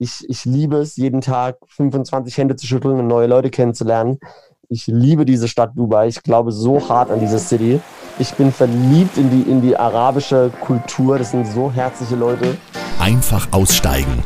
Ich, 0.00 0.24
ich 0.28 0.44
liebe 0.44 0.76
es, 0.76 0.96
jeden 0.96 1.20
Tag 1.20 1.56
25 1.66 2.36
Hände 2.38 2.54
zu 2.54 2.68
schütteln 2.68 3.00
und 3.00 3.08
neue 3.08 3.26
Leute 3.26 3.50
kennenzulernen. 3.50 4.20
Ich 4.68 4.86
liebe 4.86 5.24
diese 5.24 5.48
Stadt 5.48 5.72
Dubai. 5.74 6.06
Ich 6.06 6.22
glaube 6.22 6.52
so 6.52 6.88
hart 6.88 7.10
an 7.10 7.18
diese 7.18 7.40
City. 7.40 7.80
Ich 8.20 8.32
bin 8.34 8.52
verliebt 8.52 9.18
in 9.18 9.30
die, 9.30 9.50
in 9.50 9.60
die 9.60 9.76
arabische 9.76 10.52
Kultur. 10.60 11.18
Das 11.18 11.32
sind 11.32 11.46
so 11.46 11.72
herzliche 11.72 12.14
Leute. 12.14 12.56
Einfach 13.00 13.48
aussteigen. 13.50 14.22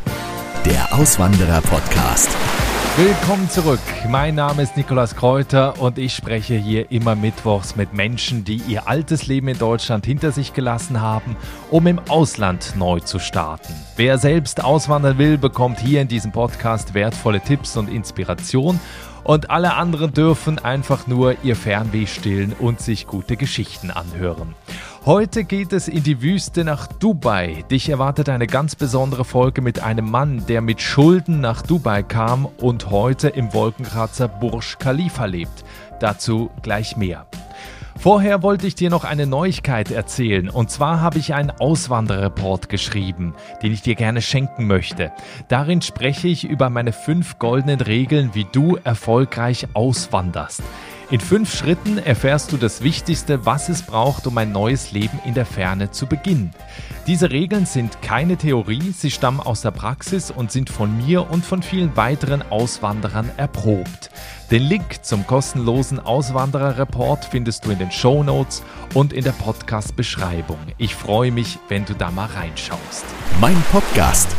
Der 0.67 0.93
Auswanderer-Podcast. 0.95 2.29
Willkommen 2.99 3.49
zurück. 3.49 3.81
Mein 4.11 4.35
Name 4.35 4.63
ist 4.63 4.77
Nikolas 4.77 5.17
Kräuter 5.17 5.81
und 5.81 5.97
ich 5.97 6.15
spreche 6.15 6.57
hier 6.57 6.93
immer 6.93 7.15
mittwochs 7.15 7.75
mit 7.75 7.95
Menschen, 7.95 8.45
die 8.45 8.61
ihr 8.69 8.87
altes 8.87 9.27
Leben 9.27 9.49
in 9.49 9.59
Deutschland 9.59 10.05
hinter 10.05 10.31
sich 10.31 10.53
gelassen 10.53 11.01
haben, 11.01 11.35
um 11.71 11.87
im 11.87 11.99
Ausland 12.11 12.75
neu 12.77 13.01
zu 13.01 13.19
starten. 13.19 13.73
Wer 13.97 14.19
selbst 14.19 14.63
auswandern 14.63 15.17
will, 15.17 15.39
bekommt 15.39 15.81
hier 15.81 16.03
in 16.03 16.09
diesem 16.09 16.33
Podcast 16.33 16.93
wertvolle 16.93 17.41
Tipps 17.41 17.79
und 17.79 17.89
Inspiration 17.89 18.79
und 19.25 19.51
alle 19.51 19.75
anderen 19.75 20.13
dürfen 20.13 20.59
einfach 20.59 21.07
nur 21.07 21.37
ihr 21.43 21.57
Fernweh 21.57 22.07
stillen 22.07 22.53
und 22.59 22.81
sich 22.81 23.07
gute 23.07 23.39
Geschichten 23.39 23.91
anhören. 23.91 24.55
Heute 25.05 25.43
geht 25.43 25.73
es 25.73 25.89
in 25.89 26.05
die 26.05 26.23
Wüste 26.23 26.63
nach 26.63 26.87
Dubai. 26.87 27.65
Dich 27.69 27.89
erwartet 27.89 28.29
eine 28.29 28.47
ganz 28.47 28.77
besondere 28.77 29.25
Folge 29.25 29.61
mit 29.61 29.83
einem 29.83 30.09
Mann, 30.09 30.47
der 30.47 30.61
mit 30.61 30.81
Schulden 30.81 31.41
nach 31.41 31.63
Dubai 31.63 32.05
kam 32.05 32.47
und 32.47 32.89
heute 32.89 33.29
im 33.29 33.53
Wolkenkratzer 33.53 34.29
Burj 34.29 34.77
Khalifa 34.79 35.25
lebt. 35.25 35.65
Dazu 35.99 36.51
gleich 36.63 36.97
mehr. 36.97 37.27
Vorher 37.99 38.45
wollte 38.45 38.69
ich 38.69 38.77
dir 38.77 38.91
noch 38.91 39.03
eine 39.03 39.27
Neuigkeit 39.27 39.91
erzählen. 39.91 40.49
Und 40.49 40.71
zwar 40.71 41.01
habe 41.01 41.19
ich 41.19 41.35
einen 41.35 41.51
Auswanderreport 41.51 42.69
geschrieben, 42.69 43.35
den 43.61 43.73
ich 43.73 43.83
dir 43.83 43.97
gerne 43.97 44.23
schenken 44.23 44.69
möchte. 44.69 45.11
Darin 45.49 45.83
spreche 45.83 46.29
ich 46.29 46.45
über 46.45 46.71
meine 46.71 46.93
fünf 46.93 47.41
goldenen 47.41 47.81
Regeln, 47.81 48.31
wie 48.35 48.47
du 48.53 48.79
erfolgreich 48.85 49.67
auswanderst. 49.75 50.63
In 51.13 51.21
fünf 51.21 51.55
Schritten 51.55 51.99
erfährst 51.99 52.53
du 52.53 52.57
das 52.57 52.83
Wichtigste, 52.83 53.45
was 53.45 53.69
es 53.69 53.83
braucht, 53.83 54.27
um 54.27 54.39
ein 54.39 54.51
neues 54.51 54.93
Leben 54.93 55.21
in 55.27 55.35
der 55.35 55.45
Ferne 55.45 55.91
zu 55.91 56.07
beginnen. 56.07 56.55
Diese 57.07 57.31
Regeln 57.31 57.67
sind 57.67 58.01
keine 58.01 58.39
Theorie, 58.39 58.95
sie 58.97 59.11
stammen 59.11 59.39
aus 59.39 59.61
der 59.61 59.73
Praxis 59.73 60.31
und 60.31 60.51
sind 60.51 60.71
von 60.71 60.97
mir 60.97 61.31
und 61.31 61.45
von 61.45 61.63
vielen 61.63 61.99
weiteren 61.99 62.41
Auswanderern 62.41 63.31
erprobt. 63.37 64.09
Den 64.51 64.63
Link 64.63 65.05
zum 65.05 65.27
kostenlosen 65.27 66.01
Auswandererreport 66.01 67.27
findest 67.27 67.67
du 67.67 67.73
in 67.73 67.79
den 67.79 67.93
Show 67.93 68.23
Notes 68.23 68.63
und 68.95 69.13
in 69.13 69.23
der 69.23 69.33
Podcast-Beschreibung. 69.33 70.57
Ich 70.79 70.95
freue 70.95 71.31
mich, 71.31 71.59
wenn 71.69 71.85
du 71.85 71.93
da 71.93 72.11
mal 72.11 72.29
reinschaust. 72.29 73.05
Mein 73.39 73.63
Podcast 73.71 74.35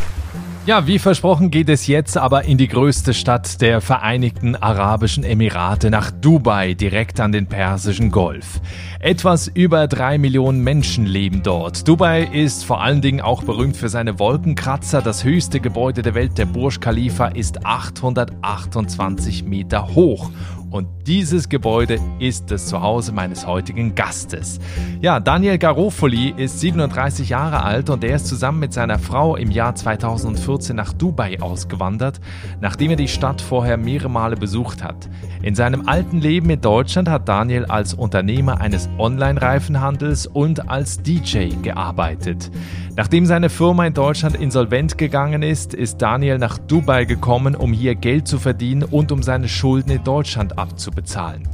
ja, 0.66 0.88
wie 0.88 0.98
versprochen 0.98 1.52
geht 1.52 1.68
es 1.68 1.88
jetzt 1.88 2.18
aber 2.18 2.46
in 2.46 2.58
die 2.58 2.70
größte 2.70 3.14
Stadt 3.14 3.60
der 3.60 3.82
Vereinigten 3.82 4.56
Arabischen 4.56 5.26
Emirate, 5.26 5.90
nach 5.90 6.10
Dubai, 6.10 6.74
direkt 6.74 7.20
an 7.20 7.34
den 7.34 7.48
Persischen 7.48 8.12
Golf. 8.12 8.62
Etwas 9.00 9.50
über 9.50 9.88
drei 9.88 10.18
Millionen 10.18 10.64
Menschen 10.64 11.06
leben 11.06 11.44
dort. 11.44 11.86
Dubai 11.86 12.24
ist 12.24 12.64
vor 12.64 12.82
allen 12.82 13.02
Dingen 13.02 13.20
auch 13.20 13.44
berühmt 13.44 13.76
für 13.76 13.90
seine 13.90 14.20
Wolkenkratzer. 14.20 15.02
Das 15.02 15.26
höchste 15.26 15.60
Gebäude 15.60 16.02
der 16.02 16.16
Welt, 16.16 16.38
der 16.38 16.46
Burj 16.46 16.80
Khalifa, 16.80 17.28
ist 17.28 17.66
828 17.66 19.44
Meter 19.44 19.94
hoch 19.94 20.32
und 20.74 20.88
dieses 21.06 21.50
Gebäude 21.50 22.00
ist 22.18 22.50
das 22.50 22.66
Zuhause 22.66 23.12
meines 23.12 23.46
heutigen 23.46 23.94
Gastes. 23.94 24.60
Ja, 25.02 25.20
Daniel 25.20 25.60
Garofoli 25.60 26.34
ist 26.36 26.62
37 26.62 27.30
Jahre 27.30 27.64
alt 27.64 27.92
und 27.92 28.04
er 28.04 28.16
ist 28.16 28.26
zusammen 28.26 28.60
mit 28.60 28.74
seiner 28.74 28.98
Frau 28.98 29.36
im 29.36 29.52
Jahr 29.52 29.76
2014 29.76 30.76
nach 30.76 30.92
Dubai 30.92 31.40
ausgewandert, 31.40 32.20
nachdem 32.60 32.90
er 32.90 32.96
die 32.96 33.08
Stadt 33.08 33.40
vorher 33.40 33.78
mehrere 33.78 34.10
Male 34.10 34.36
besucht 34.36 34.84
hat. 34.84 35.10
In 35.44 35.54
seinem 35.54 35.88
alten 35.88 36.20
Leben 36.20 36.50
in 36.50 36.62
Deutschland 36.62 37.08
hat 37.08 37.30
Daniel 37.30 37.66
als 37.66 37.94
Unternehmer 37.94 38.60
eines 38.60 38.90
Online-Reifenhandels 38.98 40.26
und 40.26 40.70
als 40.72 41.04
DJ 41.04 41.50
gearbeitet. 41.62 42.50
Nachdem 42.96 43.26
seine 43.26 43.50
Firma 43.50 43.88
in 43.88 43.96
Deutschland 43.96 44.36
insolvent 44.36 45.00
gegangen 45.00 45.42
ist, 45.42 45.74
ist 45.74 45.98
Daniel 45.98 46.38
nach 46.38 46.60
Dubai 46.60 47.06
gekommen, 47.06 47.56
um 47.56 47.74
hier 47.74 47.96
Geld 47.96 48.28
zu 48.28 48.38
verdienen 48.38 48.84
und 48.84 49.12
um 49.12 49.24
seine 49.24 49.48
Schulden 49.48 49.90
in 49.90 50.04
Deutschland 50.04 50.60
abzubezahlen. 50.60 51.48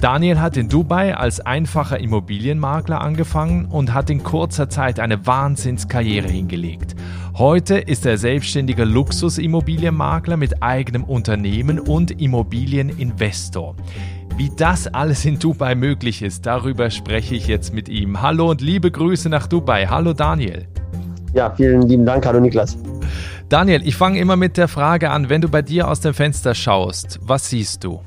Daniel 0.00 0.40
hat 0.40 0.56
in 0.56 0.70
Dubai 0.70 1.14
als 1.14 1.40
einfacher 1.40 2.00
Immobilienmakler 2.00 3.02
angefangen 3.02 3.66
und 3.66 3.92
hat 3.92 4.08
in 4.08 4.22
kurzer 4.22 4.70
Zeit 4.70 4.98
eine 4.98 5.26
Wahnsinnskarriere 5.26 6.28
hingelegt. 6.28 6.96
Heute 7.34 7.76
ist 7.76 8.06
er 8.06 8.16
selbstständiger 8.16 8.86
Luxusimmobilienmakler 8.86 10.38
mit 10.38 10.62
eigenem 10.62 11.04
Unternehmen 11.04 11.78
und 11.78 12.22
Immobilieninvestor. 12.22 13.76
Wie 14.36 14.50
das 14.54 14.86
alles 14.86 15.24
in 15.24 15.38
Dubai 15.38 15.74
möglich 15.74 16.20
ist, 16.20 16.44
darüber 16.44 16.90
spreche 16.90 17.34
ich 17.34 17.46
jetzt 17.46 17.72
mit 17.72 17.88
ihm. 17.88 18.20
Hallo 18.20 18.50
und 18.50 18.60
liebe 18.60 18.90
Grüße 18.90 19.30
nach 19.30 19.46
Dubai. 19.46 19.86
Hallo 19.86 20.12
Daniel. 20.12 20.66
Ja, 21.32 21.54
vielen 21.54 21.80
lieben 21.88 22.04
Dank. 22.04 22.26
Hallo 22.26 22.38
Niklas. 22.38 22.76
Daniel, 23.48 23.80
ich 23.88 23.96
fange 23.96 24.20
immer 24.20 24.36
mit 24.36 24.58
der 24.58 24.68
Frage 24.68 25.08
an, 25.08 25.30
wenn 25.30 25.40
du 25.40 25.48
bei 25.48 25.62
dir 25.62 25.88
aus 25.88 26.00
dem 26.00 26.12
Fenster 26.12 26.54
schaust, 26.54 27.18
was 27.22 27.48
siehst 27.48 27.82
du? 27.82 28.02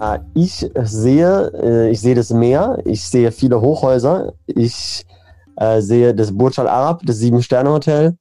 Äh, 0.00 0.20
ich 0.34 0.70
sehe, 0.84 1.50
äh, 1.60 1.90
ich 1.90 2.00
sehe 2.00 2.14
das 2.14 2.30
Meer, 2.30 2.78
ich 2.84 3.02
sehe 3.04 3.32
viele 3.32 3.60
Hochhäuser, 3.60 4.34
ich 4.46 5.04
äh, 5.56 5.80
sehe 5.80 6.14
das 6.14 6.30
Burj 6.30 6.60
Al 6.60 6.68
Arab, 6.68 7.02
das 7.04 7.16
Sieben-Sterne-Hotel 7.16 8.16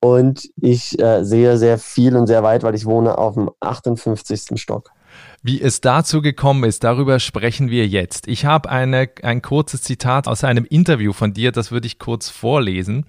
und 0.00 0.48
ich 0.62 0.96
sehe 1.22 1.58
sehr 1.58 1.78
viel 1.78 2.16
und 2.16 2.28
sehr 2.28 2.42
weit, 2.44 2.62
weil 2.62 2.76
ich 2.76 2.86
wohne 2.86 3.18
auf 3.18 3.34
dem 3.34 3.50
58. 3.58 4.60
Stock. 4.60 4.92
Wie 5.42 5.62
es 5.62 5.80
dazu 5.80 6.20
gekommen 6.20 6.64
ist, 6.64 6.84
darüber 6.84 7.18
sprechen 7.18 7.70
wir 7.70 7.86
jetzt. 7.88 8.28
Ich 8.28 8.44
habe 8.44 8.68
eine, 8.68 9.08
ein 9.22 9.40
kurzes 9.40 9.80
Zitat 9.80 10.28
aus 10.28 10.44
einem 10.44 10.66
Interview 10.66 11.14
von 11.14 11.32
dir, 11.32 11.50
das 11.50 11.72
würde 11.72 11.86
ich 11.86 11.98
kurz 11.98 12.28
vorlesen. 12.28 13.06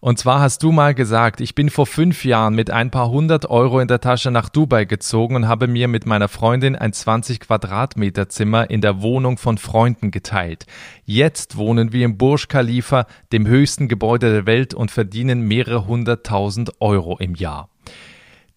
Und 0.00 0.18
zwar 0.18 0.40
hast 0.40 0.62
du 0.62 0.72
mal 0.72 0.94
gesagt, 0.94 1.42
ich 1.42 1.54
bin 1.54 1.68
vor 1.68 1.84
fünf 1.84 2.24
Jahren 2.24 2.54
mit 2.54 2.70
ein 2.70 2.90
paar 2.90 3.10
hundert 3.10 3.50
Euro 3.50 3.80
in 3.80 3.88
der 3.88 4.00
Tasche 4.00 4.30
nach 4.30 4.48
Dubai 4.48 4.86
gezogen 4.86 5.36
und 5.36 5.46
habe 5.46 5.66
mir 5.66 5.86
mit 5.86 6.06
meiner 6.06 6.28
Freundin 6.28 6.74
ein 6.74 6.94
20 6.94 7.40
Quadratmeter 7.40 8.30
Zimmer 8.30 8.70
in 8.70 8.80
der 8.80 9.02
Wohnung 9.02 9.36
von 9.36 9.58
Freunden 9.58 10.10
geteilt. 10.10 10.64
Jetzt 11.04 11.58
wohnen 11.58 11.92
wir 11.92 12.06
im 12.06 12.16
Burj 12.16 12.46
Khalifa, 12.48 13.06
dem 13.30 13.46
höchsten 13.46 13.88
Gebäude 13.88 14.32
der 14.32 14.46
Welt 14.46 14.72
und 14.72 14.90
verdienen 14.90 15.42
mehrere 15.42 15.86
hunderttausend 15.86 16.80
Euro 16.80 17.18
im 17.18 17.34
Jahr. 17.34 17.68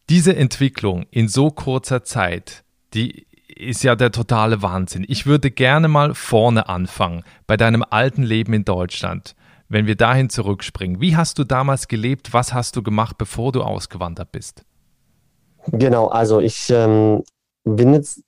Diese 0.10 0.34
Entwicklung 0.34 1.06
in 1.12 1.28
so 1.28 1.50
kurzer 1.50 2.06
Zeit, 2.06 2.64
die 2.98 3.28
ist 3.56 3.84
ja 3.84 3.96
der 3.96 4.12
totale 4.12 4.62
Wahnsinn. 4.62 5.06
Ich 5.08 5.26
würde 5.26 5.52
gerne 5.52 5.88
mal 5.88 6.14
vorne 6.16 6.68
anfangen, 6.68 7.24
bei 7.46 7.58
deinem 7.58 7.84
alten 7.88 8.24
Leben 8.24 8.54
in 8.54 8.66
Deutschland. 8.66 9.36
Wenn 9.70 9.86
wir 9.86 9.96
dahin 9.96 10.30
zurückspringen, 10.30 11.02
wie 11.02 11.16
hast 11.16 11.40
du 11.40 11.44
damals 11.44 11.88
gelebt? 11.88 12.34
Was 12.34 12.54
hast 12.54 12.76
du 12.76 12.84
gemacht, 12.84 13.18
bevor 13.18 13.52
du 13.52 13.62
ausgewandert 13.62 14.32
bist? 14.32 14.64
Genau, 15.72 16.08
also 16.08 16.40
ich 16.40 16.70
ähm, 16.70 17.24
bin 17.66 17.94
jetzt 17.94 18.24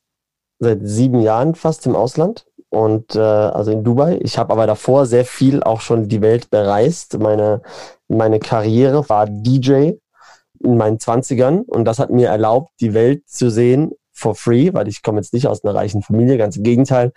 seit 0.59 0.79
sieben 0.83 1.21
Jahren 1.21 1.55
fast 1.55 1.85
im 1.85 1.95
Ausland 1.95 2.45
und 2.69 3.15
äh, 3.15 3.19
also 3.19 3.71
in 3.71 3.83
Dubai. 3.83 4.19
Ich 4.21 4.37
habe 4.37 4.51
aber 4.51 4.67
davor 4.67 5.05
sehr 5.05 5.25
viel 5.25 5.63
auch 5.63 5.79
schon 5.79 6.09
die 6.09 6.21
Welt 6.21 6.49
bereist. 6.49 7.17
Meine, 7.17 7.61
meine 8.09 8.39
Karriere 8.39 9.07
war 9.07 9.27
DJ 9.27 9.93
in 10.61 10.77
meinen 10.77 10.99
Zwanzigern 10.99 11.61
und 11.61 11.85
das 11.85 11.99
hat 11.99 12.09
mir 12.09 12.27
erlaubt, 12.27 12.71
die 12.81 12.93
Welt 12.93 13.29
zu 13.29 13.49
sehen 13.49 13.93
for 14.19 14.35
free, 14.35 14.73
weil 14.73 14.87
ich 14.87 15.01
komme 15.01 15.19
jetzt 15.19 15.33
nicht 15.33 15.47
aus 15.47 15.63
einer 15.63 15.75
reichen 15.75 16.01
Familie, 16.01 16.37
ganz 16.37 16.57
im 16.57 16.63
Gegenteil. 16.63 17.11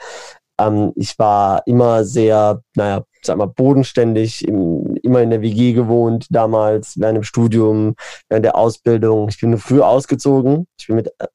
Ähm, 0.59 0.93
ich 0.97 1.19
war 1.19 1.63
immer 1.67 2.05
sehr, 2.05 2.63
naja, 2.75 3.05
sag 3.23 3.37
mal, 3.37 3.47
bodenständig, 3.47 4.47
im, 4.47 4.97
immer 5.03 5.23
in 5.23 5.31
der 5.31 5.43
WG 5.43 5.73
gewohnt, 5.73 6.27
damals, 6.31 6.95
während 6.99 7.17
dem 7.19 7.23
Studium, 7.23 7.95
während 8.29 8.45
der 8.45 8.57
Ausbildung. 8.57 9.29
Ich 9.29 9.41
bin 9.41 9.57
früh 9.59 9.81
ausgezogen. 9.81 10.67
Ich 10.79 10.87
bin 10.87 10.97
mit 10.97 11.09
äh, 11.19 11.27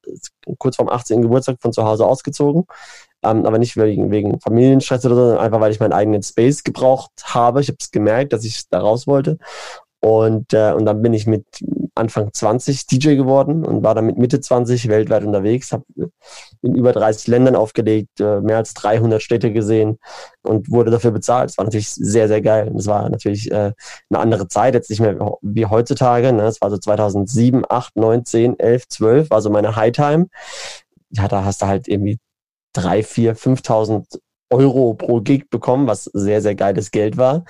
kurz 0.58 0.76
vorm 0.76 0.88
18. 0.88 1.22
Geburtstag 1.22 1.56
von 1.60 1.72
zu 1.72 1.84
Hause 1.84 2.06
ausgezogen. 2.06 2.64
Ähm, 3.24 3.46
aber 3.46 3.58
nicht 3.58 3.76
wegen, 3.76 4.10
wegen 4.10 4.40
Familienstress 4.40 5.04
oder 5.04 5.14
so, 5.16 5.20
sondern 5.22 5.38
einfach, 5.44 5.60
weil 5.60 5.72
ich 5.72 5.80
meinen 5.80 5.92
eigenen 5.92 6.22
Space 6.22 6.62
gebraucht 6.62 7.10
habe. 7.24 7.60
Ich 7.60 7.68
habe 7.68 7.78
es 7.80 7.90
gemerkt, 7.90 8.32
dass 8.32 8.44
ich 8.44 8.68
da 8.70 8.80
raus 8.80 9.06
wollte. 9.06 9.38
Und, 10.08 10.54
äh, 10.54 10.72
und 10.72 10.86
dann 10.86 11.02
bin 11.02 11.12
ich 11.12 11.26
mit 11.26 11.44
Anfang 11.94 12.32
20 12.32 12.86
DJ 12.86 13.14
geworden 13.14 13.66
und 13.66 13.82
war 13.82 13.94
dann 13.94 14.06
mit 14.06 14.16
Mitte 14.16 14.40
20 14.40 14.88
weltweit 14.88 15.22
unterwegs, 15.22 15.70
habe 15.70 15.84
in 16.62 16.74
über 16.74 16.92
30 16.92 17.26
Ländern 17.26 17.54
aufgelegt, 17.54 18.18
äh, 18.18 18.40
mehr 18.40 18.56
als 18.56 18.72
300 18.72 19.20
Städte 19.20 19.52
gesehen 19.52 19.98
und 20.42 20.70
wurde 20.70 20.90
dafür 20.90 21.10
bezahlt. 21.10 21.50
Es 21.50 21.58
war 21.58 21.66
natürlich 21.66 21.90
sehr, 21.90 22.26
sehr 22.26 22.40
geil. 22.40 22.72
Es 22.74 22.86
war 22.86 23.10
natürlich 23.10 23.50
äh, 23.50 23.72
eine 24.08 24.18
andere 24.18 24.48
Zeit, 24.48 24.72
jetzt 24.72 24.88
nicht 24.88 25.00
mehr 25.00 25.18
wie 25.42 25.66
heutzutage. 25.66 26.32
Ne? 26.32 26.44
Es 26.44 26.62
war 26.62 26.70
so 26.70 26.78
2007, 26.78 27.64
8, 27.68 27.96
9, 27.96 28.24
10, 28.24 28.58
11, 28.58 28.88
12, 28.88 29.30
war 29.30 29.42
so 29.42 29.50
meine 29.50 29.76
High-Time. 29.76 30.28
Ja, 31.10 31.28
da 31.28 31.44
hast 31.44 31.60
du 31.60 31.66
halt 31.66 31.86
irgendwie 31.86 32.18
3, 32.72 33.02
4, 33.02 33.36
5.000 33.36 34.20
Euro 34.48 34.94
pro 34.94 35.20
Gig 35.20 35.50
bekommen, 35.50 35.86
was 35.86 36.04
sehr, 36.04 36.40
sehr 36.40 36.54
geiles 36.54 36.92
Geld 36.92 37.18
war. 37.18 37.44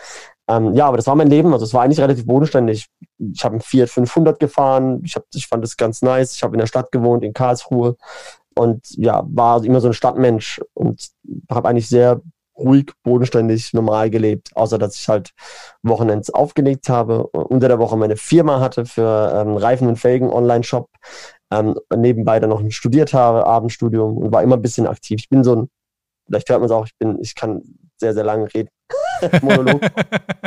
Ähm, 0.49 0.75
ja, 0.75 0.87
aber 0.87 0.97
das 0.97 1.06
war 1.06 1.15
mein 1.15 1.29
Leben. 1.29 1.53
Also 1.53 1.65
es 1.65 1.75
war 1.75 1.83
eigentlich 1.83 2.00
relativ 2.00 2.27
bodenständig. 2.27 2.89
Ich 3.19 3.45
habe 3.45 3.55
einen 3.55 3.61
Fiat 3.61 3.91
500 3.91 4.41
gefahren. 4.41 5.03
Ich, 5.05 5.15
hab, 5.15 5.25
ich 5.35 5.47
fand 5.47 5.62
das 5.62 5.77
ganz 5.77 6.03
nice. 6.03 6.35
Ich 6.35 6.43
habe 6.43 6.55
in 6.55 6.61
der 6.61 6.67
Stadt 6.67 6.91
gewohnt, 6.91 7.23
in 7.23 7.35
Karlsruhe. 7.35 7.97
Und 8.55 8.87
ja, 8.97 9.25
war 9.29 9.62
immer 9.65 9.81
so 9.81 9.89
ein 9.89 9.93
Stadtmensch 9.95 10.61
und 10.75 11.11
habe 11.50 11.69
eigentlich 11.69 11.89
sehr 11.89 12.21
ruhig, 12.59 12.93
bodenständig, 13.05 13.73
normal 13.73 14.11
gelebt, 14.11 14.50
außer 14.56 14.79
dass 14.79 14.97
ich 14.97 15.09
halt 15.09 15.31
Wochenends 15.83 16.31
aufgelegt 16.31 16.89
habe, 16.89 17.27
unter 17.29 17.69
der 17.69 17.79
Woche 17.79 17.97
meine 17.97 18.17
Firma 18.17 18.61
hatte 18.61 18.85
für 18.85 19.33
ähm, 19.35 19.56
Reifen 19.56 19.87
und 19.87 19.97
Felgen 19.97 20.31
Online-Shop, 20.31 20.89
ähm, 21.53 21.77
nebenbei 21.94 22.41
dann 22.41 22.51
noch 22.51 22.62
studiert 22.71 23.12
habe, 23.15 23.47
Abendstudium 23.47 24.19
und 24.19 24.33
war 24.33 24.43
immer 24.43 24.56
ein 24.56 24.62
bisschen 24.62 24.87
aktiv. 24.87 25.21
Ich 25.21 25.29
bin 25.29 25.44
so 25.44 25.55
ein, 25.55 25.69
vielleicht 26.27 26.49
hört 26.51 26.61
man 26.61 26.67
es 26.67 26.73
auch, 26.73 26.87
ich 26.87 26.97
bin, 26.99 27.19
ich 27.21 27.35
kann 27.35 27.62
sehr, 27.97 28.15
sehr 28.15 28.25
lange 28.25 28.53
reden. 28.53 28.71
Monolog. 29.43 29.81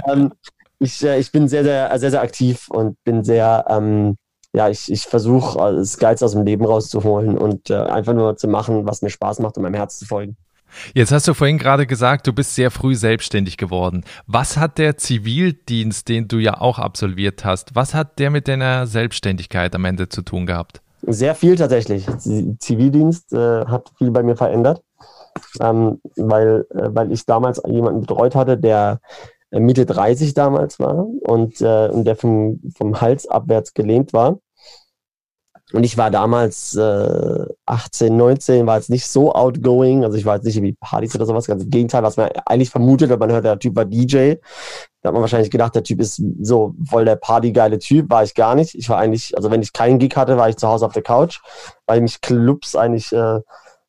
ähm, 0.07 0.31
ich, 0.79 1.03
äh, 1.03 1.19
ich 1.19 1.31
bin 1.31 1.47
sehr, 1.47 1.63
sehr, 1.63 1.97
sehr, 1.99 2.11
sehr 2.11 2.21
aktiv 2.21 2.67
und 2.69 3.01
bin 3.03 3.23
sehr, 3.23 3.65
ähm, 3.69 4.17
ja, 4.53 4.69
ich, 4.69 4.91
ich 4.91 5.03
versuche, 5.03 5.59
äh, 5.59 5.75
das 5.75 5.97
Geiz 5.97 6.23
aus 6.23 6.33
dem 6.33 6.43
Leben 6.43 6.65
rauszuholen 6.65 7.37
und 7.37 7.69
äh, 7.69 7.75
einfach 7.75 8.13
nur 8.13 8.35
zu 8.37 8.47
machen, 8.47 8.85
was 8.85 9.01
mir 9.01 9.09
Spaß 9.09 9.39
macht 9.39 9.57
und 9.57 9.63
meinem 9.63 9.75
Herz 9.75 9.99
zu 9.99 10.05
folgen. 10.05 10.35
Jetzt 10.93 11.11
hast 11.11 11.27
du 11.27 11.33
vorhin 11.33 11.57
gerade 11.57 11.85
gesagt, 11.85 12.27
du 12.27 12.33
bist 12.33 12.55
sehr 12.55 12.71
früh 12.71 12.95
selbstständig 12.95 13.57
geworden. 13.57 14.03
Was 14.25 14.57
hat 14.57 14.77
der 14.77 14.97
Zivildienst, 14.97 16.07
den 16.07 16.27
du 16.27 16.37
ja 16.37 16.59
auch 16.59 16.79
absolviert 16.79 17.43
hast, 17.45 17.75
was 17.75 17.93
hat 17.93 18.19
der 18.19 18.29
mit 18.29 18.47
deiner 18.47 18.87
Selbstständigkeit 18.87 19.75
am 19.75 19.85
Ende 19.85 20.09
zu 20.09 20.21
tun 20.21 20.45
gehabt? 20.45 20.81
Sehr 21.03 21.35
viel 21.35 21.55
tatsächlich. 21.55 22.05
Zivildienst 22.59 23.33
äh, 23.33 23.65
hat 23.65 23.91
viel 23.97 24.11
bei 24.11 24.23
mir 24.23 24.35
verändert, 24.35 24.81
ähm, 25.59 26.01
weil, 26.15 26.65
äh, 26.71 26.89
weil 26.93 27.11
ich 27.11 27.25
damals 27.25 27.61
jemanden 27.67 28.01
betreut 28.01 28.35
hatte, 28.35 28.57
der 28.57 28.99
äh, 29.51 29.59
Mitte 29.59 29.85
30 29.85 30.33
damals 30.33 30.79
war 30.79 31.05
und, 31.05 31.61
äh, 31.61 31.89
und 31.89 32.05
der 32.05 32.15
vom, 32.15 32.61
vom 32.75 32.99
Hals 33.01 33.27
abwärts 33.27 33.73
gelähmt 33.73 34.13
war. 34.13 34.39
Und 35.73 35.83
ich 35.85 35.97
war 35.97 36.11
damals 36.11 36.75
äh, 36.75 37.45
18, 37.65 38.15
19, 38.15 38.67
war 38.67 38.77
jetzt 38.77 38.89
nicht 38.89 39.07
so 39.07 39.33
outgoing. 39.33 40.03
Also 40.03 40.17
ich 40.17 40.25
war 40.25 40.35
jetzt 40.35 40.43
nicht 40.43 40.57
irgendwie 40.57 40.75
Partys 40.79 41.15
oder 41.15 41.25
sowas. 41.25 41.47
Ganz 41.47 41.63
im 41.63 41.69
Gegenteil, 41.69 42.03
was 42.03 42.17
man 42.17 42.29
eigentlich 42.45 42.69
vermutet, 42.69 43.09
wenn 43.09 43.19
man 43.19 43.31
hört, 43.31 43.45
der 43.45 43.57
Typ 43.57 43.75
war 43.75 43.85
DJ. 43.85 44.35
Da 45.01 45.07
hat 45.07 45.13
man 45.13 45.21
wahrscheinlich 45.21 45.51
gedacht, 45.51 45.73
der 45.75 45.83
Typ 45.83 46.01
ist 46.01 46.21
so 46.41 46.75
voll 46.89 47.05
der 47.05 47.15
partygeile 47.15 47.79
Typ. 47.79 48.09
War 48.09 48.23
ich 48.23 48.35
gar 48.35 48.55
nicht. 48.55 48.75
Ich 48.75 48.89
war 48.89 48.97
eigentlich, 48.97 49.35
also 49.37 49.49
wenn 49.49 49.61
ich 49.61 49.71
keinen 49.71 49.99
Gig 49.99 50.15
hatte, 50.15 50.37
war 50.37 50.49
ich 50.49 50.57
zu 50.57 50.67
Hause 50.67 50.85
auf 50.85 50.93
der 50.93 51.03
Couch, 51.03 51.39
weil 51.85 52.01
mich 52.01 52.19
Clubs 52.19 52.75
eigentlich 52.75 53.11
äh, 53.13 53.39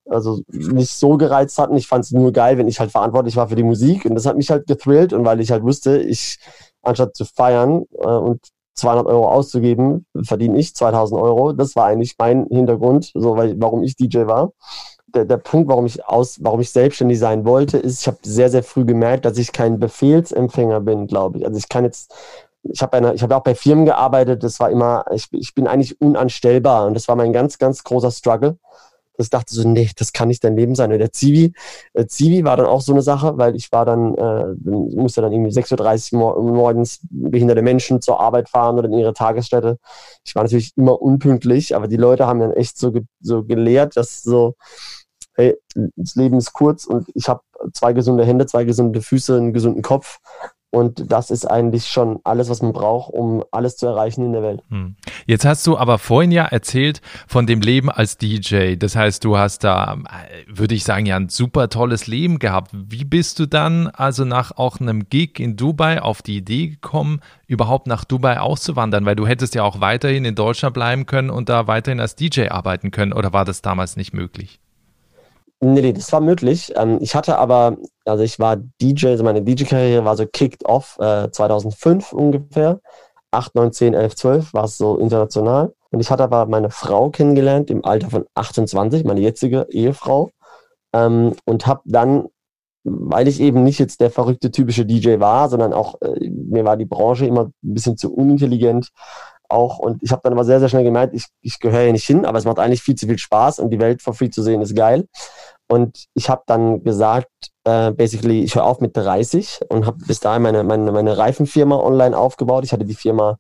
also 0.09 0.41
nicht 0.49 0.93
so 0.93 1.17
gereizt 1.17 1.59
hatten. 1.59 1.77
Ich 1.77 1.87
fand 1.87 2.05
es 2.05 2.11
nur 2.13 2.33
geil, 2.33 2.59
wenn 2.59 2.69
ich 2.69 2.81
halt 2.81 2.91
verantwortlich 2.91 3.37
war 3.37 3.49
für 3.49 3.57
die 3.57 3.63
Musik. 3.63 4.05
Und 4.05 4.15
das 4.15 4.27
hat 4.27 4.37
mich 4.37 4.51
halt 4.51 4.67
gethrillt. 4.67 5.13
Und 5.13 5.25
weil 5.25 5.41
ich 5.41 5.51
halt 5.51 5.63
wusste, 5.63 5.99
ich 5.99 6.39
anstatt 6.83 7.17
zu 7.17 7.25
feiern 7.25 7.85
äh, 7.99 8.07
und 8.07 8.41
200 8.75 9.07
Euro 9.07 9.29
auszugeben, 9.29 10.07
verdiene 10.25 10.59
ich 10.59 10.75
2000 10.75 11.21
Euro. 11.21 11.53
Das 11.53 11.77
war 11.77 11.87
eigentlich 11.87 12.17
mein 12.19 12.47
Hintergrund, 12.47 13.13
so 13.15 13.37
weil, 13.37 13.61
warum 13.61 13.83
ich 13.83 13.97
DJ 13.97 14.27
war. 14.27 14.53
Der, 15.15 15.27
der 15.27 15.37
Punkt, 15.37 15.69
warum 15.69 15.85
ich 15.85 16.07
aus, 16.07 16.39
warum 16.43 16.61
ich 16.61 16.71
selbstständig 16.71 17.19
sein 17.19 17.45
wollte, 17.45 17.77
ist, 17.77 18.01
ich 18.01 18.07
habe 18.07 18.19
sehr, 18.23 18.49
sehr 18.49 18.63
früh 18.63 18.87
gemerkt, 18.87 19.27
dass 19.27 19.37
ich 19.37 19.53
kein 19.53 19.79
Befehlsempfänger 19.79 20.81
bin, 20.81 21.07
glaube 21.07 21.39
ich. 21.39 21.47
Also 21.47 21.59
ich 21.59 21.69
kann 21.69 21.85
jetzt, 21.85 22.15
ich 22.63 22.81
habe 22.81 23.13
ich 23.15 23.23
auch 23.23 23.43
bei 23.43 23.55
Firmen 23.55 23.85
gearbeitet, 23.85 24.43
das 24.43 24.59
war 24.59 24.71
immer, 24.71 25.05
ich, 25.13 25.29
ich 25.33 25.55
bin 25.55 25.67
eigentlich 25.67 26.01
unanstellbar 26.01 26.87
und 26.87 26.95
das 26.95 27.09
war 27.09 27.17
mein 27.17 27.35
ganz, 27.35 27.59
ganz 27.59 27.85
großer 27.85 28.11
Struggle 28.11 28.57
das 29.17 29.31
dachte 29.31 29.55
so, 29.55 29.69
nee, 29.69 29.91
das 29.97 30.13
kann 30.13 30.29
nicht 30.29 30.43
dein 30.45 30.57
Leben 30.57 30.75
sein. 30.75 30.93
Und 30.93 30.99
der 30.99 31.13
Zivi, 31.13 31.53
äh, 31.95 32.07
Zivi 32.07 32.45
war 32.45 32.57
dann 32.57 32.67
auch 32.67 32.81
so 32.81 32.93
eine 32.93 33.03
Sache, 33.03 33.37
weil 33.37 33.57
ich 33.57 33.71
war 33.73 33.85
dann, 33.85 34.15
äh, 34.15 34.47
musste 34.65 35.23
dann 35.23 35.33
irgendwie 35.33 35.53
6.30 35.53 36.15
Uhr 36.15 36.43
morgens 36.43 37.01
behinderte 37.11 37.63
Menschen 37.63 38.01
zur 38.01 38.21
Arbeit 38.21 38.49
fahren 38.49 38.79
oder 38.79 38.89
in 38.89 38.99
ihre 38.99 39.15
Tagesstätte. 39.15 39.79
Ich 40.25 40.35
war 40.35 40.43
natürlich 40.43 40.73
immer 40.77 41.01
unpünktlich, 41.01 41.77
aber 41.77 41.89
die 41.89 41.97
Leute 41.97 42.27
haben 42.27 42.41
dann 42.41 42.53
echt 42.53 42.79
so, 42.79 42.93
ge 42.93 43.03
so 43.21 43.45
gelehrt, 43.45 43.97
dass 43.97 44.23
so, 44.23 44.55
hey, 45.35 45.57
das 45.97 46.15
Leben 46.15 46.39
ist 46.39 46.53
kurz 46.53 46.87
und 46.87 47.09
ich 47.15 47.29
habe 47.29 47.43
zwei 47.73 47.93
gesunde 47.93 48.25
Hände, 48.25 48.47
zwei 48.47 48.65
gesunde 48.65 49.01
Füße, 49.01 49.37
einen 49.37 49.53
gesunden 49.53 49.83
Kopf 49.83 50.19
und 50.75 51.13
das 51.13 51.31
ist 51.31 51.45
eigentlich 51.45 51.87
schon 51.87 52.21
alles, 52.25 52.49
was 52.49 52.63
man 52.63 52.73
braucht, 52.73 53.13
um 53.13 53.45
alles 53.51 53.77
zu 53.77 53.87
erreichen 53.87 54.25
in 54.25 54.33
der 54.33 54.43
Welt. 54.43 54.63
Hm. 54.71 54.97
Jetzt 55.27 55.45
hast 55.45 55.67
du 55.67 55.77
aber 55.77 55.99
vorhin 55.99 56.33
ja 56.33 56.45
erzählt 56.45 57.03
von 57.29 57.47
dem 57.47 57.61
Leben 57.61 57.91
als 57.91 58.17
DJ. 58.17 58.77
Das 58.77 58.97
heißt, 58.97 59.23
du 59.23 59.37
hast 59.37 59.65
da, 59.65 59.93
äh, 59.93 60.45
würde 60.47 60.75
ich 60.75 60.85
sagen, 60.85 61.05
ja 61.05 61.17
ein 61.17 61.29
super 61.29 61.69
tolles 61.69 62.07
Leben 62.07 62.39
gehabt. 62.39 62.71
Wie 62.73 63.05
bist 63.05 63.39
du 63.39 63.45
dann 63.45 63.89
also 63.89 64.25
nach 64.25 64.57
auch 64.57 64.81
einem 64.81 65.11
Gig 65.11 65.39
in 65.39 65.57
Dubai 65.57 66.01
auf 66.01 66.23
die 66.23 66.39
Idee 66.39 66.69
gekommen, 66.69 67.21
überhaupt 67.47 67.87
nach 67.87 68.07
Dubai 68.07 68.41
auszuwandern? 68.41 69.05
Weil 69.05 69.17
du 69.17 69.27
hättest 69.27 69.55
ja 69.55 69.65
auch 69.65 69.83
weiterhin 69.83 70.25
in 70.25 70.35
Deutschland 70.35 70.73
bleiben 70.73 71.05
können 71.05 71.29
und 71.29 71.51
da 71.51 71.67
weiterhin 71.67 72.01
als 72.01 72.17
DJ 72.17 72.49
arbeiten 72.49 72.91
können. 72.91 73.13
Oder 73.13 73.35
war 73.35 73.45
das 73.45 73.61
damals 73.61 73.97
nicht 73.99 74.15
möglich? 74.15 74.62
Nee, 75.65 75.81
nee, 75.81 75.93
das 75.93 76.13
war 76.13 76.21
möglich. 76.21 76.73
Ähm, 76.75 76.99
ich 77.01 77.15
hatte 77.15 77.39
aber, 77.39 77.77
also 78.05 78.25
ich 78.25 78.41
war 78.41 78.57
DJ, 78.57 79.07
also 79.09 79.23
meine 79.23 79.43
DJ-Karriere 79.43 80.05
war 80.05 80.17
so 80.17 80.27
kicked 80.27 80.65
off 80.65 80.99
äh, 80.99 81.31
2005 81.31 82.13
ungefähr. 82.13 82.81
8, 83.31 83.55
9, 83.55 83.73
10, 83.73 83.95
11, 83.95 84.17
12 84.17 84.55
war 84.55 84.65
es 84.65 84.77
so 84.77 84.97
international. 84.97 85.73
Und 85.93 86.01
ich 86.01 86.11
hatte 86.11 86.25
aber 86.25 86.47
meine 86.47 86.71
Frau 86.71 87.11
kennengelernt 87.11 87.71
im 87.71 87.85
Alter 87.85 88.11
von 88.11 88.25
28, 88.35 89.05
meine 89.05 89.21
jetzige 89.21 89.69
Ehefrau. 89.71 90.31
Ähm, 90.93 91.37
und 91.45 91.65
habe 91.69 91.83
dann, 91.85 92.27
weil 92.83 93.29
ich 93.29 93.41
eben 93.41 93.63
nicht 93.63 93.79
jetzt 93.79 94.01
der 94.01 94.11
verrückte 94.11 94.51
typische 94.51 94.85
DJ 94.85 95.21
war, 95.21 95.49
sondern 95.49 95.73
auch, 95.73 96.01
äh, 96.03 96.29
mir 96.29 96.65
war 96.65 96.77
die 96.77 96.87
Branche 96.87 97.27
immer 97.27 97.45
ein 97.45 97.53
bisschen 97.63 97.97
zu 97.97 98.13
unintelligent, 98.13 98.91
auch. 99.53 99.79
Und 99.79 100.03
ich 100.03 100.11
habe 100.11 100.23
dann 100.25 100.33
aber 100.33 100.45
sehr, 100.45 100.59
sehr 100.59 100.69
schnell 100.69 100.85
gemerkt, 100.85 101.15
ich, 101.15 101.27
ich 101.41 101.61
gehöre 101.61 101.83
hier 101.85 101.93
nicht 101.93 102.07
hin, 102.07 102.25
aber 102.25 102.39
es 102.39 102.45
macht 102.45 102.59
eigentlich 102.59 102.83
viel 102.83 102.97
zu 102.97 103.07
viel 103.07 103.19
Spaß 103.19 103.61
und 103.61 103.71
die 103.71 103.79
Welt 103.79 104.03
for 104.03 104.15
free 104.15 104.31
zu 104.31 104.43
sehen 104.43 104.63
ist 104.63 104.75
geil. 104.75 105.07
Und 105.73 106.05
ich 106.13 106.29
habe 106.29 106.43
dann 106.47 106.85
gesagt, 106.85 107.31
äh, 107.65 107.93
basically, 107.93 108.43
ich 108.43 108.55
höre 108.55 108.65
auf 108.65 108.81
mit 108.81 108.95
30 108.95 109.61
und 109.71 109.87
habe 109.87 109.97
bis 110.07 110.21
dahin 110.21 110.43
meine, 110.43 110.65
meine, 110.65 110.93
meine 110.93 111.17
Reifenfirma 111.17 111.77
online 111.77 112.15
aufgebaut. 112.15 112.65
Ich 112.65 112.75
hatte 112.75 112.85
die 112.85 112.95
Firma 112.95 113.39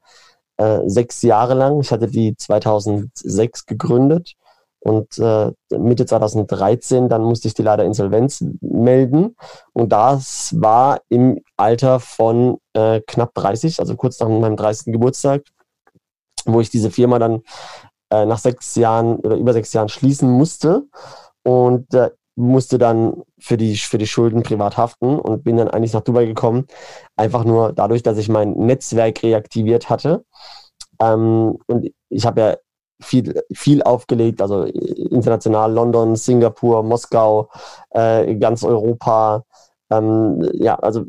äh, 0.56 0.80
sechs 0.86 1.20
Jahre 1.20 1.52
lang. 1.52 1.82
Ich 1.82 1.92
hatte 1.92 2.06
die 2.06 2.34
2006 2.34 3.66
gegründet 3.66 4.32
und 4.80 5.18
äh, 5.18 5.52
Mitte 5.76 6.06
2013, 6.06 7.10
dann 7.10 7.22
musste 7.22 7.48
ich 7.48 7.54
die 7.54 7.62
leider 7.62 7.84
Insolvenz 7.84 8.42
melden. 8.62 9.36
Und 9.74 9.92
das 9.92 10.54
war 10.56 11.02
im 11.10 11.38
Alter 11.58 12.00
von 12.00 12.56
äh, 12.72 13.02
knapp 13.06 13.34
30, 13.34 13.78
also 13.78 13.94
kurz 13.94 14.18
nach 14.20 14.28
meinem 14.28 14.56
30. 14.56 14.90
Geburtstag 14.90 15.42
wo 16.44 16.60
ich 16.60 16.70
diese 16.70 16.90
Firma 16.90 17.20
dann 17.20 17.42
äh, 18.10 18.26
nach 18.26 18.38
sechs 18.38 18.74
Jahren 18.74 19.16
oder 19.16 19.36
über 19.36 19.52
sechs 19.52 19.72
Jahren 19.72 19.88
schließen 19.88 20.28
musste 20.28 20.82
und 21.44 21.92
äh, 21.94 22.10
musste 22.34 22.78
dann 22.78 23.22
für 23.38 23.56
die, 23.56 23.76
für 23.76 23.98
die 23.98 24.06
Schulden 24.06 24.42
privat 24.42 24.76
haften 24.76 25.18
und 25.18 25.44
bin 25.44 25.56
dann 25.56 25.68
eigentlich 25.68 25.92
nach 25.92 26.00
Dubai 26.00 26.26
gekommen, 26.26 26.66
einfach 27.16 27.44
nur 27.44 27.72
dadurch, 27.72 28.02
dass 28.02 28.18
ich 28.18 28.28
mein 28.28 28.52
Netzwerk 28.52 29.22
reaktiviert 29.22 29.90
hatte. 29.90 30.24
Ähm, 31.00 31.58
und 31.66 31.90
ich 32.08 32.26
habe 32.26 32.40
ja 32.40 32.56
viel, 33.02 33.42
viel 33.52 33.82
aufgelegt, 33.82 34.40
also 34.40 34.64
international 34.64 35.72
London, 35.72 36.16
Singapur, 36.16 36.82
Moskau, 36.82 37.48
äh, 37.90 38.34
ganz 38.36 38.64
Europa. 38.64 39.44
Ähm, 39.90 40.48
ja, 40.54 40.76
also 40.76 41.04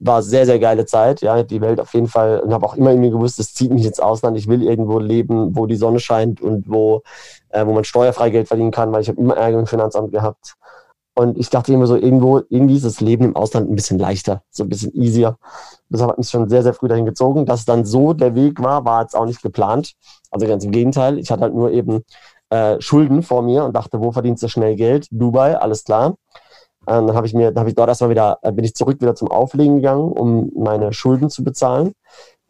war 0.00 0.22
sehr, 0.22 0.46
sehr 0.46 0.58
geile 0.58 0.86
Zeit. 0.86 1.22
Ja, 1.22 1.42
die 1.42 1.60
Welt 1.60 1.80
auf 1.80 1.92
jeden 1.94 2.08
Fall 2.08 2.40
und 2.40 2.52
habe 2.52 2.66
auch 2.66 2.76
immer 2.76 2.90
irgendwie 2.90 3.10
gewusst, 3.10 3.40
es 3.40 3.54
zieht 3.54 3.72
mich 3.72 3.84
ins 3.84 4.00
Ausland. 4.00 4.36
Ich 4.36 4.48
will 4.48 4.62
irgendwo 4.62 4.98
leben, 4.98 5.56
wo 5.56 5.66
die 5.66 5.76
Sonne 5.76 6.00
scheint 6.00 6.40
und 6.40 6.68
wo, 6.68 7.02
äh, 7.50 7.66
wo 7.66 7.72
man 7.72 7.84
steuerfrei 7.84 8.30
Geld 8.30 8.48
verdienen 8.48 8.70
kann, 8.70 8.92
weil 8.92 9.02
ich 9.02 9.08
habe 9.08 9.20
immer 9.20 9.36
Ärger 9.36 9.58
im 9.58 9.66
Finanzamt 9.66 10.12
gehabt. 10.12 10.54
Und 11.14 11.36
ich 11.36 11.50
dachte 11.50 11.72
immer 11.72 11.88
so, 11.88 11.96
irgendwo, 11.96 12.42
irgendwie 12.48 12.76
ist 12.76 12.84
das 12.84 13.00
Leben 13.00 13.24
im 13.24 13.34
Ausland 13.34 13.68
ein 13.68 13.74
bisschen 13.74 13.98
leichter, 13.98 14.42
so 14.50 14.62
ein 14.62 14.68
bisschen 14.68 14.94
easier. 14.94 15.36
Deshalb 15.88 16.12
hat 16.12 16.18
mich 16.18 16.28
schon 16.28 16.48
sehr, 16.48 16.62
sehr 16.62 16.74
früh 16.74 16.86
dahin 16.86 17.06
gezogen. 17.06 17.44
Dass 17.44 17.64
dann 17.64 17.84
so 17.84 18.12
der 18.12 18.36
Weg 18.36 18.62
war, 18.62 18.84
war 18.84 19.02
jetzt 19.02 19.16
auch 19.16 19.26
nicht 19.26 19.42
geplant. 19.42 19.94
Also 20.30 20.46
ganz 20.46 20.64
im 20.64 20.70
Gegenteil. 20.70 21.18
Ich 21.18 21.32
hatte 21.32 21.42
halt 21.42 21.54
nur 21.54 21.72
eben 21.72 22.04
äh, 22.50 22.80
Schulden 22.80 23.24
vor 23.24 23.42
mir 23.42 23.64
und 23.64 23.74
dachte, 23.74 24.00
wo 24.00 24.12
verdienst 24.12 24.44
du 24.44 24.48
schnell 24.48 24.76
Geld? 24.76 25.08
Dubai, 25.10 25.58
alles 25.58 25.82
klar. 25.82 26.14
Ähm, 26.86 27.06
dann 27.08 27.16
habe 27.16 27.26
ich 27.26 27.34
mir, 27.34 27.50
dann 27.50 27.62
habe 27.62 27.70
ich 27.70 27.74
dort 27.74 27.88
erstmal 27.88 28.10
wieder, 28.10 28.38
äh, 28.42 28.52
bin 28.52 28.64
ich 28.64 28.74
zurück 28.74 29.00
wieder 29.00 29.16
zum 29.16 29.28
Auflegen 29.28 29.76
gegangen, 29.76 30.12
um 30.12 30.52
meine 30.54 30.92
Schulden 30.92 31.30
zu 31.30 31.42
bezahlen. 31.42 31.94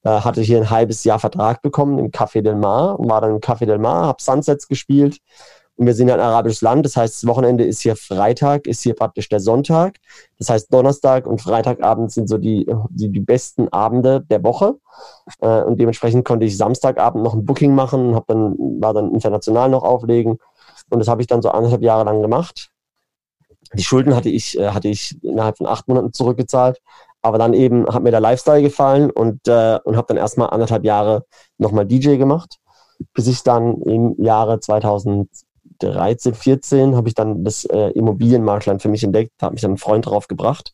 Hatte 0.05 0.41
hier 0.41 0.59
ein 0.59 0.71
halbes 0.71 1.05
Jahr 1.05 1.19
Vertrag 1.19 1.61
bekommen 1.61 1.99
im 1.99 2.11
Café 2.11 2.41
Del 2.41 2.55
Mar 2.55 2.99
und 2.99 3.11
war 3.11 3.21
dann 3.21 3.33
im 3.33 3.41
Café 3.41 3.67
Del 3.67 3.79
Mar, 3.79 4.07
habe 4.07 4.23
Sunsets 4.23 4.69
gespielt. 4.69 5.19
Und 5.79 5.87
wir 5.87 5.95
sind 5.95 6.09
ja 6.09 6.15
ein 6.15 6.21
arabisches 6.21 6.61
Land, 6.61 6.85
das 6.85 6.97
heißt, 6.97 7.23
das 7.23 7.29
Wochenende 7.29 7.65
ist 7.65 7.83
hier 7.83 7.95
Freitag, 7.95 8.67
ist 8.67 8.83
hier 8.83 8.95
praktisch 8.95 9.29
der 9.29 9.39
Sonntag. 9.39 9.99
Das 10.37 10.51
heißt, 10.51 10.75
Donnerstag 10.75 11.25
und 11.25 11.41
Freitagabend 11.41 12.11
sind 12.11 12.29
so 12.29 12.37
die, 12.37 12.67
die, 12.91 13.11
die 13.11 13.21
besten 13.21 13.69
Abende 13.69 14.23
der 14.23 14.43
Woche. 14.43 14.75
Äh, 15.41 15.63
und 15.63 15.79
dementsprechend 15.79 16.25
konnte 16.25 16.47
ich 16.47 16.57
Samstagabend 16.57 17.23
noch 17.23 17.35
ein 17.35 17.45
Booking 17.45 17.77
machen, 17.77 18.17
hab 18.17 18.27
dann, 18.27 18.57
war 18.81 18.93
dann 18.93 19.15
international 19.15 19.69
noch 19.69 19.85
auflegen. 19.85 20.39
Und 20.91 20.99
das 20.99 21.07
habe 21.07 21.21
ich 21.21 21.29
dann 21.29 21.43
so 21.43 21.51
anderthalb 21.51 21.83
Jahre 21.83 22.05
lang 22.05 22.23
gemacht. 22.23 22.73
Die 23.73 23.85
Schulden 23.85 24.17
hatte 24.17 24.31
ich, 24.31 24.59
äh, 24.59 24.71
hatte 24.71 24.89
ich 24.89 25.23
innerhalb 25.23 25.59
von 25.59 25.69
acht 25.69 25.87
Monaten 25.87 26.13
zurückgezahlt. 26.13 26.81
Aber 27.23 27.39
dann 27.39 27.53
eben 27.53 27.87
hat 27.87 28.03
mir 28.03 28.11
der 28.11 28.21
Lifestyle 28.21 28.63
gefallen 28.63 29.11
und, 29.11 29.47
äh, 29.49 29.79
und 29.85 29.97
habe 29.97 30.07
dann 30.09 30.17
erstmal 30.17 30.51
anderthalb 30.51 30.85
Jahre 30.85 31.25
nochmal 31.59 31.87
DJ 31.87 32.17
gemacht, 32.17 32.59
bis 33.15 33.27
ich 33.27 33.43
dann 33.43 33.83
im 33.83 34.15
Jahre 34.23 34.61
2013, 34.61 36.35
14 36.35 36.97
habe 36.97 37.09
ich 37.09 37.15
dann 37.15 37.45
das 37.45 37.65
äh, 37.65 37.91
Immobilienmaklerland 37.91 38.83
für 38.83 38.89
mich 38.89 39.03
entdeckt, 39.03 39.33
habe 39.43 39.55
mich 39.55 39.63
dann 39.63 39.73
einen 39.73 39.79
Freund 39.79 40.07
drauf 40.07 40.29
gebracht. 40.29 40.73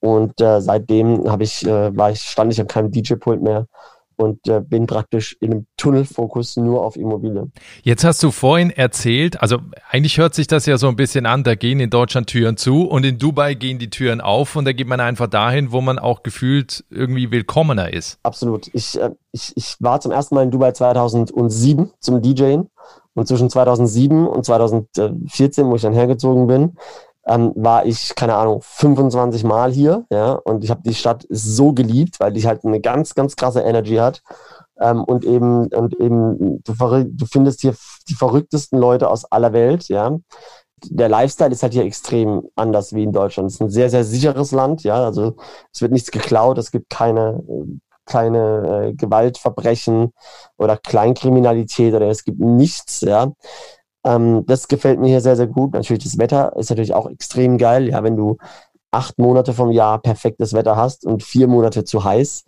Und 0.00 0.40
äh, 0.40 0.60
seitdem 0.60 1.30
habe 1.30 1.44
ich, 1.44 1.66
äh, 1.66 1.96
war 1.96 2.10
ich, 2.10 2.20
stand 2.20 2.52
ich 2.52 2.60
an 2.60 2.66
keinem 2.66 2.90
DJ-Pult 2.90 3.42
mehr 3.42 3.66
und 4.16 4.46
äh, 4.48 4.60
bin 4.60 4.86
praktisch 4.86 5.36
in 5.40 5.52
einem 5.52 5.66
Tunnelfokus 5.76 6.56
nur 6.56 6.84
auf 6.84 6.96
Immobilien. 6.96 7.52
Jetzt 7.82 8.04
hast 8.04 8.22
du 8.22 8.30
vorhin 8.30 8.70
erzählt, 8.70 9.40
also 9.40 9.58
eigentlich 9.90 10.18
hört 10.18 10.34
sich 10.34 10.46
das 10.46 10.66
ja 10.66 10.78
so 10.78 10.88
ein 10.88 10.96
bisschen 10.96 11.26
an, 11.26 11.44
da 11.44 11.54
gehen 11.54 11.80
in 11.80 11.90
Deutschland 11.90 12.28
Türen 12.28 12.56
zu 12.56 12.82
und 12.82 13.04
in 13.04 13.18
Dubai 13.18 13.54
gehen 13.54 13.78
die 13.78 13.90
Türen 13.90 14.20
auf 14.20 14.56
und 14.56 14.64
da 14.64 14.72
geht 14.72 14.86
man 14.86 15.00
einfach 15.00 15.28
dahin, 15.28 15.72
wo 15.72 15.80
man 15.80 15.98
auch 15.98 16.22
gefühlt 16.22 16.84
irgendwie 16.90 17.30
willkommener 17.30 17.92
ist. 17.92 18.18
Absolut. 18.22 18.70
Ich, 18.72 19.00
äh, 19.00 19.10
ich, 19.32 19.52
ich 19.56 19.76
war 19.80 20.00
zum 20.00 20.12
ersten 20.12 20.34
Mal 20.34 20.42
in 20.42 20.50
Dubai 20.50 20.72
2007 20.72 21.90
zum 22.00 22.22
DJen 22.22 22.68
und 23.14 23.28
zwischen 23.28 23.48
2007 23.48 24.26
und 24.26 24.44
2014, 24.44 25.66
wo 25.66 25.76
ich 25.76 25.82
dann 25.82 25.92
hergezogen 25.92 26.46
bin, 26.46 26.76
ähm, 27.26 27.52
war 27.56 27.86
ich, 27.86 28.14
keine 28.14 28.34
Ahnung, 28.34 28.60
25 28.62 29.44
Mal 29.44 29.72
hier, 29.72 30.04
ja, 30.10 30.32
und 30.32 30.64
ich 30.64 30.70
habe 30.70 30.82
die 30.84 30.94
Stadt 30.94 31.26
so 31.30 31.72
geliebt, 31.72 32.20
weil 32.20 32.32
die 32.32 32.46
halt 32.46 32.64
eine 32.64 32.80
ganz, 32.80 33.14
ganz 33.14 33.36
krasse 33.36 33.60
Energy 33.60 33.96
hat. 33.96 34.22
Ähm, 34.80 35.04
und 35.04 35.24
eben, 35.24 35.68
und 35.68 35.94
eben, 36.00 36.62
du, 36.64 37.04
du 37.04 37.26
findest 37.26 37.60
hier 37.60 37.74
die 38.08 38.14
verrücktesten 38.14 38.78
Leute 38.78 39.08
aus 39.08 39.24
aller 39.24 39.52
Welt, 39.52 39.88
ja. 39.88 40.18
Der 40.90 41.08
Lifestyle 41.08 41.50
ist 41.50 41.62
halt 41.62 41.72
hier 41.72 41.84
extrem 41.84 42.42
anders 42.56 42.92
wie 42.92 43.04
in 43.04 43.12
Deutschland. 43.12 43.48
Es 43.48 43.54
ist 43.54 43.62
ein 43.62 43.70
sehr, 43.70 43.88
sehr 43.88 44.04
sicheres 44.04 44.52
Land, 44.52 44.82
ja. 44.82 45.02
Also 45.04 45.36
es 45.72 45.80
wird 45.80 45.92
nichts 45.92 46.10
geklaut, 46.10 46.58
es 46.58 46.70
gibt 46.72 46.90
keine, 46.90 47.42
keine 48.04 48.88
äh, 48.88 48.92
Gewaltverbrechen 48.94 50.12
oder 50.58 50.76
Kleinkriminalität 50.76 51.94
oder 51.94 52.08
es 52.08 52.24
gibt 52.24 52.40
nichts, 52.40 53.00
ja. 53.00 53.32
Ähm, 54.04 54.44
das 54.46 54.68
gefällt 54.68 55.00
mir 55.00 55.08
hier 55.08 55.20
sehr, 55.20 55.36
sehr 55.36 55.46
gut. 55.46 55.72
Natürlich, 55.72 56.04
das 56.04 56.18
Wetter 56.18 56.54
ist 56.56 56.70
natürlich 56.70 56.94
auch 56.94 57.08
extrem 57.08 57.58
geil. 57.58 57.88
Ja, 57.88 58.02
wenn 58.02 58.16
du 58.16 58.36
acht 58.90 59.18
Monate 59.18 59.52
vom 59.52 59.70
Jahr 59.70 60.00
perfektes 60.00 60.52
Wetter 60.52 60.76
hast 60.76 61.04
und 61.04 61.22
vier 61.22 61.48
Monate 61.48 61.84
zu 61.84 62.04
heiß, 62.04 62.44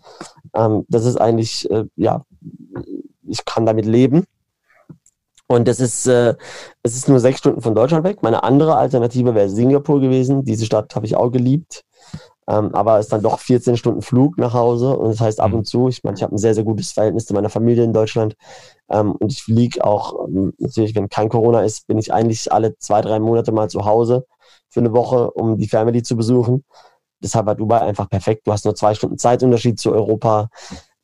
ähm, 0.55 0.85
das 0.89 1.05
ist 1.05 1.17
eigentlich, 1.17 1.71
äh, 1.71 1.85
ja, 1.97 2.23
ich 3.27 3.45
kann 3.45 3.67
damit 3.67 3.87
leben. 3.87 4.25
Und 5.49 5.69
das 5.69 5.79
ist, 5.79 6.07
äh, 6.07 6.35
es 6.83 6.97
ist 6.97 7.09
nur 7.09 7.21
sechs 7.21 7.39
Stunden 7.39 7.61
von 7.61 7.75
Deutschland 7.75 8.05
weg. 8.05 8.23
Meine 8.23 8.43
andere 8.43 8.77
Alternative 8.77 9.35
wäre 9.35 9.49
Singapur 9.49 10.01
gewesen. 10.01 10.45
Diese 10.45 10.67
Stadt 10.67 10.95
habe 10.97 11.07
ich 11.07 11.17
auch 11.17 11.31
geliebt. 11.31 11.85
Ähm, 12.49 12.75
aber 12.75 12.99
es 12.99 13.07
ist 13.07 13.13
dann 13.13 13.23
doch 13.23 13.41
14 13.41 13.77
Stunden 13.77 14.03
Flug 14.03 14.39
nach 14.39 14.55
Hause. 14.55 14.97
Und 14.97 15.11
das 15.11 15.21
heißt 15.21 15.41
ab 15.41 15.51
mhm. 15.51 15.59
und 15.59 15.65
zu, 15.67 15.89
ich 15.89 16.05
meine, 16.05 16.17
ich 16.17 16.23
habe 16.23 16.35
ein 16.35 16.39
sehr, 16.39 16.55
sehr 16.55 16.65
gutes 16.65 16.93
Verhältnis 16.93 17.27
zu 17.27 17.35
meiner 17.35 17.49
Familie 17.49 17.85
in 17.85 17.93
Deutschland. 17.93 18.37
Ähm, 18.89 19.13
und 19.13 19.33
ich 19.33 19.43
fliege 19.43 19.85
auch, 19.85 20.29
ähm, 20.29 20.53
natürlich, 20.59 20.95
wenn 20.95 21.09
kein 21.09 21.29
Corona 21.29 21.63
ist, 21.63 21.87
bin 21.87 21.99
ich 21.99 22.13
eigentlich 22.13 22.53
alle 22.53 22.77
zwei, 22.79 23.01
drei 23.01 23.19
Monate 23.19 23.53
mal 23.53 23.69
zu 23.69 23.85
Hause 23.85 24.27
für 24.69 24.81
eine 24.81 24.93
Woche, 24.93 25.31
um 25.33 25.59
die 25.59 25.69
Family 25.69 26.03
zu 26.03 26.17
besuchen. 26.17 26.65
Deshalb 27.21 27.47
war 27.47 27.55
Dubai 27.55 27.81
einfach 27.81 28.09
perfekt. 28.09 28.47
Du 28.47 28.53
hast 28.53 28.65
nur 28.65 28.75
zwei 28.75 28.95
Stunden 28.95 29.19
Zeitunterschied 29.19 29.81
zu 29.81 29.93
Europa. 29.93 30.49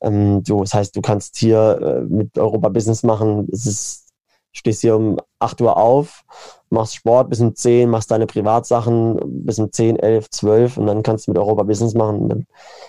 Ähm, 0.01 0.43
du, 0.45 0.61
das 0.61 0.75
heißt, 0.75 0.95
du 0.95 1.01
kannst 1.01 1.37
hier 1.39 1.79
äh, 1.81 2.01
mit 2.03 2.39
Europa 2.39 2.69
Business 2.69 3.03
machen. 3.03 3.49
Es 3.53 3.67
ist, 3.67 4.12
stehst 4.53 4.83
hier 4.83 4.97
um 4.97 5.19
8 5.39 5.61
Uhr 5.61 5.77
auf 5.77 6.25
machst 6.73 6.97
Sport 6.97 7.31
bis 7.31 7.41
um 7.41 7.55
10, 7.55 7.89
machst 7.89 8.11
deine 8.11 8.27
Privatsachen 8.27 9.21
bis 9.45 9.59
um 9.59 9.71
10, 9.71 9.99
11, 9.99 10.31
12 10.31 10.77
und 10.79 10.87
dann 10.87 11.03
kannst 11.03 11.27
du 11.27 11.31
mit 11.31 11.39
Europa 11.39 11.63
Business 11.63 11.95
machen. 11.95 12.21
Und 12.21 12.29
dann 12.31 12.47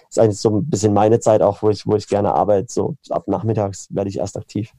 ist 0.10 0.17
eigentlich 0.17 0.39
so 0.39 0.58
ein 0.58 0.70
bisschen 0.70 0.93
meine 0.93 1.20
Zeit 1.20 1.41
auch, 1.41 1.62
wo 1.62 1.70
ich, 1.70 1.86
wo 1.86 1.96
ich 1.96 2.08
gerne 2.08 2.34
arbeite. 2.34 2.67
So 2.72 2.96
ab 3.10 3.27
nachmittags 3.27 3.88
werde 3.91 4.10
ich 4.10 4.17
erst 4.17 4.38
aktiv. 4.38 4.72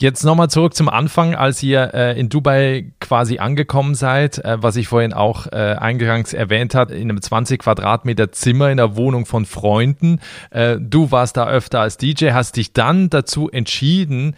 Jetzt 0.00 0.24
nochmal 0.24 0.50
zurück 0.50 0.74
zum 0.74 0.88
Anfang, 0.88 1.34
als 1.34 1.62
ihr 1.62 1.94
äh, 1.94 2.18
in 2.18 2.28
Dubai 2.28 2.92
quasi 2.98 3.38
angekommen 3.38 3.94
seid, 3.94 4.38
äh, 4.38 4.60
was 4.60 4.74
ich 4.76 4.88
vorhin 4.88 5.12
auch 5.12 5.46
äh, 5.46 5.76
eingangs 5.78 6.32
erwähnt 6.32 6.74
hat, 6.74 6.90
in 6.90 7.10
einem 7.10 7.22
20 7.22 7.60
Quadratmeter 7.60 8.32
Zimmer 8.32 8.70
in 8.70 8.78
der 8.78 8.96
Wohnung 8.96 9.26
von 9.26 9.44
Freunden. 9.44 10.18
Äh, 10.50 10.78
du 10.80 11.12
warst 11.12 11.36
da 11.36 11.46
öfter 11.46 11.80
als 11.80 11.98
DJ, 11.98 12.30
hast 12.30 12.56
dich 12.56 12.72
dann 12.72 13.10
dazu 13.10 13.48
entschieden, 13.50 14.34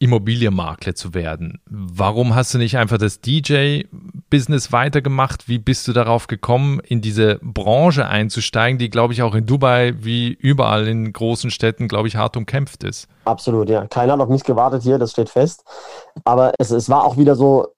Immobilienmakler 0.00 0.94
zu 0.94 1.12
werden. 1.14 1.60
Warum 1.66 2.34
hast 2.34 2.54
du 2.54 2.58
nicht 2.58 2.78
einfach 2.78 2.98
das 2.98 3.20
DJ-Business 3.20 4.70
weitergemacht? 4.70 5.48
Wie 5.48 5.58
bist 5.58 5.88
du 5.88 5.92
darauf 5.92 6.28
gekommen, 6.28 6.80
in 6.80 7.00
diese 7.00 7.40
Branche 7.42 8.06
einzusteigen, 8.06 8.78
die, 8.78 8.90
glaube 8.90 9.12
ich, 9.12 9.22
auch 9.22 9.34
in 9.34 9.46
Dubai 9.46 9.94
wie 9.98 10.28
überall 10.28 10.86
in 10.86 11.12
großen 11.12 11.50
Städten, 11.50 11.88
glaube 11.88 12.06
ich, 12.08 12.16
hart 12.16 12.36
umkämpft 12.36 12.84
ist? 12.84 13.08
Absolut, 13.24 13.68
ja. 13.68 13.86
Keiner 13.88 14.12
hat 14.12 14.20
auf 14.20 14.28
mich 14.28 14.44
gewartet 14.44 14.82
hier, 14.82 14.98
das 14.98 15.10
steht 15.10 15.30
fest. 15.30 15.64
Aber 16.24 16.52
es, 16.58 16.70
es 16.70 16.88
war 16.88 17.04
auch 17.04 17.16
wieder 17.16 17.34
so, 17.34 17.74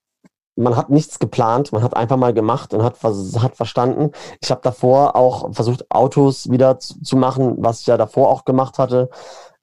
man 0.57 0.77
hat 0.77 0.91
nichts 0.91 1.19
geplant, 1.19 1.73
man 1.73 1.83
hat 1.83 1.97
einfach 1.97 2.17
mal 2.17 2.35
gemacht 2.35 2.75
und 2.75 2.83
hat, 2.83 3.03
hat 3.03 3.57
verstanden. 3.57 4.11
Ich 4.43 4.51
habe 4.51 4.61
davor 4.63 5.17
auch 5.17 5.55
versucht, 5.55 5.91
Autos 5.91 6.51
wieder 6.51 6.79
zu, 6.79 7.01
zu 7.03 7.17
machen, 7.17 7.57
was 7.59 7.81
ich 7.81 7.87
ja 7.87 7.97
davor 7.97 8.29
auch 8.29 8.45
gemacht 8.45 8.79
hatte. 8.79 9.09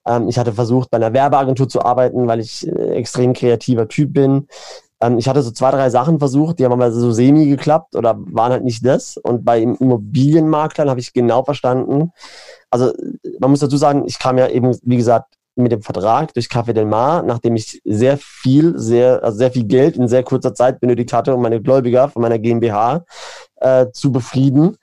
Ähm, 0.07 0.27
ich 0.27 0.39
hatte 0.39 0.53
versucht, 0.53 0.89
bei 0.89 0.97
einer 0.97 1.13
Werbeagentur 1.13 1.67
zu 1.67 1.83
arbeiten, 1.83 2.27
weil 2.27 2.39
ich 2.39 2.67
äh, 2.67 2.95
extrem 2.95 3.33
kreativer 3.33 3.87
Typ 3.87 4.13
bin. 4.13 4.47
Ähm, 5.01 5.17
ich 5.17 5.27
hatte 5.27 5.41
so 5.41 5.51
zwei, 5.51 5.71
drei 5.71 5.89
Sachen 5.89 6.19
versucht, 6.19 6.59
die 6.59 6.65
haben 6.65 6.71
aber 6.71 6.91
so 6.91 7.11
semi 7.11 7.47
geklappt 7.47 7.95
oder 7.95 8.15
waren 8.17 8.51
halt 8.51 8.63
nicht 8.63 8.85
das. 8.85 9.17
Und 9.17 9.45
bei 9.45 9.61
Immobilienmaklern 9.61 10.89
habe 10.89 10.99
ich 10.99 11.13
genau 11.13 11.43
verstanden. 11.43 12.11
Also 12.69 12.93
man 13.39 13.51
muss 13.51 13.59
dazu 13.59 13.77
sagen, 13.77 14.03
ich 14.07 14.19
kam 14.19 14.37
ja 14.37 14.47
eben, 14.47 14.77
wie 14.83 14.97
gesagt, 14.97 15.33
mit 15.55 15.71
dem 15.71 15.81
Vertrag 15.81 16.33
durch 16.35 16.47
Café 16.47 16.73
Del 16.73 16.85
Mar, 16.85 17.23
nachdem 17.23 17.55
ich 17.55 17.81
sehr 17.83 18.17
viel, 18.17 18.77
sehr, 18.77 19.23
also 19.23 19.39
sehr 19.39 19.51
viel 19.51 19.63
Geld 19.65 19.97
in 19.97 20.07
sehr 20.07 20.23
kurzer 20.23 20.53
Zeit 20.53 20.79
benötigt 20.79 21.13
hatte, 21.13 21.33
um 21.33 21.41
meine 21.41 21.61
Gläubiger 21.61 22.09
von 22.09 22.21
meiner 22.21 22.37
GmbH 22.37 23.05
äh, 23.55 23.87
zu 23.91 24.11
befrieden 24.11 24.77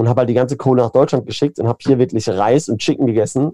und 0.00 0.08
habe 0.08 0.20
halt 0.20 0.30
die 0.30 0.34
ganze 0.34 0.56
Kohle 0.56 0.82
nach 0.82 0.92
Deutschland 0.92 1.26
geschickt 1.26 1.58
und 1.58 1.68
habe 1.68 1.78
hier 1.82 1.98
wirklich 1.98 2.26
Reis 2.26 2.70
und 2.70 2.78
Chicken 2.78 3.06
gegessen, 3.06 3.52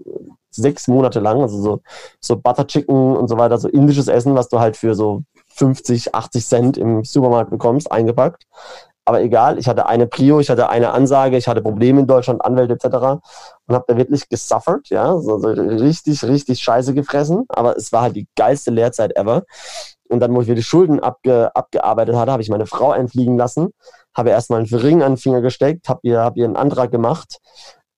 sechs 0.49 0.87
Monate 0.87 1.19
lang, 1.19 1.41
also 1.41 1.61
so, 1.61 1.81
so 2.21 2.37
Butter 2.37 2.65
Chicken 2.65 3.17
und 3.17 3.27
so 3.27 3.37
weiter, 3.37 3.57
so 3.57 3.67
indisches 3.67 4.07
Essen, 4.07 4.33
was 4.33 4.47
du 4.47 4.57
halt 4.57 4.77
für 4.77 4.95
so 4.95 5.23
50, 5.55 6.15
80 6.15 6.45
Cent 6.45 6.77
im 6.77 7.03
Supermarkt 7.03 7.51
bekommst, 7.51 7.91
eingepackt. 7.91 8.43
Aber 9.03 9.21
egal, 9.21 9.59
ich 9.59 9.67
hatte 9.67 9.87
eine 9.87 10.07
Prio, 10.07 10.39
ich 10.39 10.49
hatte 10.49 10.69
eine 10.69 10.91
Ansage, 10.91 11.35
ich 11.35 11.49
hatte 11.49 11.61
Probleme 11.61 11.99
in 11.99 12.07
Deutschland, 12.07 12.43
Anwälte 12.45 12.75
etc. 12.75 13.19
und 13.67 13.75
habe 13.75 13.83
da 13.85 13.97
wirklich 13.97 14.29
gesuffert, 14.29 14.87
ja, 14.87 15.19
so, 15.19 15.39
so 15.39 15.49
richtig, 15.49 16.23
richtig 16.23 16.61
scheiße 16.61 16.93
gefressen. 16.93 17.43
Aber 17.49 17.75
es 17.75 17.91
war 17.91 18.03
halt 18.03 18.15
die 18.15 18.27
geilste 18.37 18.71
Lehrzeit 18.71 19.17
ever. 19.17 19.43
Und 20.09 20.21
dann, 20.21 20.33
wo 20.33 20.41
ich 20.41 20.47
wieder 20.47 20.61
Schulden 20.61 21.01
abge, 21.01 21.53
abgearbeitet 21.53 22.15
hatte, 22.15 22.31
habe 22.31 22.41
ich 22.41 22.49
meine 22.49 22.65
Frau 22.65 22.91
einfliegen 22.91 23.37
lassen, 23.37 23.73
habe 24.17 24.31
erstmal 24.31 24.59
einen 24.59 24.73
Ring 24.73 25.03
an 25.03 25.13
den 25.13 25.17
Finger 25.17 25.41
gesteckt, 25.41 25.87
habe 25.87 26.01
ihr, 26.03 26.19
hab 26.19 26.37
ihr 26.37 26.45
einen 26.45 26.55
Antrag 26.55 26.91
gemacht 26.91 27.39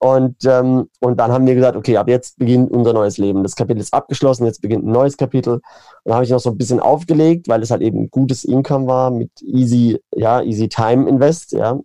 und, 0.02 0.46
ähm, 0.46 0.90
und 1.02 1.20
dann 1.20 1.32
haben 1.32 1.46
wir 1.46 1.56
gesagt, 1.56 1.76
okay, 1.76 1.98
ab 1.98 2.08
jetzt 2.08 2.38
beginnt 2.38 2.72
unser 2.72 2.94
neues 2.94 3.18
Leben. 3.18 3.44
Das 3.44 3.56
Kapitel 3.56 3.82
ist 3.82 3.94
abgeschlossen, 3.94 4.46
jetzt 4.46 4.62
beginnt 4.62 4.86
ein 4.86 4.92
neues 4.92 5.18
Kapitel. 5.18 5.56
Und 5.56 5.62
dann 6.06 6.16
habe 6.16 6.24
ich 6.24 6.32
noch 6.32 6.40
so 6.40 6.52
ein 6.52 6.58
bisschen 6.58 6.80
aufgelegt, 6.80 7.50
weil 7.50 7.62
es 7.62 7.70
halt 7.70 7.82
eben 7.82 8.10
gutes 8.10 8.46
Income 8.46 8.88
war 8.88 9.12
mit 9.12 9.30
easy, 9.42 10.02
ja, 10.16 10.42
easy 10.42 10.70
time 10.70 11.08
invest, 11.10 11.52
ja. 11.52 11.78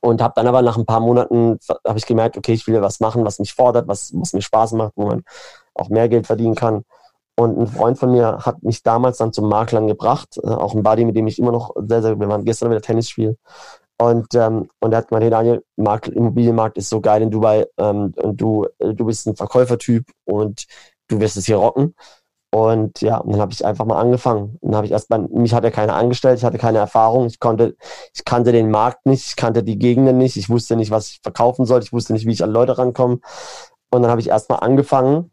Und 0.00 0.20
habe 0.22 0.34
dann 0.36 0.46
aber 0.46 0.60
nach 0.60 0.76
ein 0.76 0.84
paar 0.84 1.00
Monaten 1.00 1.58
habe 1.86 1.98
ich 1.98 2.06
gemerkt, 2.06 2.36
okay, 2.36 2.52
ich 2.52 2.66
will 2.66 2.74
ja 2.74 2.82
was 2.82 3.00
machen, 3.00 3.24
was 3.24 3.38
mich 3.38 3.54
fordert, 3.54 3.88
was, 3.88 4.12
was 4.14 4.34
mir 4.34 4.42
Spaß 4.42 4.72
macht, 4.72 4.92
wo 4.94 5.06
man 5.06 5.24
auch 5.74 5.88
mehr 5.88 6.10
Geld 6.10 6.26
verdienen 6.26 6.54
kann. 6.54 6.84
Und 7.38 7.56
ein 7.56 7.68
Freund 7.68 7.96
von 7.96 8.10
mir 8.10 8.38
hat 8.38 8.64
mich 8.64 8.82
damals 8.82 9.18
dann 9.18 9.32
zum 9.32 9.48
Maklern 9.48 9.86
gebracht, 9.86 10.40
äh, 10.42 10.48
auch 10.48 10.74
ein 10.74 10.82
Buddy, 10.82 11.04
mit 11.04 11.14
dem 11.14 11.28
ich 11.28 11.38
immer 11.38 11.52
noch 11.52 11.72
sehr, 11.86 12.02
sehr, 12.02 12.18
wir 12.18 12.28
waren 12.28 12.44
gestern 12.44 12.68
wieder 12.68 12.80
Tennis 12.80 13.08
spielen. 13.08 13.36
Und, 13.96 14.34
ähm, 14.34 14.68
und 14.80 14.90
er 14.90 14.98
hat 14.98 15.08
gemeint, 15.08 15.22
hey 15.22 15.30
Daniel, 15.30 15.64
Markt, 15.76 16.08
Immobilienmarkt 16.08 16.76
ist 16.78 16.88
so 16.88 17.00
geil 17.00 17.22
in 17.22 17.30
Dubai 17.30 17.66
ähm, 17.78 18.12
und 18.16 18.40
du, 18.40 18.66
äh, 18.80 18.92
du 18.92 19.04
bist 19.04 19.28
ein 19.28 19.36
Verkäufertyp 19.36 20.04
und 20.24 20.66
du 21.06 21.20
wirst 21.20 21.36
es 21.36 21.46
hier 21.46 21.58
rocken. 21.58 21.94
Und 22.50 23.02
ja, 23.02 23.18
und 23.18 23.30
dann 23.30 23.40
habe 23.40 23.52
ich 23.52 23.64
einfach 23.64 23.84
mal 23.84 24.00
angefangen. 24.00 24.58
Dann 24.60 24.74
habe 24.74 24.86
ich 24.86 24.92
erst 24.92 25.08
mal, 25.08 25.20
mich 25.30 25.54
hat 25.54 25.62
er 25.62 25.70
keiner 25.70 25.94
angestellt, 25.94 26.38
ich 26.38 26.44
hatte 26.44 26.58
keine 26.58 26.78
Erfahrung, 26.78 27.26
ich 27.26 27.38
konnte, 27.38 27.76
ich 28.14 28.24
kannte 28.24 28.50
den 28.50 28.72
Markt 28.72 29.06
nicht, 29.06 29.28
ich 29.28 29.36
kannte 29.36 29.62
die 29.62 29.78
Gegenden 29.78 30.18
nicht, 30.18 30.36
ich 30.36 30.50
wusste 30.50 30.74
nicht, 30.74 30.90
was 30.90 31.08
ich 31.10 31.20
verkaufen 31.22 31.66
sollte, 31.66 31.86
ich 31.86 31.92
wusste 31.92 32.14
nicht, 32.14 32.26
wie 32.26 32.32
ich 32.32 32.42
an 32.42 32.50
Leute 32.50 32.78
rankomme. 32.78 33.20
Und 33.90 34.02
dann 34.02 34.10
habe 34.10 34.20
ich 34.20 34.28
erst 34.28 34.50
mal 34.50 34.56
angefangen, 34.56 35.32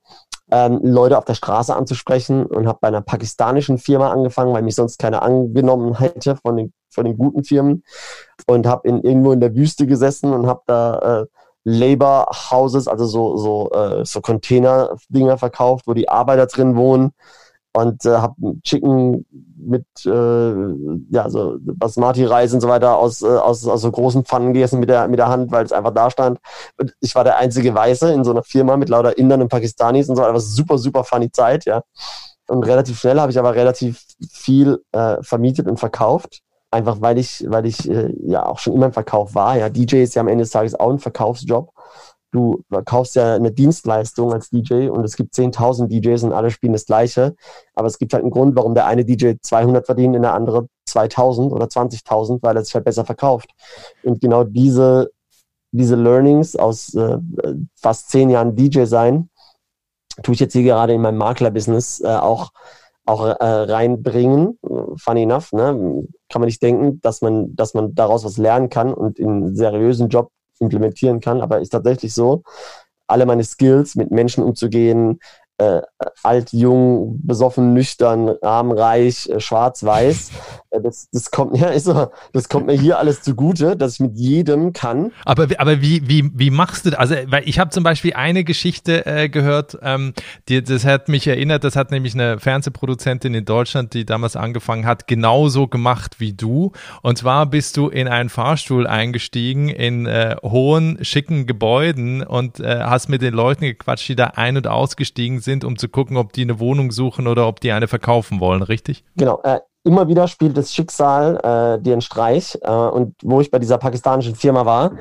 ähm, 0.51 0.79
Leute 0.83 1.17
auf 1.17 1.25
der 1.25 1.33
Straße 1.33 1.75
anzusprechen 1.75 2.45
und 2.45 2.67
habe 2.67 2.79
bei 2.81 2.87
einer 2.87 3.01
pakistanischen 3.01 3.77
Firma 3.77 4.11
angefangen, 4.11 4.53
weil 4.53 4.61
mich 4.61 4.75
sonst 4.75 4.99
keiner 4.99 5.23
angenommen 5.23 5.97
hätte 5.97 6.35
von 6.35 6.57
den, 6.57 6.73
von 6.89 7.05
den 7.05 7.17
guten 7.17 7.43
Firmen. 7.43 7.83
Und 8.47 8.67
habe 8.67 8.87
in, 8.87 9.01
irgendwo 9.01 9.31
in 9.31 9.39
der 9.39 9.55
Wüste 9.55 9.87
gesessen 9.87 10.33
und 10.33 10.47
habe 10.47 10.61
da 10.67 11.21
äh, 11.21 11.25
Labor 11.63 12.27
Houses, 12.51 12.87
also 12.87 13.05
so, 13.05 13.37
so, 13.37 13.71
äh, 13.71 14.05
so 14.05 14.21
Container-Dinger 14.21 15.37
verkauft, 15.39 15.87
wo 15.87 15.93
die 15.93 16.09
Arbeiter 16.09 16.45
drin 16.45 16.75
wohnen 16.75 17.11
und 17.75 18.05
äh, 18.05 18.17
habe 18.17 18.35
Chicken 18.63 19.25
mit 19.57 19.85
äh, 20.05 20.53
ja 21.09 21.29
so 21.29 21.57
Basmati-Reis 21.59 22.53
und 22.53 22.61
so 22.61 22.69
weiter 22.69 22.97
aus, 22.97 23.21
äh, 23.21 23.25
aus, 23.25 23.67
aus 23.67 23.81
so 23.81 23.91
großen 23.91 24.23
Pfannen 24.23 24.53
gegessen 24.53 24.79
mit 24.79 24.89
der, 24.89 25.09
mit 25.09 25.19
der 25.19 25.27
Hand, 25.27 25.51
weil 25.51 25.65
es 25.65 25.73
einfach 25.73 25.93
da 25.93 26.09
stand. 26.09 26.39
Und 26.77 26.93
ich 27.01 27.13
war 27.15 27.25
der 27.25 27.37
einzige 27.37 27.75
Weiße 27.75 28.13
in 28.13 28.23
so 28.23 28.31
einer 28.31 28.43
Firma 28.43 28.77
mit 28.77 28.87
lauter 28.87 29.17
Indern 29.17 29.41
und 29.41 29.49
Pakistanis 29.49 30.07
und 30.07 30.15
so. 30.15 30.23
Einfach 30.23 30.39
super, 30.39 30.77
super 30.77 31.03
funny 31.03 31.29
Zeit, 31.31 31.65
ja. 31.65 31.81
Und 32.47 32.65
relativ 32.65 32.97
schnell 32.97 33.19
habe 33.19 33.31
ich 33.31 33.39
aber 33.39 33.55
relativ 33.55 34.01
viel 34.31 34.81
äh, 34.93 35.17
vermietet 35.21 35.67
und 35.67 35.77
verkauft. 35.77 36.39
Einfach 36.71 37.01
weil 37.01 37.17
ich, 37.17 37.43
weil 37.47 37.65
ich 37.65 37.89
äh, 37.89 38.13
ja 38.25 38.45
auch 38.45 38.59
schon 38.59 38.73
immer 38.73 38.85
im 38.85 38.93
Verkauf 38.93 39.35
war. 39.35 39.57
Ja, 39.57 39.69
DJ 39.69 40.03
ist 40.03 40.15
ja 40.15 40.21
am 40.21 40.29
Ende 40.29 40.43
des 40.43 40.51
Tages 40.51 40.75
auch 40.75 40.91
ein 40.91 40.99
Verkaufsjob 40.99 41.71
du 42.35 42.63
kaufst 42.83 43.15
ja 43.15 43.35
eine 43.35 43.51
Dienstleistung 43.51 44.33
als 44.33 44.49
DJ 44.49 44.89
und 44.89 45.05
es 45.05 45.15
gibt 45.15 45.33
10.000 45.33 45.87
DJs 45.87 46.23
und 46.23 46.33
alle 46.33 46.51
spielen 46.51 46.73
das 46.73 46.85
Gleiche. 46.85 47.35
Aber 47.73 47.87
es 47.87 47.97
gibt 47.97 48.13
halt 48.13 48.23
einen 48.23 48.31
Grund, 48.31 48.55
warum 48.57 48.73
der 48.73 48.85
eine 48.85 49.05
DJ 49.05 49.33
200 49.41 49.85
verdient 49.85 50.15
und 50.15 50.21
der 50.21 50.33
andere 50.33 50.67
2.000 50.89 51.51
oder 51.51 51.67
20.000, 51.67 52.39
weil 52.41 52.57
er 52.57 52.65
sich 52.65 52.75
halt 52.75 52.83
besser 52.83 53.05
verkauft. 53.05 53.49
Und 54.03 54.19
genau 54.19 54.43
diese, 54.43 55.11
diese 55.71 55.95
Learnings 55.95 56.57
aus 56.57 56.93
äh, 56.93 57.17
fast 57.75 58.09
zehn 58.09 58.29
Jahren 58.29 58.55
DJ 58.55 58.83
sein, 58.83 59.29
tue 60.21 60.33
ich 60.33 60.41
jetzt 60.41 60.53
hier 60.53 60.63
gerade 60.63 60.93
in 60.93 61.01
meinem 61.01 61.17
Makler-Business 61.17 62.01
äh, 62.01 62.07
auch 62.07 62.49
auch 63.07 63.23
äh, 63.23 63.35
reinbringen. 63.39 64.57
Funny 64.97 65.23
enough, 65.23 65.53
ne? 65.53 66.07
kann 66.27 66.41
man 66.41 66.47
nicht 66.47 66.63
denken, 66.63 66.99
dass 67.01 67.21
man, 67.21 67.55
dass 67.55 67.75
man 67.75 67.93
daraus 67.93 68.25
was 68.25 68.37
lernen 68.37 68.69
kann 68.69 68.91
und 68.91 69.19
in 69.19 69.55
seriösen 69.55 70.09
Job 70.09 70.31
implementieren 70.59 71.19
kann, 71.19 71.41
aber 71.41 71.59
ist 71.59 71.69
tatsächlich 71.69 72.13
so, 72.13 72.43
alle 73.07 73.25
meine 73.25 73.43
Skills, 73.43 73.95
mit 73.95 74.11
Menschen 74.11 74.43
umzugehen, 74.43 75.19
äh, 75.57 75.81
alt, 76.23 76.51
jung, 76.51 77.19
besoffen, 77.23 77.73
nüchtern, 77.73 78.35
arm, 78.41 78.71
reich, 78.71 79.29
äh, 79.29 79.39
schwarz, 79.39 79.83
weiß. 79.83 80.31
Äh, 80.75 80.81
das, 80.81 81.09
das, 81.11 81.31
kommt, 81.31 81.57
ja, 81.57 81.67
ist 81.67 81.85
so, 81.85 82.07
das 82.33 82.49
kommt 82.49 82.67
mir 82.67 82.73
hier 82.73 82.99
alles 82.99 83.21
zugute, 83.21 83.75
dass 83.75 83.95
ich 83.95 83.99
mit 83.99 84.15
jedem 84.17 84.73
kann. 84.73 85.11
Aber, 85.25 85.47
aber 85.57 85.81
wie, 85.81 86.07
wie, 86.07 86.29
wie 86.33 86.51
machst 86.51 86.85
du 86.85 86.91
das? 86.91 86.99
Also, 86.99 87.15
weil 87.27 87.47
ich 87.47 87.59
habe 87.59 87.69
zum 87.69 87.83
Beispiel 87.83 88.13
eine 88.13 88.43
Geschichte 88.43 89.05
äh, 89.05 89.29
gehört, 89.29 89.77
ähm, 89.81 90.13
die, 90.49 90.63
das 90.63 90.85
hat 90.85 91.09
mich 91.09 91.27
erinnert, 91.27 91.63
das 91.63 91.75
hat 91.75 91.91
nämlich 91.91 92.13
eine 92.13 92.39
Fernsehproduzentin 92.39 93.33
in 93.33 93.45
Deutschland, 93.45 93.93
die 93.93 94.05
damals 94.05 94.35
angefangen 94.35 94.85
hat, 94.85 95.07
genauso 95.07 95.67
gemacht 95.67 96.19
wie 96.19 96.33
du. 96.33 96.71
Und 97.01 97.17
zwar 97.17 97.45
bist 97.45 97.77
du 97.77 97.89
in 97.89 98.07
einen 98.07 98.29
Fahrstuhl 98.29 98.87
eingestiegen 98.87 99.69
in 99.69 100.05
äh, 100.05 100.35
hohen, 100.43 101.03
schicken 101.03 101.45
Gebäuden 101.45 102.23
und 102.23 102.59
äh, 102.59 102.81
hast 102.81 103.09
mit 103.09 103.21
den 103.21 103.33
Leuten 103.33 103.65
gequatscht, 103.65 104.09
die 104.09 104.15
da 104.15 104.25
ein- 104.35 104.57
und 104.57 104.67
ausgestiegen 104.67 105.39
sind, 105.39 105.63
um 105.63 105.77
zu 105.77 105.89
gucken, 105.89 106.17
ob 106.17 106.33
die 106.33 106.41
eine 106.41 106.59
Wohnung 106.59 106.91
suchen 106.91 107.27
oder 107.27 107.47
ob 107.47 107.59
die 107.59 107.71
eine 107.71 107.87
verkaufen 107.87 108.39
wollen, 108.39 108.61
richtig? 108.61 109.03
Genau. 109.15 109.41
Immer 109.85 110.07
wieder 110.07 110.27
spielt 110.27 110.57
das 110.57 110.73
Schicksal 110.73 111.37
äh, 111.37 111.81
dir 111.81 111.93
einen 111.93 112.01
Streich. 112.01 112.57
Äh, 112.61 112.71
und 112.71 113.15
wo 113.21 113.39
ich 113.39 113.51
bei 113.51 113.59
dieser 113.59 113.77
pakistanischen 113.77 114.35
Firma 114.35 114.65
war, 114.65 114.97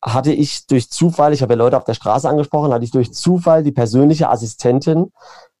hatte 0.00 0.32
ich 0.32 0.66
durch 0.68 0.90
Zufall, 0.90 1.32
ich 1.32 1.42
habe 1.42 1.54
ja 1.54 1.58
Leute 1.58 1.76
auf 1.76 1.84
der 1.84 1.94
Straße 1.94 2.28
angesprochen, 2.28 2.72
hatte 2.72 2.84
ich 2.84 2.92
durch 2.92 3.12
Zufall 3.12 3.64
die 3.64 3.72
persönliche 3.72 4.30
Assistentin 4.30 5.12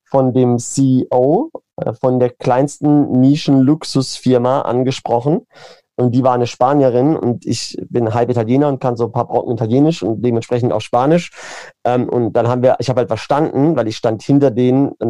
von 0.04 0.32
dem 0.32 0.58
CEO 0.58 1.50
äh, 1.76 1.92
von 1.92 2.20
der 2.20 2.30
kleinsten 2.30 3.20
Nischen-Luxusfirma 3.20 4.62
angesprochen, 4.62 5.46
und 6.00 6.12
die 6.12 6.22
war 6.22 6.32
eine 6.32 6.46
Spanierin 6.46 7.14
und 7.14 7.44
ich 7.44 7.76
bin 7.90 8.14
halb 8.14 8.30
Italiener 8.30 8.68
und 8.68 8.80
kann 8.80 8.96
so 8.96 9.04
ein 9.04 9.12
paar 9.12 9.28
Brocken 9.28 9.52
Italienisch 9.52 10.02
und 10.02 10.22
dementsprechend 10.22 10.72
auch 10.72 10.80
Spanisch. 10.80 11.30
Ähm, 11.84 12.08
und 12.08 12.32
dann 12.32 12.48
haben 12.48 12.62
wir, 12.62 12.76
ich 12.78 12.88
habe 12.88 13.00
halt 13.00 13.08
verstanden, 13.08 13.76
weil 13.76 13.86
ich 13.86 13.98
stand 13.98 14.22
hinter 14.22 14.50
denen 14.50 14.92
äh, 14.98 15.04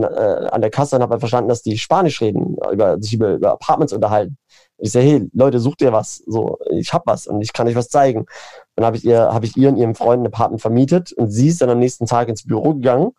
an 0.51 0.61
der 0.61 0.71
Kasse 0.71 0.97
und 0.97 1.03
habe 1.03 1.13
halt 1.13 1.21
verstanden, 1.21 1.49
dass 1.49 1.63
die 1.63 1.79
Spanisch 1.79 2.21
reden, 2.21 2.57
über, 2.73 3.01
sich 3.01 3.15
über, 3.15 3.35
über 3.35 3.53
Apartments 3.53 3.93
unterhalten. 3.93 4.37
Ich 4.79 4.91
sage, 4.91 5.07
hey, 5.07 5.31
Leute, 5.33 5.61
sucht 5.61 5.81
ihr 5.81 5.93
was? 5.93 6.25
So, 6.27 6.59
ich 6.71 6.93
hab 6.93 7.07
was 7.07 7.29
und 7.29 7.41
ich 7.41 7.53
kann 7.53 7.69
euch 7.69 7.77
was 7.77 7.89
zeigen. 7.89 8.27
Dann 8.75 8.85
habe 8.85 8.97
ich 8.97 9.05
ihr, 9.05 9.33
habe 9.33 9.47
ich 9.47 9.57
ihr 9.57 9.69
und 9.69 9.77
ihrem 9.77 9.95
Freund 9.95 10.25
ein 10.25 10.27
Apartment 10.27 10.61
vermietet 10.61 11.13
und 11.13 11.31
sie 11.31 11.49
ist 11.49 11.63
dann 11.63 11.71
am 11.71 11.79
nächsten 11.79 12.07
Tag 12.07 12.29
ins 12.29 12.45
Büro 12.45 12.75
gegangen 12.75 13.13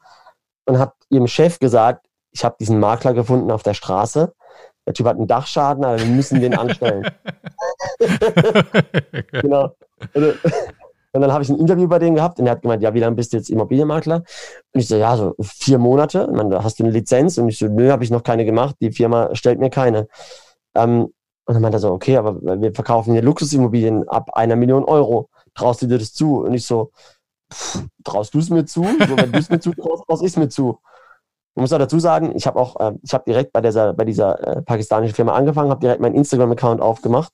und 0.65 0.77
hat 0.77 0.93
ihrem 1.09 1.27
Chef 1.27 1.57
gesagt, 1.59 2.05
ich 2.33 2.43
habe 2.43 2.57
diesen 2.59 2.81
Makler 2.81 3.13
gefunden 3.13 3.49
auf 3.49 3.63
der 3.63 3.75
Straße 3.75 4.33
der 4.91 4.93
Typ 4.93 5.07
hat 5.07 5.17
einen 5.17 5.27
Dachschaden, 5.27 5.85
aber 5.85 5.97
wir 5.97 6.05
müssen 6.05 6.41
den 6.41 6.57
anstellen. 6.57 7.07
genau. 9.31 9.73
Und 11.13 11.21
dann 11.21 11.31
habe 11.31 11.43
ich 11.43 11.49
ein 11.49 11.57
Interview 11.57 11.87
bei 11.87 11.99
dem 11.99 12.15
gehabt 12.15 12.39
und 12.39 12.45
er 12.45 12.53
hat 12.53 12.61
gemeint, 12.61 12.83
ja, 12.83 12.93
wie 12.93 12.99
lange 12.99 13.15
bist 13.15 13.31
du 13.31 13.37
jetzt 13.37 13.49
Immobilienmakler? 13.49 14.17
Und 14.73 14.79
ich 14.79 14.87
so, 14.87 14.95
ja, 14.97 15.15
so 15.15 15.35
vier 15.41 15.77
Monate. 15.77 16.27
Und 16.27 16.37
dann 16.37 16.63
hast 16.63 16.79
du 16.79 16.83
eine 16.83 16.91
Lizenz? 16.91 17.37
Und 17.37 17.47
ich 17.49 17.57
so, 17.57 17.67
nö, 17.67 17.89
habe 17.91 18.03
ich 18.03 18.11
noch 18.11 18.23
keine 18.23 18.45
gemacht. 18.45 18.75
Die 18.81 18.91
Firma 18.91 19.33
stellt 19.33 19.59
mir 19.59 19.69
keine. 19.69 20.07
Ähm, 20.75 21.13
und 21.45 21.53
dann 21.53 21.61
meinte 21.61 21.77
er 21.77 21.81
so, 21.81 21.91
okay, 21.91 22.17
aber 22.17 22.41
wir 22.61 22.73
verkaufen 22.73 23.13
hier 23.13 23.21
Luxusimmobilien 23.21 24.07
ab 24.07 24.31
einer 24.33 24.55
Million 24.55 24.83
Euro. 24.85 25.29
Traust 25.53 25.81
du 25.81 25.87
dir 25.87 25.97
das 25.97 26.13
zu? 26.13 26.43
Und 26.43 26.53
ich 26.53 26.65
so, 26.65 26.91
pff, 27.51 27.83
traust 28.03 28.33
du 28.33 28.39
es 28.39 28.49
mir 28.49 28.65
zu? 28.65 28.83
So, 28.83 29.17
wenn 29.17 29.31
du 29.31 29.39
es 29.39 29.49
mir 29.49 29.59
zu 29.59 29.71
traust, 29.73 30.03
traust 30.07 30.23
ich 30.23 30.29
es 30.29 30.37
mir 30.37 30.49
zu. 30.49 30.79
Man 31.55 31.63
muss 31.63 31.73
auch 31.73 31.79
dazu 31.79 31.99
sagen, 31.99 32.33
ich 32.35 32.47
habe 32.47 32.59
auch, 32.59 32.79
äh, 32.79 32.93
ich 33.03 33.13
habe 33.13 33.25
direkt 33.25 33.51
bei 33.51 33.61
dieser, 33.61 33.93
bei 33.93 34.05
dieser 34.05 34.39
äh, 34.57 34.61
pakistanischen 34.61 35.15
Firma 35.15 35.33
angefangen, 35.33 35.69
habe 35.69 35.81
direkt 35.81 36.01
meinen 36.01 36.15
Instagram-Account 36.15 36.81
aufgemacht 36.81 37.33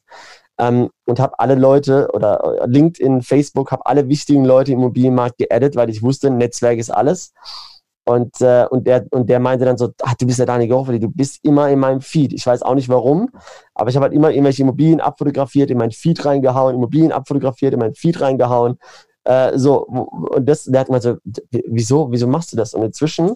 ähm, 0.60 0.90
und 1.06 1.20
habe 1.20 1.40
alle 1.40 1.56
Leute 1.56 2.10
oder 2.14 2.62
äh, 2.62 2.66
LinkedIn, 2.68 3.22
Facebook, 3.22 3.72
habe 3.72 3.86
alle 3.86 4.08
wichtigen 4.08 4.44
Leute 4.44 4.72
im 4.72 4.80
Immobilienmarkt 4.80 5.38
geaddet, 5.38 5.76
weil 5.76 5.90
ich 5.90 6.02
wusste, 6.02 6.32
Netzwerk 6.32 6.80
ist 6.80 6.90
alles. 6.90 7.34
Und, 8.06 8.40
äh, 8.40 8.66
und, 8.70 8.88
der, 8.88 9.06
und 9.12 9.30
der 9.30 9.40
meinte 9.42 9.66
dann 9.66 9.78
so, 9.78 9.90
ach, 10.02 10.16
du 10.16 10.26
bist 10.26 10.40
ja 10.40 10.46
Dani 10.46 10.68
Goffeli, 10.70 11.00
du 11.00 11.10
bist 11.10 11.40
immer 11.44 11.70
in 11.70 11.80
meinem 11.80 12.00
Feed. 12.00 12.32
Ich 12.32 12.48
weiß 12.48 12.62
auch 12.62 12.74
nicht 12.74 12.88
warum, 12.88 13.30
aber 13.76 13.90
ich 13.90 13.98
habe 13.98 14.06
halt 14.06 14.14
immer 14.14 14.32
irgendwelche 14.32 14.62
Immobilien 14.62 15.02
abfotografiert, 15.02 15.70
in 15.70 15.78
mein 15.78 15.92
Feed 15.92 16.24
reingehauen, 16.24 16.76
Immobilien 16.76 17.12
abfotografiert, 17.12 17.74
in 17.74 17.80
mein 17.80 17.94
Feed 17.94 18.22
reingehauen. 18.22 18.80
Äh, 19.26 19.58
so, 19.58 19.86
und 19.86 20.48
das, 20.48 20.64
der 20.64 20.80
hat 20.80 20.88
gemeint 20.88 21.04
so, 21.04 21.18
wieso, 21.52 22.10
wieso 22.10 22.28
machst 22.28 22.54
du 22.54 22.56
das? 22.56 22.74
Und 22.74 22.84
inzwischen 22.84 23.36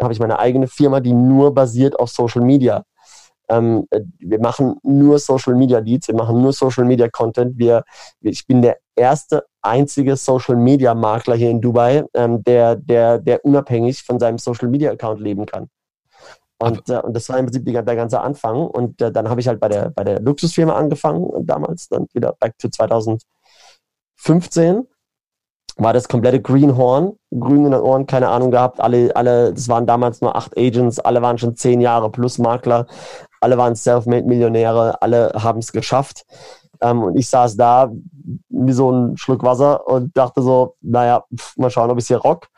habe 0.00 0.12
ich 0.12 0.20
meine 0.20 0.38
eigene 0.38 0.66
Firma, 0.66 1.00
die 1.00 1.12
nur 1.12 1.54
basiert 1.54 1.98
auf 1.98 2.10
Social 2.10 2.42
Media. 2.42 2.84
Ähm, 3.48 3.86
äh, 3.90 4.00
wir 4.18 4.40
machen 4.40 4.76
nur 4.82 5.18
Social 5.18 5.54
Media 5.54 5.78
Leads, 5.78 6.08
wir 6.08 6.14
machen 6.14 6.40
nur 6.40 6.52
Social 6.52 6.84
Media 6.84 7.08
Content. 7.08 7.58
Wir, 7.58 7.84
ich 8.20 8.46
bin 8.46 8.62
der 8.62 8.78
erste 8.96 9.44
einzige 9.62 10.16
Social 10.16 10.56
Media 10.56 10.94
Makler 10.94 11.36
hier 11.36 11.50
in 11.50 11.60
Dubai, 11.60 12.04
ähm, 12.14 12.42
der, 12.44 12.76
der, 12.76 13.18
der 13.18 13.44
unabhängig 13.44 14.02
von 14.02 14.18
seinem 14.18 14.38
Social 14.38 14.68
Media 14.68 14.90
Account 14.90 15.20
leben 15.20 15.46
kann. 15.46 15.68
Und, 16.58 16.88
äh, 16.88 17.00
und 17.00 17.14
das 17.14 17.28
war 17.28 17.38
im 17.38 17.46
Prinzip 17.46 17.64
die, 17.66 17.72
der 17.72 17.82
ganze 17.82 18.20
Anfang. 18.20 18.66
Und 18.66 19.00
äh, 19.02 19.12
dann 19.12 19.28
habe 19.28 19.40
ich 19.40 19.48
halt 19.48 19.60
bei 19.60 19.68
der, 19.68 19.90
bei 19.90 20.04
der 20.04 20.20
Luxusfirma 20.20 20.74
angefangen 20.74 21.24
und 21.24 21.46
damals 21.46 21.88
dann 21.88 22.06
wieder 22.14 22.34
back 22.40 22.56
to 22.58 22.68
2015 22.68 24.86
war 25.76 25.92
das 25.92 26.08
komplette 26.08 26.40
Greenhorn, 26.40 27.18
grün 27.32 27.66
in 27.66 27.72
den 27.72 27.80
Ohren, 27.80 28.06
keine 28.06 28.28
Ahnung 28.28 28.50
gehabt. 28.50 28.80
Alle, 28.80 29.14
alle, 29.16 29.52
das 29.52 29.68
waren 29.68 29.86
damals 29.86 30.20
nur 30.20 30.36
acht 30.36 30.56
Agents, 30.56 31.00
alle 31.00 31.20
waren 31.22 31.38
schon 31.38 31.56
zehn 31.56 31.80
Jahre 31.80 32.10
plus 32.10 32.38
Makler, 32.38 32.86
alle 33.40 33.58
waren 33.58 33.74
Self-Made-Millionäre, 33.74 35.02
alle 35.02 35.32
haben 35.34 35.58
es 35.58 35.72
geschafft. 35.72 36.24
Ähm, 36.80 37.02
und 37.02 37.16
ich 37.16 37.28
saß 37.28 37.56
da 37.56 37.90
wie 38.48 38.72
so 38.72 38.90
ein 38.90 39.16
Schluck 39.16 39.42
Wasser 39.42 39.86
und 39.86 40.16
dachte 40.16 40.42
so, 40.42 40.76
naja, 40.80 41.24
pf, 41.34 41.56
mal 41.56 41.70
schauen, 41.70 41.90
ob 41.90 41.98
ich 41.98 42.06
hier 42.06 42.18
rock. 42.18 42.48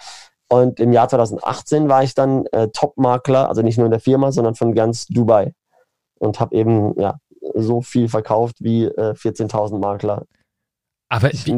Und 0.49 0.79
im 0.79 0.93
Jahr 0.93 1.09
2018 1.09 1.89
war 1.89 2.03
ich 2.03 2.15
dann 2.15 2.47
äh, 2.47 2.69
Top-Makler, 2.69 3.49
also 3.49 3.63
nicht 3.63 3.79
nur 3.79 3.87
in 3.87 3.91
der 3.91 4.01
Firma, 4.01 4.31
sondern 4.31 4.55
von 4.55 4.75
ganz 4.75 5.07
Dubai. 5.07 5.55
Und 6.19 6.39
habe 6.39 6.55
eben 6.55 6.99
ja, 7.01 7.17
so 7.55 7.81
viel 7.81 8.09
verkauft 8.09 8.57
wie 8.61 8.85
äh, 8.85 9.15
14.000 9.15 9.79
Makler. 9.79 10.25
Aber 11.09 11.33
ich, 11.33 11.47
wie, 11.47 11.55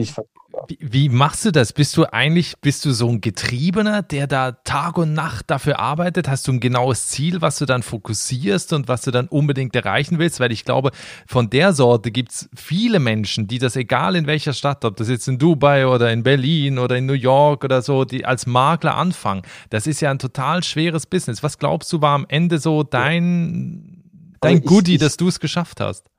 wie, 0.69 0.79
wie, 0.81 1.09
machst 1.09 1.47
du 1.47 1.51
das? 1.51 1.73
Bist 1.73 1.97
du 1.97 2.05
eigentlich, 2.13 2.55
bist 2.61 2.85
du 2.85 2.93
so 2.93 3.09
ein 3.09 3.23
Getriebener, 3.23 4.03
der 4.03 4.27
da 4.27 4.53
Tag 4.53 4.99
und 4.99 5.15
Nacht 5.15 5.51
dafür 5.51 5.79
arbeitet? 5.79 6.29
Hast 6.29 6.47
du 6.47 6.53
ein 6.53 6.61
genaues 6.61 7.09
Ziel, 7.09 7.41
was 7.41 7.57
du 7.57 7.65
dann 7.65 7.83
fokussierst 7.83 8.75
und 8.75 8.89
was 8.89 9.03
du 9.03 9.11
dann 9.11 9.27
unbedingt 9.27 9.75
erreichen 9.75 10.19
willst? 10.19 10.39
Weil 10.39 10.53
ich 10.53 10.67
glaube, 10.67 10.91
von 11.27 11.49
der 11.49 11.73
Sorte 11.73 12.11
gibt 12.11 12.33
es 12.33 12.51
viele 12.55 12.99
Menschen, 12.99 13.47
die 13.47 13.59
das, 13.59 13.75
egal 13.77 14.17
in 14.17 14.27
welcher 14.27 14.53
Stadt, 14.53 14.85
ob 14.85 14.97
das 14.97 15.09
jetzt 15.09 15.29
in 15.29 15.39
Dubai 15.39 15.87
oder 15.87 16.13
in 16.13 16.23
Berlin 16.23 16.79
oder 16.79 16.97
in 16.99 17.07
New 17.07 17.15
York 17.15 17.65
oder 17.65 17.81
so, 17.81 18.05
die 18.05 18.27
als 18.27 18.45
Makler 18.45 18.97
anfangen. 18.97 19.43
Das 19.71 19.87
ist 19.87 20.03
ja 20.03 20.11
ein 20.11 20.19
total 20.19 20.63
schweres 20.63 21.07
Business. 21.07 21.43
Was 21.43 21.57
glaubst 21.57 21.91
du, 21.91 22.03
war 22.03 22.15
am 22.15 22.27
Ende 22.29 22.59
so 22.59 22.83
dein, 22.83 24.35
dein 24.43 24.57
also 24.57 24.69
Goodie, 24.69 24.95
ich, 24.95 25.01
dass 25.01 25.17
du 25.17 25.29
es 25.29 25.41
geschafft 25.41 25.81
hast? 25.81 26.11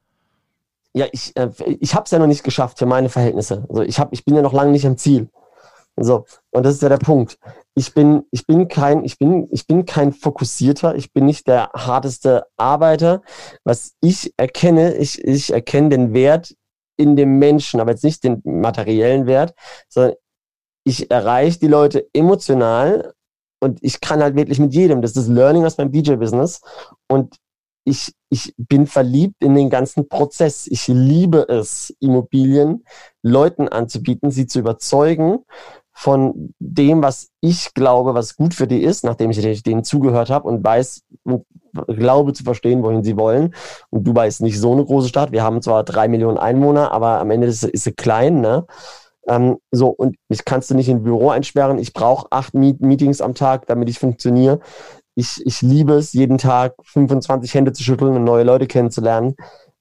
Ja, 0.94 1.08
ich, 1.12 1.36
äh, 1.36 1.50
ich 1.80 1.94
habe 1.96 2.06
es 2.06 2.12
ja 2.12 2.20
noch 2.20 2.28
nicht 2.28 2.44
geschafft 2.44 2.80
für 2.80 2.86
meine 2.86 3.10
Verhältnisse. 3.10 3.66
Also 3.70 3.82
ich, 3.84 4.00
hab, 4.00 4.14
ich 4.14 4.26
bin 4.26 4.36
ja 4.36 4.42
noch 4.42 4.54
lange 4.54 4.72
nicht 4.72 4.86
am 4.86 4.98
Ziel. 4.98 5.30
So, 6.02 6.26
und 6.52 6.66
das 6.66 6.76
ist 6.76 6.82
ja 6.82 6.90
der 6.90 6.98
Punkt. 6.98 7.38
Ich 7.76 7.94
bin, 7.94 8.24
ich 8.32 8.48
bin 8.48 8.68
kein, 8.68 9.04
ich 9.04 9.18
bin, 9.18 9.48
ich 9.52 9.68
bin 9.68 9.86
kein 9.86 10.14
fokussierter, 10.14 10.96
ich 10.96 11.12
bin 11.12 11.26
nicht 11.26 11.48
der 11.48 11.72
harteste 11.74 12.46
Arbeiter. 12.58 13.22
Was 13.64 13.96
ich 14.02 14.34
erkenne, 14.38 14.96
ich, 14.96 15.24
ich 15.24 15.52
erkenne 15.52 15.90
den 15.90 16.14
Wert 16.14 16.56
in 16.98 17.16
dem 17.16 17.38
Menschen, 17.40 17.80
aber 17.80 17.92
jetzt 17.92 18.04
nicht 18.04 18.24
den 18.24 18.42
materiellen 18.44 19.26
Wert, 19.26 19.54
sondern 19.90 20.16
ich 20.86 21.12
erreiche 21.12 21.60
die 21.60 21.68
Leute 21.68 22.08
emotional 22.14 23.14
und 23.62 23.80
ich 23.82 24.00
kann 24.02 24.22
halt 24.22 24.36
wirklich 24.36 24.60
mit 24.60 24.74
jedem. 24.74 25.02
Das 25.02 25.16
ist 25.16 25.28
Learning 25.28 25.66
aus 25.66 25.78
meinem 25.78 25.92
DJ-Business. 25.92 26.62
Und 27.08 27.36
ich, 27.90 28.14
ich 28.30 28.54
bin 28.58 28.88
verliebt 28.88 29.44
in 29.44 29.56
den 29.56 29.70
ganzen 29.70 30.08
Prozess. 30.08 30.68
Ich 30.68 30.88
liebe 30.88 31.48
es, 31.50 31.94
Immobilien 32.00 32.84
Leuten 33.24 33.68
anzubieten, 33.68 34.32
sie 34.32 34.48
zu 34.48 34.60
überzeugen 34.60 35.40
von 35.92 36.54
dem, 36.60 37.04
was 37.04 37.30
ich 37.42 37.74
glaube, 37.74 38.14
was 38.14 38.38
gut 38.38 38.54
für 38.54 38.68
die 38.68 38.84
ist, 38.84 39.04
nachdem 39.04 39.32
ich 39.32 39.64
denen 39.64 39.84
zugehört 39.84 40.30
habe 40.30 40.48
und 40.48 40.64
weiß 40.64 41.04
und 41.24 41.46
glaube 41.88 42.34
zu 42.34 42.44
verstehen, 42.44 42.84
wohin 42.84 43.04
sie 43.04 43.18
wollen. 43.18 43.54
Und 43.90 44.08
Dubai 44.08 44.28
ist 44.28 44.42
nicht 44.42 44.60
so 44.60 44.72
eine 44.72 44.86
große 44.86 45.10
Stadt. 45.10 45.34
Wir 45.34 45.44
haben 45.44 45.62
zwar 45.62 45.84
drei 45.84 46.08
Millionen 46.08 46.38
Einwohner, 46.38 46.92
aber 46.94 47.20
am 47.20 47.32
Ende 47.32 47.48
ist, 47.48 47.64
ist 47.64 47.84
sie 47.84 47.92
klein. 47.92 48.40
Ne? 48.40 48.66
Ähm, 49.28 49.58
so, 49.72 49.90
und 49.90 50.16
mich 50.30 50.46
kannst 50.46 50.72
du 50.72 50.76
nicht 50.76 50.90
in 50.90 50.98
ein 50.98 51.04
Büro 51.04 51.30
einsperren. 51.30 51.78
Ich 51.78 51.94
brauche 51.94 52.28
acht 52.32 52.54
Meet 52.54 52.82
Meetings 52.82 53.22
am 53.22 53.36
Tag, 53.36 53.68
damit 53.68 53.90
ich 53.90 54.00
funktioniere. 54.00 54.60
Ich, 55.20 55.46
ich 55.46 55.62
liebe 55.62 55.96
es, 55.96 56.14
jeden 56.14 56.38
Tag 56.38 56.76
25 56.82 57.54
Hände 57.54 57.74
zu 57.74 57.84
schütteln 57.84 58.16
und 58.16 58.24
neue 58.24 58.46
Leute 58.46 58.68
kennenzulernen. 58.68 59.36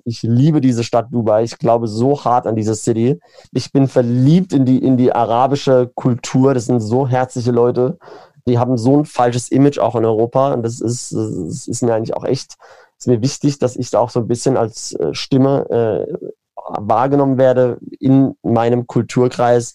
Ich 0.05 0.23
liebe 0.25 0.61
diese 0.61 0.83
Stadt 0.83 1.13
Dubai. 1.13 1.45
Ich 1.45 1.59
glaube 1.59 1.87
so 1.87 2.25
hart 2.25 2.49
an 2.49 2.57
diese 2.57 2.75
City. 2.75 3.21
Ich 3.53 3.71
bin 3.71 3.87
verliebt 3.87 4.53
in 4.53 4.65
die, 4.65 4.79
in 4.79 4.97
die 4.97 5.13
arabische 5.13 5.93
Kultur. 5.95 6.55
Das 6.55 6.67
sind 6.67 6.81
so 6.81 7.07
herzliche 7.07 7.53
Leute. 7.53 7.99
Die 8.49 8.59
haben 8.59 8.77
so 8.77 8.99
ein 8.99 9.05
falsches 9.05 9.49
Image 9.51 9.79
auch 9.79 9.95
in 9.95 10.05
Europa. 10.05 10.55
Und 10.55 10.65
das 10.65 10.81
ist, 10.81 11.13
das 11.13 11.69
ist 11.69 11.83
mir 11.85 11.95
eigentlich 11.95 12.17
auch 12.17 12.25
echt, 12.25 12.57
ist 12.99 13.07
mir 13.07 13.23
wichtig, 13.23 13.61
dass 13.61 13.77
ich 13.77 13.91
da 13.91 14.01
auch 14.01 14.11
so 14.11 14.19
ein 14.19 14.27
bisschen 14.27 14.57
als 14.57 14.93
äh, 14.95 15.15
Stimme 15.15 15.71
äh, 15.71 16.15
wahrgenommen 16.81 17.39
werde 17.39 17.79
in 18.01 18.35
meinem 18.43 18.89
Kulturkreis, 18.89 19.75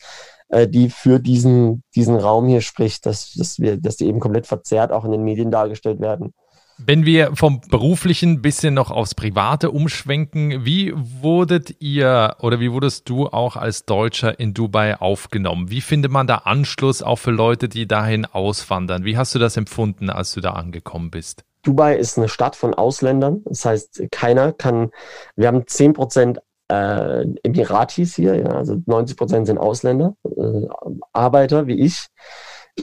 äh, 0.54 0.68
die 0.68 0.89
für 0.89 1.20
diesen, 1.20 1.84
diesen 1.96 2.16
Raum 2.16 2.48
hier 2.48 2.62
spricht, 2.62 3.06
dass, 3.06 3.34
dass 3.34 3.60
wir, 3.60 3.78
dass 3.78 3.98
die 3.98 4.06
eben 4.06 4.20
komplett 4.20 4.48
verzerrt 4.48 4.92
auch 4.92 5.04
in 5.04 5.12
den 5.12 5.24
Medien 5.24 5.52
dargestellt 5.52 6.00
werden. 6.00 6.34
Wenn 6.78 7.06
wir 7.06 7.36
vom 7.36 7.62
beruflichen 7.62 8.42
bisschen 8.42 8.74
noch 8.74 8.89
aufs 8.89 9.13
Private 9.13 9.72
umschwenken, 9.72 10.66
wie 10.66 10.92
wurdet 10.96 11.82
ihr 11.82 12.36
oder 12.39 12.60
wie 12.60 12.72
wurdest 12.72 13.10
du 13.10 13.28
auch 13.28 13.56
als 13.56 13.86
Deutscher 13.86 14.39
in 14.39 14.54
Dubai 14.54 15.00
aufgenommen? 15.00 15.70
Wie 15.70 15.82
findet 15.82 16.12
man 16.12 16.26
da 16.26 16.38
Anschluss 16.38 17.04
auch 17.04 17.18
für 17.18 17.32
Leute, 17.32 17.70
die 17.70 17.88
dahin 17.88 18.26
auswandern? 18.26 19.06
Wie 19.06 19.18
hast 19.18 19.36
du 19.36 19.39
das 19.39 19.56
empfunden, 19.56 20.10
als 20.10 20.34
du 20.34 20.42
da 20.42 20.52
angekommen 20.52 21.12
bist? 21.12 21.44
Dubai 21.62 21.96
ist 21.96 22.18
eine 22.18 22.28
Stadt 22.28 22.56
von 22.56 22.74
Ausländern. 22.74 23.42
Das 23.46 23.66
heißt, 23.66 24.04
keiner 24.12 24.52
kann, 24.52 24.89
wir 25.36 25.48
haben 25.48 25.66
10 25.66 25.94
Prozent 25.94 26.39
äh, 26.74 27.26
Emiratis 27.44 28.16
hier, 28.16 28.36
ja, 28.36 28.48
also 28.48 28.82
90 28.86 29.18
Prozent 29.18 29.48
sind 29.48 29.58
Ausländer, 29.58 30.16
äh, 30.26 30.68
Arbeiter 31.12 31.68
wie 31.68 31.80
ich. 31.80 32.08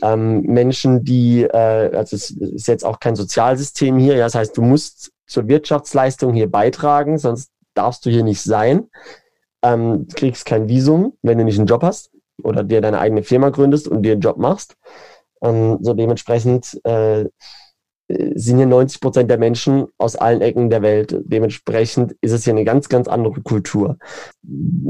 Ähm, 0.03 0.43
Menschen, 0.43 1.05
die, 1.05 1.43
äh, 1.43 1.97
also 1.97 2.15
es 2.15 2.31
ist 2.31 2.69
jetzt 2.69 2.85
auch 2.85 3.01
kein 3.01 3.17
Sozialsystem 3.17 3.99
hier, 3.99 4.15
ja, 4.15 4.25
das 4.27 4.37
heißt, 4.37 4.57
du 4.57 4.63
musst 4.63 5.13
zur 5.27 5.49
Wirtschaftsleistung 5.49 6.33
hier 6.33 6.51
beitragen, 6.51 7.19
sonst 7.19 7.51
darfst 7.75 8.07
du 8.07 8.11
hier 8.11 8.23
nicht 8.23 8.43
sein. 8.43 8.89
Ähm, 9.63 10.07
kriegst 10.15 10.47
kein 10.47 10.69
Visum, 10.69 11.15
wenn 11.23 11.39
du 11.39 11.45
nicht 11.45 11.59
einen 11.59 11.67
Job 11.67 11.83
hast 11.83 12.11
oder 12.43 12.65
dir 12.65 12.81
deine 12.81 13.01
eigene 13.01 13.23
Firma 13.23 13.51
gründest 13.51 13.89
und 13.89 14.03
dir 14.03 14.13
einen 14.13 14.23
Job 14.23 14.39
machst. 14.39 14.77
Ähm, 15.43 15.79
so 15.81 15.93
dementsprechend 15.95 16.81
äh, 16.85 17.27
sind 18.35 18.57
hier 18.57 18.67
90 18.67 19.01
Prozent 19.01 19.31
der 19.31 19.39
Menschen 19.39 19.87
aus 19.99 20.17
allen 20.17 20.41
Ecken 20.41 20.71
der 20.71 20.83
Welt. 20.83 21.17
Dementsprechend 21.25 22.15
ist 22.21 22.33
es 22.33 22.45
hier 22.45 22.53
eine 22.53 22.65
ganz, 22.65 22.89
ganz 22.89 23.09
andere 23.09 23.41
Kultur. 23.43 23.99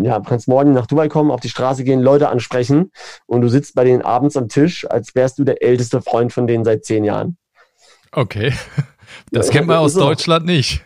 Ja, 0.02 0.18
du 0.18 0.28
kannst 0.28 0.48
morgen 0.48 0.72
nach 0.72 0.87
Dubai 0.87 1.09
kommen, 1.09 1.30
auf 1.30 1.40
die 1.40 1.48
Straße 1.48 1.85
gehen, 1.85 2.00
Leute 2.00 2.28
ansprechen 2.28 2.90
und 3.26 3.42
du 3.42 3.48
sitzt 3.48 3.74
bei 3.74 3.85
denen 3.85 4.02
abends 4.02 4.37
am 4.37 4.48
Tisch, 4.48 4.88
als 4.88 5.14
wärst 5.14 5.38
du 5.38 5.44
der 5.44 5.62
älteste 5.62 6.00
Freund 6.00 6.33
von 6.33 6.46
denen 6.46 6.64
seit 6.64 6.85
zehn 6.85 7.04
Jahren. 7.04 7.37
Okay. 8.12 8.52
Das 9.33 9.50
kennt 9.50 9.66
man 9.66 9.78
aus 9.78 9.94
so. 9.94 10.00
Deutschland 10.00 10.46
nicht. 10.46 10.85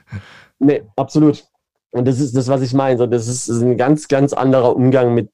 Nee, 0.59 0.83
absolut. 0.97 1.45
Und 1.91 2.09
das 2.09 2.21
ist 2.21 2.35
das, 2.35 2.49
was 2.49 2.63
ich 2.63 2.73
meine. 2.73 2.97
So, 2.97 3.07
das 3.07 3.29
ist 3.29 3.49
ein 3.51 3.77
ganz, 3.77 4.09
ganz 4.09 4.33
anderer 4.33 4.75
Umgang 4.75 5.13
mit 5.13 5.31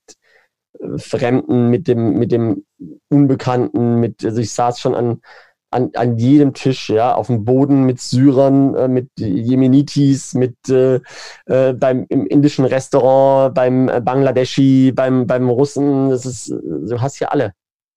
äh, 0.78 0.98
Fremden, 0.98 1.70
mit 1.70 1.86
dem, 1.86 2.18
mit 2.18 2.32
dem 2.32 2.64
Unbekannten, 3.08 4.00
mit, 4.00 4.24
also 4.24 4.40
ich 4.40 4.52
saß 4.52 4.80
schon 4.80 4.96
an, 4.96 5.20
an, 5.70 5.90
an 5.94 6.18
jedem 6.18 6.52
Tisch, 6.52 6.90
ja, 6.90 7.14
auf 7.14 7.28
dem 7.28 7.44
Boden 7.44 7.84
mit 7.84 8.00
Syrern, 8.00 8.74
äh, 8.74 8.88
mit 8.88 9.08
Jemenitis, 9.18 10.34
mit 10.34 10.56
äh, 10.68 11.00
äh, 11.46 11.72
beim 11.72 12.06
im 12.08 12.26
indischen 12.26 12.64
Restaurant, 12.64 13.54
beim 13.54 13.88
äh, 13.88 14.00
Bangladeschi, 14.00 14.92
beim, 14.92 15.26
beim 15.26 15.48
Russen, 15.48 16.10
das 16.10 16.26
ist, 16.26 16.48
du 16.50 17.00
hast 17.00 17.18
hier 17.18 17.32
alle. 17.32 17.52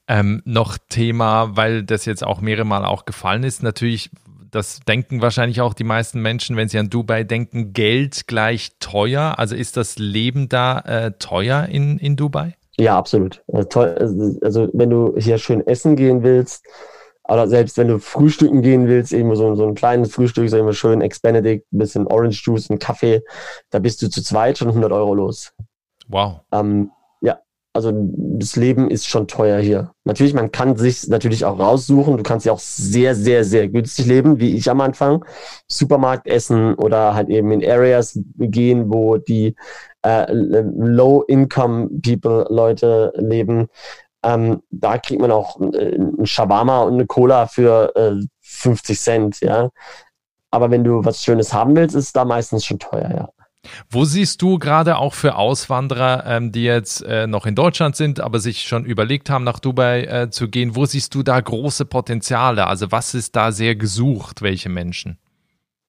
Ähm, 0.08 0.42
noch 0.46 0.78
Thema, 0.90 1.56
weil 1.56 1.84
das 1.84 2.06
jetzt 2.06 2.24
auch 2.24 2.42
mehrere 2.42 2.66
Mal 2.66 2.86
auch 2.86 3.06
gefallen 3.06 3.44
ist, 3.44 3.64
natürlich, 3.64 4.12
das 4.52 4.82
denken 4.82 5.22
wahrscheinlich 5.22 5.62
auch 5.62 5.74
die 5.74 5.86
meisten 5.86 6.22
Menschen, 6.22 6.56
wenn 6.58 6.68
sie 6.68 6.78
an 6.78 6.90
Dubai 6.90 7.24
denken, 7.24 7.74
Geld 7.74 8.28
gleich 8.28 8.74
teuer. 8.80 9.36
Also 9.38 9.56
ist 9.56 9.78
das 9.78 9.98
Leben 9.98 10.50
da 10.50 10.80
äh, 10.80 11.12
teuer 11.18 11.66
in, 11.66 11.98
in 11.98 12.16
Dubai? 12.16 12.56
Ja, 12.78 12.98
absolut. 12.98 13.44
Also, 13.48 14.40
also 14.42 14.70
wenn 14.74 14.90
du 14.90 15.16
hier 15.18 15.38
schön 15.38 15.66
essen 15.66 15.96
gehen 15.96 16.24
willst, 16.24 16.66
oder 17.34 17.48
selbst 17.48 17.78
wenn 17.78 17.88
du 17.88 18.00
frühstücken 18.00 18.62
gehen 18.62 18.88
willst, 18.88 19.12
eben 19.12 19.36
so, 19.36 19.56
so 19.56 19.66
ein 19.66 19.76
kleines 19.76 20.14
Frühstück, 20.14 20.50
so 20.50 20.58
immer 20.58 20.74
schön 20.74 21.02
Ex-Benedict, 21.02 21.66
ein 21.74 21.78
bisschen 21.78 22.08
Orange 22.08 22.42
Juice, 22.46 22.70
ein 22.70 22.80
Kaffee, 22.80 23.24
da 23.72 23.80
bist 23.80 24.02
du 24.02 24.10
zu 24.10 24.22
zweit 24.22 24.58
schon 24.58 24.70
100 24.70 24.92
Euro 24.92 25.16
los. 25.16 25.52
Wow. 26.08 26.42
Ähm, 26.52 26.92
ja, 27.22 27.40
also 27.74 27.92
das 27.92 28.56
Leben 28.56 28.92
ist 28.92 29.08
schon 29.08 29.28
teuer 29.28 29.60
hier. 29.60 29.92
Natürlich, 30.04 30.34
man 30.34 30.52
kann 30.52 30.76
sich 30.76 31.08
natürlich 31.08 31.46
auch 31.46 31.58
raussuchen. 31.58 32.18
Du 32.18 32.24
kannst 32.24 32.46
ja 32.46 32.52
auch 32.52 32.60
sehr, 32.60 33.16
sehr, 33.16 33.44
sehr 33.44 33.68
günstig 33.68 34.06
leben, 34.06 34.40
wie 34.40 34.56
ich 34.56 34.70
am 34.70 34.82
Anfang. 34.82 35.26
Supermarkt 35.68 36.28
essen 36.28 36.76
oder 36.76 37.16
halt 37.16 37.30
eben 37.30 37.52
in 37.52 37.68
Areas 37.68 38.20
gehen, 38.38 38.94
wo 38.94 39.18
die 39.18 39.56
äh, 40.04 40.32
Low-Income-People 40.32 42.46
Leute 42.50 43.12
leben. 43.16 43.70
Ähm, 44.24 44.62
da 44.72 44.98
kriegt 44.98 45.22
man 45.22 45.32
auch 45.32 45.60
äh, 45.74 45.96
ein 45.96 46.26
Shawarma 46.26 46.82
und 46.82 46.94
eine 46.94 47.06
Cola 47.06 47.48
für 47.48 47.94
äh, 47.96 48.26
50 48.42 49.00
Cent, 49.00 49.40
ja. 49.42 49.70
Aber 50.52 50.72
wenn 50.72 50.84
du 50.84 51.04
was 51.04 51.24
Schönes 51.24 51.54
haben 51.54 51.76
willst, 51.76 51.96
ist 51.96 52.16
da 52.16 52.26
meistens 52.26 52.64
schon 52.66 52.80
teuer, 52.80 53.10
ja. 53.10 53.30
Wo 53.90 54.04
siehst 54.04 54.42
du 54.42 54.60
gerade 54.60 54.98
auch 54.98 55.14
für 55.14 55.36
Auswanderer, 55.36 56.26
ähm, 56.28 56.52
die 56.52 56.64
jetzt 56.64 57.02
äh, 57.02 57.28
noch 57.28 57.46
in 57.46 57.56
Deutschland 57.56 57.96
sind, 57.96 58.20
aber 58.20 58.40
sich 58.40 58.64
schon 58.64 58.86
überlegt 58.86 59.30
haben, 59.30 59.46
nach 59.46 59.60
Dubai 59.60 60.04
äh, 60.04 60.30
zu 60.30 60.50
gehen, 60.50 60.76
wo 60.76 60.86
siehst 60.86 61.16
du 61.16 61.24
da 61.24 61.40
große 61.40 61.86
Potenziale? 61.86 62.68
Also 62.68 62.92
was 62.92 63.14
ist 63.14 63.36
da 63.36 63.52
sehr 63.52 63.76
gesucht, 63.76 64.42
welche 64.42 64.70
Menschen? 64.70 65.18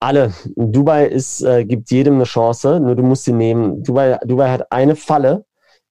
Alle. 0.01 0.33
Dubai 0.55 1.07
ist, 1.07 1.42
äh, 1.42 1.64
gibt 1.64 1.90
jedem 1.90 2.14
eine 2.14 2.25
Chance, 2.25 2.79
nur 2.79 2.94
du 2.94 3.03
musst 3.03 3.25
sie 3.25 3.33
nehmen. 3.33 3.83
Dubai, 3.83 4.18
Dubai 4.25 4.51
hat 4.51 4.70
eine 4.70 4.97
Falle, 4.97 5.44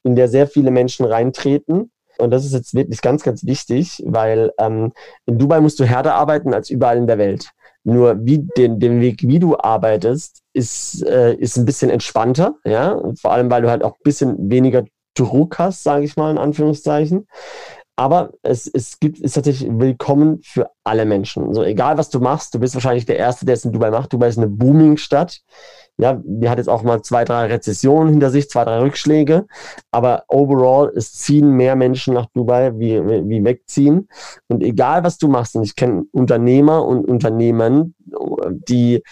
in 0.04 0.16
der 0.16 0.30
sehr 0.30 0.48
viele 0.48 0.72
Menschen 0.72 1.06
reintreten 1.06 1.92
und 2.24 2.32
das 2.32 2.46
ist 2.46 2.54
jetzt 2.54 2.74
wirklich 2.74 3.02
ganz, 3.02 3.24
ganz 3.24 3.46
wichtig, 3.46 4.02
weil 4.06 4.52
ähm, 4.58 4.94
in 5.26 5.38
Dubai 5.38 5.62
musst 5.62 5.80
du 5.80 5.86
härter 5.86 6.16
arbeiten 6.16 6.54
als 6.54 6.70
überall 6.70 6.98
in 6.98 7.08
der 7.08 7.18
Welt. 7.18 7.50
Nur 7.84 8.26
wie 8.26 8.40
den, 8.58 8.80
den 8.80 9.02
Weg, 9.02 9.24
wie 9.24 9.40
du 9.40 9.58
arbeitest, 9.58 10.42
ist, 10.54 11.06
äh, 11.06 11.36
ist 11.36 11.58
ein 11.58 11.66
bisschen 11.66 11.90
entspannter, 11.90 12.56
ja. 12.64 13.02
Vor 13.20 13.34
allem, 13.34 13.52
weil 13.52 13.62
du 13.62 13.70
halt 13.70 13.84
auch 13.84 13.94
ein 13.94 14.04
bisschen 14.04 14.50
weniger 14.50 14.86
Druck 15.16 15.60
hast, 15.60 15.84
sage 15.84 16.06
ich 16.06 16.16
mal 16.16 16.32
in 16.32 16.38
Anführungszeichen. 16.38 17.28
Aber 17.96 18.32
es, 18.42 18.66
es 18.68 19.00
gibt, 19.00 19.20
ist 19.20 19.34
tatsächlich 19.34 19.70
willkommen 19.72 20.40
für 20.42 20.72
alle 20.84 21.06
Menschen. 21.06 21.54
So, 21.54 21.64
egal 21.64 21.98
was 21.98 22.10
du 22.10 22.20
machst, 22.20 22.56
du 22.56 22.60
bist 22.60 22.74
wahrscheinlich 22.74 23.06
der 23.06 23.18
Erste, 23.18 23.46
der 23.46 23.54
es 23.54 23.66
in 23.66 23.72
Dubai 23.72 23.92
macht. 23.92 24.12
Dubai 24.12 24.30
ist 24.30 24.38
eine 24.38 24.48
Booming-Stadt. 24.48 25.42
Ja, 25.98 26.20
die 26.24 26.50
hat 26.50 26.58
jetzt 26.58 26.70
auch 26.70 26.82
mal 26.82 27.04
zwei, 27.04 27.24
drei 27.24 27.46
Rezessionen 27.46 28.10
hinter 28.10 28.32
sich, 28.32 28.50
zwei, 28.50 28.64
drei 28.64 28.80
Rückschläge. 28.80 29.46
Aber 29.92 30.24
overall, 30.28 30.92
es 30.96 31.14
ziehen 31.14 31.52
mehr 31.52 31.76
Menschen 31.76 32.16
nach 32.16 32.26
Dubai, 32.34 32.72
wie, 32.80 33.00
wie 33.00 33.44
wegziehen. 33.44 34.08
Und 34.48 34.64
egal 34.64 35.04
was 35.04 35.20
du 35.20 35.28
machst, 35.28 35.56
und 35.56 35.62
ich 35.62 35.76
kenne 35.76 36.06
Unternehmer 36.12 36.84
und 36.84 37.06
Unternehmen, 37.06 37.94
die, 38.68 39.04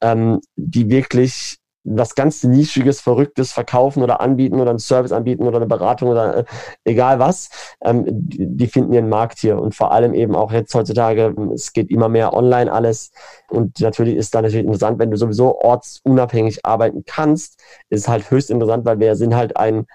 ähm, 0.00 0.40
die 0.56 0.90
wirklich 0.90 1.58
was 1.86 2.14
ganz 2.14 2.42
Nischiges, 2.42 3.00
Verrücktes 3.00 3.52
verkaufen 3.52 4.02
oder 4.02 4.20
anbieten 4.20 4.60
oder 4.60 4.70
einen 4.70 4.78
Service 4.78 5.12
anbieten 5.12 5.46
oder 5.46 5.56
eine 5.56 5.66
Beratung 5.66 6.10
oder 6.10 6.38
äh, 6.38 6.44
egal 6.84 7.18
was, 7.18 7.50
ähm, 7.82 8.04
die, 8.06 8.46
die, 8.56 8.66
finden 8.66 8.92
ihren 8.92 9.08
Markt 9.08 9.38
hier 9.38 9.58
und 9.58 9.74
vor 9.74 9.92
allem 9.92 10.12
eben 10.14 10.34
auch 10.34 10.52
jetzt 10.52 10.74
heutzutage, 10.74 11.34
es 11.54 11.72
geht 11.72 11.90
immer 11.90 12.08
mehr 12.08 12.34
online 12.34 12.72
alles 12.72 13.12
und 13.48 13.80
natürlich 13.80 14.16
ist 14.16 14.34
da 14.34 14.42
natürlich 14.42 14.66
interessant, 14.66 14.98
wenn 14.98 15.10
du 15.10 15.16
sowieso 15.16 15.58
ortsunabhängig 15.60 16.66
arbeiten 16.66 17.04
kannst, 17.06 17.62
ist 17.88 18.08
halt 18.08 18.30
höchst 18.30 18.50
interessant, 18.50 18.84
weil 18.84 18.98
wir 18.98 19.16
sind 19.16 19.34
halt 19.34 19.56
ein 19.56 19.86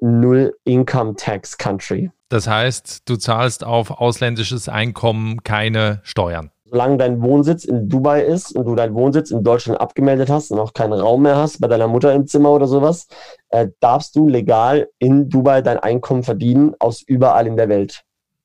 Null-Income-Tax-Country. 0.00 2.12
Das 2.28 2.46
heißt, 2.46 3.08
du 3.08 3.16
zahlst 3.16 3.64
auf 3.64 3.90
ausländisches 3.90 4.68
Einkommen 4.68 5.42
keine 5.42 6.00
Steuern 6.04 6.52
solange 6.70 6.98
dein 6.98 7.22
Wohnsitz 7.22 7.64
in 7.64 7.88
Dubai 7.88 8.22
ist 8.22 8.54
und 8.54 8.66
du 8.66 8.74
deinen 8.74 8.94
Wohnsitz 8.94 9.30
in 9.30 9.42
Deutschland 9.42 9.80
abgemeldet 9.80 10.30
hast 10.30 10.50
und 10.50 10.58
auch 10.58 10.72
keinen 10.72 10.92
Raum 10.92 11.22
mehr 11.22 11.36
hast 11.36 11.60
bei 11.60 11.68
deiner 11.68 11.88
Mutter 11.88 12.12
im 12.12 12.26
Zimmer 12.26 12.50
oder 12.50 12.66
sowas, 12.66 13.06
äh, 13.50 13.68
darfst 13.80 14.16
du 14.16 14.28
legal 14.28 14.88
in 14.98 15.28
Dubai 15.28 15.62
dein 15.62 15.78
Einkommen 15.78 16.22
verdienen 16.22 16.74
aus 16.78 17.02
überall 17.02 17.46
in 17.46 17.56
der 17.56 17.68
Welt. 17.68 18.04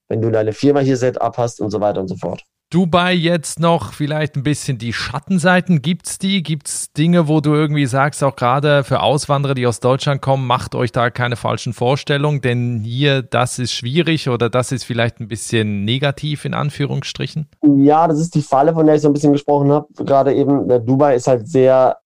wenn 0.09 0.21
du 0.21 0.29
deine 0.29 0.53
Firma 0.53 0.79
hier 0.81 0.97
set 0.97 1.19
up 1.19 1.37
hast 1.37 1.59
und 1.59 1.71
so 1.71 1.81
weiter 1.81 1.99
und 1.99 2.07
so 2.07 2.15
fort. 2.15 2.43
Dubai 2.73 3.13
jetzt 3.13 3.59
noch 3.59 3.93
vielleicht 3.93 4.35
ein 4.35 4.41
bisschen 4.41 4.79
die 4.79 4.93
Schattenseiten? 4.93 5.83
Gibt's 5.83 6.17
die? 6.17 6.41
Gibt's 6.41 6.91
Dinge, 6.91 7.27
wo 7.27 7.39
du 7.39 7.53
irgendwie 7.53 7.85
sagst, 7.85 8.23
auch 8.23 8.35
gerade 8.35 8.83
für 8.83 9.01
Auswanderer, 9.01 9.53
die 9.53 9.67
aus 9.67 9.79
Deutschland 9.79 10.23
kommen, 10.23 10.47
macht 10.47 10.73
euch 10.73 10.91
da 10.91 11.11
keine 11.11 11.35
falschen 11.35 11.73
Vorstellungen, 11.73 12.41
denn 12.41 12.81
hier 12.83 13.21
das 13.21 13.59
ist 13.59 13.73
schwierig 13.73 14.27
oder 14.27 14.49
das 14.49 14.71
ist 14.71 14.85
vielleicht 14.85 15.19
ein 15.19 15.27
bisschen 15.27 15.85
negativ 15.85 16.45
in 16.45 16.55
Anführungsstrichen? 16.55 17.47
Ja, 17.61 18.07
das 18.07 18.19
ist 18.19 18.33
die 18.33 18.41
Falle, 18.41 18.73
von 18.73 18.87
der 18.87 18.95
ich 18.95 19.03
so 19.03 19.09
ein 19.09 19.13
bisschen 19.13 19.33
gesprochen 19.33 19.71
habe. 19.71 19.85
Gerade 20.03 20.33
eben, 20.33 20.67
Dubai 20.83 21.15
ist 21.15 21.27
halt 21.27 21.47
sehr 21.47 21.97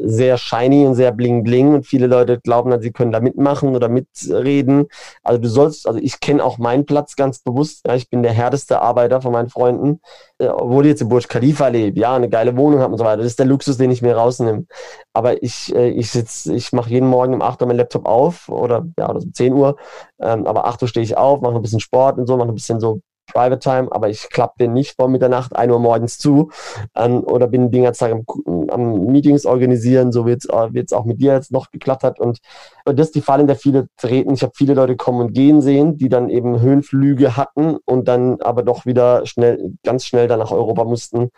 sehr 0.00 0.38
shiny 0.38 0.86
und 0.86 0.94
sehr 0.94 1.12
bling 1.12 1.42
bling 1.42 1.74
und 1.74 1.86
viele 1.86 2.06
Leute 2.06 2.40
glauben 2.40 2.70
dann, 2.70 2.80
sie 2.80 2.92
können 2.92 3.12
da 3.12 3.20
mitmachen 3.20 3.74
oder 3.74 3.88
mitreden. 3.88 4.86
Also 5.22 5.40
du 5.40 5.48
sollst, 5.48 5.86
also 5.86 5.98
ich 6.00 6.20
kenne 6.20 6.44
auch 6.44 6.58
meinen 6.58 6.86
Platz 6.86 7.16
ganz 7.16 7.38
bewusst. 7.38 7.86
Ja, 7.86 7.94
ich 7.94 8.08
bin 8.08 8.22
der 8.22 8.32
härteste 8.32 8.80
Arbeiter 8.80 9.20
von 9.20 9.32
meinen 9.32 9.48
Freunden, 9.48 10.00
äh, 10.38 10.48
obwohl 10.48 10.84
ich 10.84 10.90
jetzt 10.90 11.02
in 11.02 11.08
Burj 11.08 11.26
Khalifa 11.28 11.68
lebe, 11.68 11.98
ja, 11.98 12.14
eine 12.14 12.28
geile 12.28 12.56
Wohnung 12.56 12.80
habe 12.80 12.92
und 12.92 12.98
so 12.98 13.04
weiter. 13.04 13.18
Das 13.18 13.26
ist 13.26 13.38
der 13.38 13.46
Luxus, 13.46 13.76
den 13.76 13.90
ich 13.90 14.02
mir 14.02 14.16
rausnehme. 14.16 14.66
Aber 15.12 15.42
ich, 15.42 15.74
äh, 15.74 15.90
ich 15.90 16.10
sitze, 16.10 16.54
ich 16.54 16.72
mache 16.72 16.90
jeden 16.90 17.08
Morgen 17.08 17.34
um 17.34 17.42
8 17.42 17.60
Uhr 17.62 17.68
meinen 17.68 17.78
Laptop 17.78 18.06
auf 18.06 18.48
oder 18.48 18.86
ja, 18.98 19.10
oder 19.10 19.20
so 19.20 19.28
10 19.30 19.52
Uhr. 19.52 19.76
Ähm, 20.20 20.46
aber 20.46 20.66
8 20.66 20.82
Uhr 20.82 20.88
stehe 20.88 21.04
ich 21.04 21.16
auf, 21.16 21.40
mache 21.40 21.54
ein 21.54 21.62
bisschen 21.62 21.80
Sport 21.80 22.18
und 22.18 22.26
so, 22.26 22.36
mache 22.36 22.48
ein 22.48 22.54
bisschen 22.54 22.80
so 22.80 23.00
Private 23.26 23.58
Time, 23.58 23.88
aber 23.90 24.08
ich 24.08 24.28
klappe 24.28 24.54
den 24.60 24.72
nicht 24.72 24.96
vor 24.96 25.08
Mitternacht, 25.08 25.56
1 25.56 25.72
Uhr 25.72 25.78
morgens 25.78 26.18
zu 26.18 26.50
ähm, 26.94 27.24
oder 27.24 27.46
bin 27.46 27.70
den 27.70 27.84
ganzen 27.84 28.00
Tag 28.00 28.12
am, 28.12 28.70
am 28.70 29.06
Meetings 29.06 29.46
organisieren, 29.46 30.12
so 30.12 30.26
wie 30.26 30.32
es 30.32 30.44
äh, 30.46 30.94
auch 30.94 31.04
mit 31.04 31.20
dir 31.20 31.32
jetzt 31.32 31.52
noch 31.52 31.70
geklappt 31.70 32.04
hat. 32.04 32.20
Und, 32.20 32.38
und 32.84 32.98
das 32.98 33.08
ist 33.08 33.14
die 33.14 33.20
Falle, 33.20 33.42
in 33.42 33.46
der 33.46 33.56
viele 33.56 33.88
treten. 33.96 34.34
Ich 34.34 34.42
habe 34.42 34.52
viele 34.54 34.74
Leute 34.74 34.96
kommen 34.96 35.20
und 35.20 35.32
gehen 35.32 35.60
sehen, 35.62 35.96
die 35.96 36.08
dann 36.08 36.28
eben 36.28 36.60
Höhenflüge 36.60 37.36
hatten 37.36 37.76
und 37.84 38.08
dann 38.08 38.40
aber 38.40 38.62
doch 38.62 38.86
wieder 38.86 39.26
schnell, 39.26 39.72
ganz 39.84 40.04
schnell 40.04 40.28
dann 40.28 40.38
nach 40.38 40.50
Europa 40.52 40.84
mussten, 40.84 41.30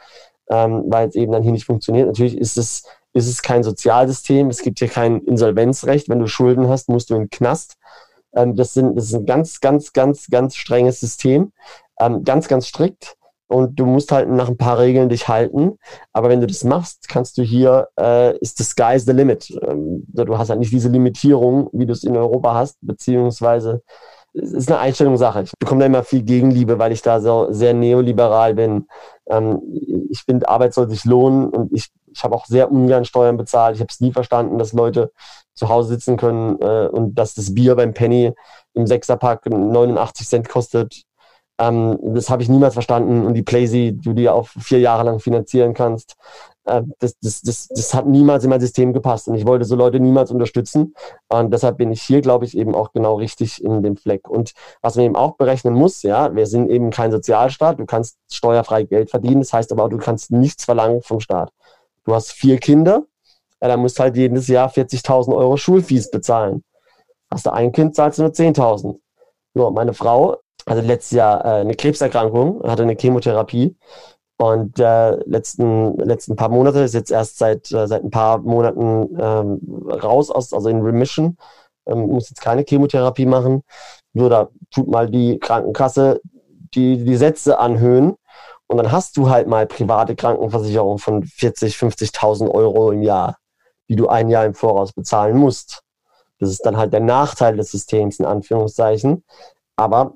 ähm, 0.51 0.85
weil 0.89 1.09
es 1.09 1.15
eben 1.15 1.33
dann 1.33 1.43
hier 1.43 1.53
nicht 1.53 1.67
funktioniert. 1.67 2.07
Natürlich 2.07 2.37
ist 2.37 2.57
es, 2.57 2.85
ist 3.13 3.29
es 3.29 3.43
kein 3.43 3.63
Sozialsystem, 3.63 4.49
es 4.51 4.61
gibt 4.61 4.79
hier 4.79 4.89
kein 4.89 5.21
Insolvenzrecht. 5.21 6.09
Wenn 6.09 6.21
du 6.21 6.27
Schulden 6.27 6.69
hast, 6.69 6.89
musst 6.89 7.11
du 7.11 7.15
in 7.15 7.23
den 7.23 7.31
Knast. 7.31 7.77
Ähm, 8.37 8.55
das, 8.55 8.75
sind, 8.75 8.97
das 8.97 9.07
ist 9.07 9.15
ein 9.15 9.27
ganz, 9.27 9.61
ganz, 9.61 9.93
ganz, 9.93 10.29
ganz 10.29 10.55
strenges 10.55 11.01
System, 11.01 11.53
ähm, 11.99 12.23
ganz, 12.23 12.49
ganz 12.49 12.69
strikt. 12.69 13.17
Und 13.49 13.79
du 13.79 13.87
musst 13.87 14.11
halt 14.11 14.29
nach 14.29 14.49
ein 14.49 14.57
paar 14.57 14.79
Regeln 14.79 15.09
dich 15.09 15.29
halten. 15.29 15.79
Aber 16.13 16.29
wenn 16.29 16.41
du 16.41 16.49
das 16.49 16.65
machst, 16.65 17.09
kannst 17.09 17.39
du 17.39 17.43
hier, 17.43 17.89
äh, 17.99 18.37
ist 18.39 18.59
the 18.59 18.65
sky's 18.65 19.05
the 19.05 19.13
limit. 19.13 19.51
Ähm, 19.63 20.05
du 20.09 20.37
hast 20.37 20.51
halt 20.51 20.59
nicht 20.59 20.73
diese 20.73 20.89
Limitierung, 20.89 21.69
wie 21.73 21.87
du 21.87 21.93
es 21.93 22.03
in 22.03 22.17
Europa 22.17 22.55
hast, 22.55 22.77
beziehungsweise 22.81 23.83
ist 24.37 24.71
eine 24.71 24.81
Einstellungssache. 24.81 25.43
Ich 25.43 25.53
bekomme 25.59 25.81
da 25.81 25.87
immer 25.87 26.05
viel 26.05 26.23
Gegenliebe, 26.23 26.79
weil 26.79 26.93
ich 26.93 27.03
da 27.03 27.21
so 27.21 27.49
sehr 27.51 27.75
neoliberal 27.75 28.55
bin. 28.55 28.87
Ähm, 29.29 29.61
ich 30.11 30.23
finde, 30.23 30.49
Arbeit 30.49 30.75
soll 30.75 30.89
sich 30.91 31.05
lohnen 31.05 31.49
und 31.49 31.73
ich, 31.73 31.89
ich 32.13 32.23
habe 32.23 32.35
auch 32.35 32.47
sehr 32.47 32.71
ungern 32.71 33.05
Steuern 33.05 33.37
bezahlt. 33.37 33.77
Ich 33.77 33.81
habe 33.81 33.91
es 33.91 34.01
nie 34.01 34.13
verstanden, 34.13 34.59
dass 34.59 34.73
Leute 34.73 35.11
zu 35.55 35.69
Hause 35.69 35.95
sitzen 35.95 36.17
können 36.17 36.61
äh, 36.61 36.89
und 36.89 37.15
dass 37.15 37.35
das 37.35 37.55
Bier 37.55 37.75
beim 37.77 37.95
Penny 37.95 38.33
im 38.75 38.87
Sechserpack 38.87 39.47
89 39.47 40.29
Cent 40.29 40.49
kostet. 40.49 41.03
Ähm, 41.59 41.99
das 42.03 42.29
habe 42.29 42.43
ich 42.43 42.49
niemals 42.49 42.75
verstanden 42.75 43.25
und 43.25 43.35
die 43.35 43.43
Playsee, 43.43 43.93
du 43.93 44.13
die 44.13 44.29
auch 44.29 44.49
vier 44.49 44.81
Jahre 44.81 45.05
lang 45.05 45.21
finanzieren 45.21 45.73
kannst, 45.73 46.17
das, 46.67 47.17
das, 47.21 47.41
das, 47.43 47.69
das 47.69 47.95
hat 47.95 48.07
niemals 48.07 48.45
in 48.45 48.51
mein 48.51 48.61
System 48.61 48.93
gepasst 48.93 49.29
und 49.29 49.37
ich 49.37 49.47
wollte 49.47 49.65
so 49.65 49.77
Leute 49.77 50.01
niemals 50.01 50.31
unterstützen 50.31 50.95
und 51.29 51.53
deshalb 51.53 51.79
bin 51.79 51.93
ich 51.93 52.03
hier, 52.03 52.21
glaube 52.21 52.45
ich, 52.45 52.57
eben 52.57 52.75
auch 52.75 52.93
genau 52.93 53.15
richtig 53.15 53.63
in 53.63 53.83
dem 53.83 53.97
Fleck. 53.97 54.29
Und 54.29 54.53
was 54.83 54.97
man 54.97 55.05
eben 55.05 55.17
auch 55.17 55.37
berechnen 55.37 55.75
muss, 55.75 56.03
ja, 56.03 56.35
wir 56.35 56.47
sind 56.47 56.69
eben 56.69 56.91
kein 56.91 57.13
Sozialstaat, 57.13 57.79
du 57.79 57.87
kannst 57.87 58.19
steuerfrei 58.31 58.83
Geld 58.83 59.11
verdienen, 59.11 59.41
das 59.41 59.53
heißt 59.53 59.71
aber 59.73 59.85
auch, 59.85 59.89
du 59.89 59.99
kannst 59.99 60.33
nichts 60.33 60.65
verlangen 60.65 61.03
vom 61.03 61.21
Staat. 61.21 61.53
Du 62.05 62.15
hast 62.15 62.33
vier 62.33 62.59
Kinder, 62.59 63.05
ja, 63.63 63.69
dann 63.69 63.81
musst 63.81 63.99
du 63.99 64.03
halt 64.03 64.17
jedes 64.17 64.49
Jahr 64.49 64.69
40.000 64.69 65.35
Euro 65.35 65.57
Schulfees 65.57 66.11
bezahlen. 66.11 66.63
Hast 67.31 67.47
du 67.47 67.53
ein 67.53 67.73
Kind, 67.73 67.95
zahlst 67.95 68.19
du 68.19 68.23
nur 68.23 68.33
10.000. 68.33 68.99
Nur 69.55 69.71
meine 69.71 69.95
Frau 69.95 70.37
hatte 70.69 70.81
letztes 70.81 71.13
Jahr 71.13 71.45
äh, 71.45 71.61
eine 71.61 71.75
Krebserkrankung, 71.75 72.63
hatte 72.65 72.83
eine 72.83 72.97
Chemotherapie 72.97 73.77
und 74.39 74.79
äh, 74.79 75.17
letzten 75.25 75.97
letzten 75.99 76.37
paar 76.37 76.51
Monate 76.51 76.81
ist 76.81 76.95
jetzt 76.95 77.11
erst 77.11 77.39
seit 77.39 77.71
äh, 77.73 77.87
seit 77.87 78.05
ein 78.05 78.11
paar 78.11 78.39
Monaten 78.39 79.17
ähm, 79.19 79.89
raus 79.89 80.31
aus 80.31 80.53
also 80.53 80.69
in 80.69 80.83
Remission 80.83 81.37
ähm, 81.87 82.09
muss 82.09 82.29
jetzt 82.29 82.43
keine 82.43 82.65
Chemotherapie 82.65 83.27
machen 83.27 83.63
nur 84.13 84.31
da 84.31 84.49
tut 84.71 84.89
mal 84.89 85.09
die 85.09 85.39
Krankenkasse 85.39 86.21
die 86.75 87.03
die 87.05 87.17
Sätze 87.17 87.59
anhöhen 87.59 88.17
und 88.67 88.77
dann 88.77 88.93
hast 88.93 89.17
du 89.17 89.31
halt 89.31 89.49
mal 89.49 89.67
private 89.67 90.17
Krankenversicherung 90.17 90.99
von 90.99 91.23
40 91.25 91.77
50.000 91.77 92.51
Euro 92.51 92.91
im 92.91 93.03
Jahr 93.03 93.37
die 93.89 93.97
du 93.97 94.09
ein 94.09 94.29
Jahr 94.29 94.45
im 94.45 94.55
Voraus 94.55 94.93
bezahlen 94.93 95.37
musst. 95.37 95.83
Das 96.39 96.51
ist 96.51 96.67
dann 96.67 96.77
halt 96.77 96.93
der 96.93 97.01
Nachteil 97.01 97.57
des 97.57 97.71
Systems, 97.71 98.19
in 98.19 98.27
Anführungszeichen. 98.27 99.25
Aber 99.77 100.15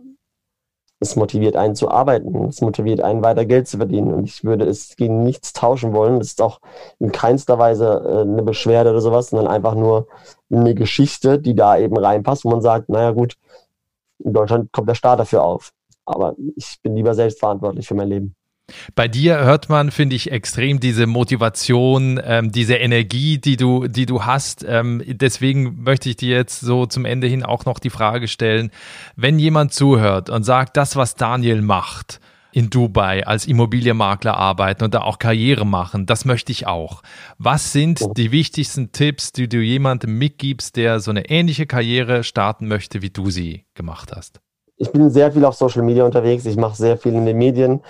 es 1.01 1.17
motiviert 1.17 1.57
einen 1.57 1.75
zu 1.75 1.91
arbeiten. 1.91 2.45
Es 2.45 2.61
motiviert 2.61 3.01
einen 3.01 3.23
weiter 3.23 3.47
Geld 3.47 3.67
zu 3.67 3.79
verdienen. 3.79 4.13
Und 4.13 4.25
ich 4.25 4.45
würde 4.45 4.67
es 4.67 4.97
gegen 4.97 5.23
nichts 5.23 5.55
tauschen 5.55 5.95
wollen. 5.95 6.19
Das 6.19 6.29
ist 6.29 6.43
auch 6.43 6.61
in 6.99 7.11
keinster 7.11 7.59
Weise 7.59 8.03
äh, 8.07 8.21
eine 8.21 8.43
Beschwerde 8.43 8.91
oder 8.91 9.01
sowas, 9.01 9.31
sondern 9.31 9.49
einfach 9.49 9.75
nur 9.75 10.09
eine 10.51 10.75
Geschichte, 10.75 11.39
die 11.39 11.55
da 11.55 11.79
eben 11.79 11.97
reinpasst, 11.97 12.45
wo 12.45 12.51
man 12.51 12.61
sagt, 12.61 12.91
naja 12.91 13.13
gut, 13.13 13.37
in 14.19 14.35
Deutschland 14.35 14.71
kommt 14.73 14.89
der 14.91 14.95
Staat 14.95 15.19
dafür 15.19 15.43
auf. 15.43 15.73
Aber 16.05 16.35
ich 16.57 16.79
bin 16.83 16.95
lieber 16.95 17.15
selbst 17.15 17.41
verantwortlich 17.41 17.89
für 17.89 17.95
mein 17.95 18.09
Leben. 18.09 18.37
Bei 18.95 19.09
dir 19.09 19.39
hört 19.39 19.69
man, 19.69 19.91
finde 19.91 20.17
ich, 20.17 20.31
extrem 20.31 20.81
diese 20.81 21.07
Motivation, 21.07 22.21
ähm, 22.25 22.53
diese 22.53 22.75
Energie, 22.75 23.39
die 23.39 23.57
du, 23.57 23.87
die 23.87 24.07
du 24.07 24.25
hast. 24.25 24.65
Ähm, 24.67 25.03
deswegen 25.07 25.83
möchte 25.83 26.09
ich 26.09 26.17
dir 26.17 26.37
jetzt 26.37 26.61
so 26.61 26.87
zum 26.87 27.05
Ende 27.05 27.27
hin 27.27 27.43
auch 27.43 27.65
noch 27.65 27.79
die 27.79 27.91
Frage 27.91 28.29
stellen, 28.29 28.71
wenn 29.17 29.39
jemand 29.39 29.73
zuhört 29.73 30.31
und 30.31 30.45
sagt, 30.45 30.77
das, 30.77 30.97
was 30.97 31.15
Daniel 31.15 31.63
macht, 31.63 32.21
in 32.53 32.71
Dubai 32.71 33.27
als 33.27 33.47
Immobilienmakler 33.47 34.37
arbeiten 34.37 34.85
und 34.85 34.95
da 34.95 35.03
auch 35.03 35.19
Karriere 35.19 35.65
machen, 35.65 36.07
das 36.07 36.25
möchte 36.25 36.53
ich 36.53 36.67
auch. 36.67 37.03
Was 37.39 37.73
sind 37.73 38.01
die 38.17 38.33
wichtigsten 38.33 38.93
Tipps, 38.93 39.33
die 39.33 39.49
du 39.49 39.59
jemandem 39.59 40.19
mitgibst, 40.19 40.77
der 40.77 41.01
so 41.01 41.11
eine 41.11 41.29
ähnliche 41.31 41.67
Karriere 41.67 42.25
starten 42.25 42.67
möchte, 42.67 43.03
wie 43.03 43.11
du 43.11 43.31
sie 43.31 43.65
gemacht 43.75 44.13
hast? 44.15 44.41
Ich 44.77 44.91
bin 44.91 45.11
sehr 45.11 45.31
viel 45.31 45.45
auf 45.45 45.55
Social 45.55 45.83
Media 45.83 46.05
unterwegs. 46.05 46.47
Ich 46.47 46.57
mache 46.57 46.75
sehr 46.75 46.97
viel 46.97 47.13
in 47.13 47.27
den 47.27 47.37
Medien. 47.37 47.83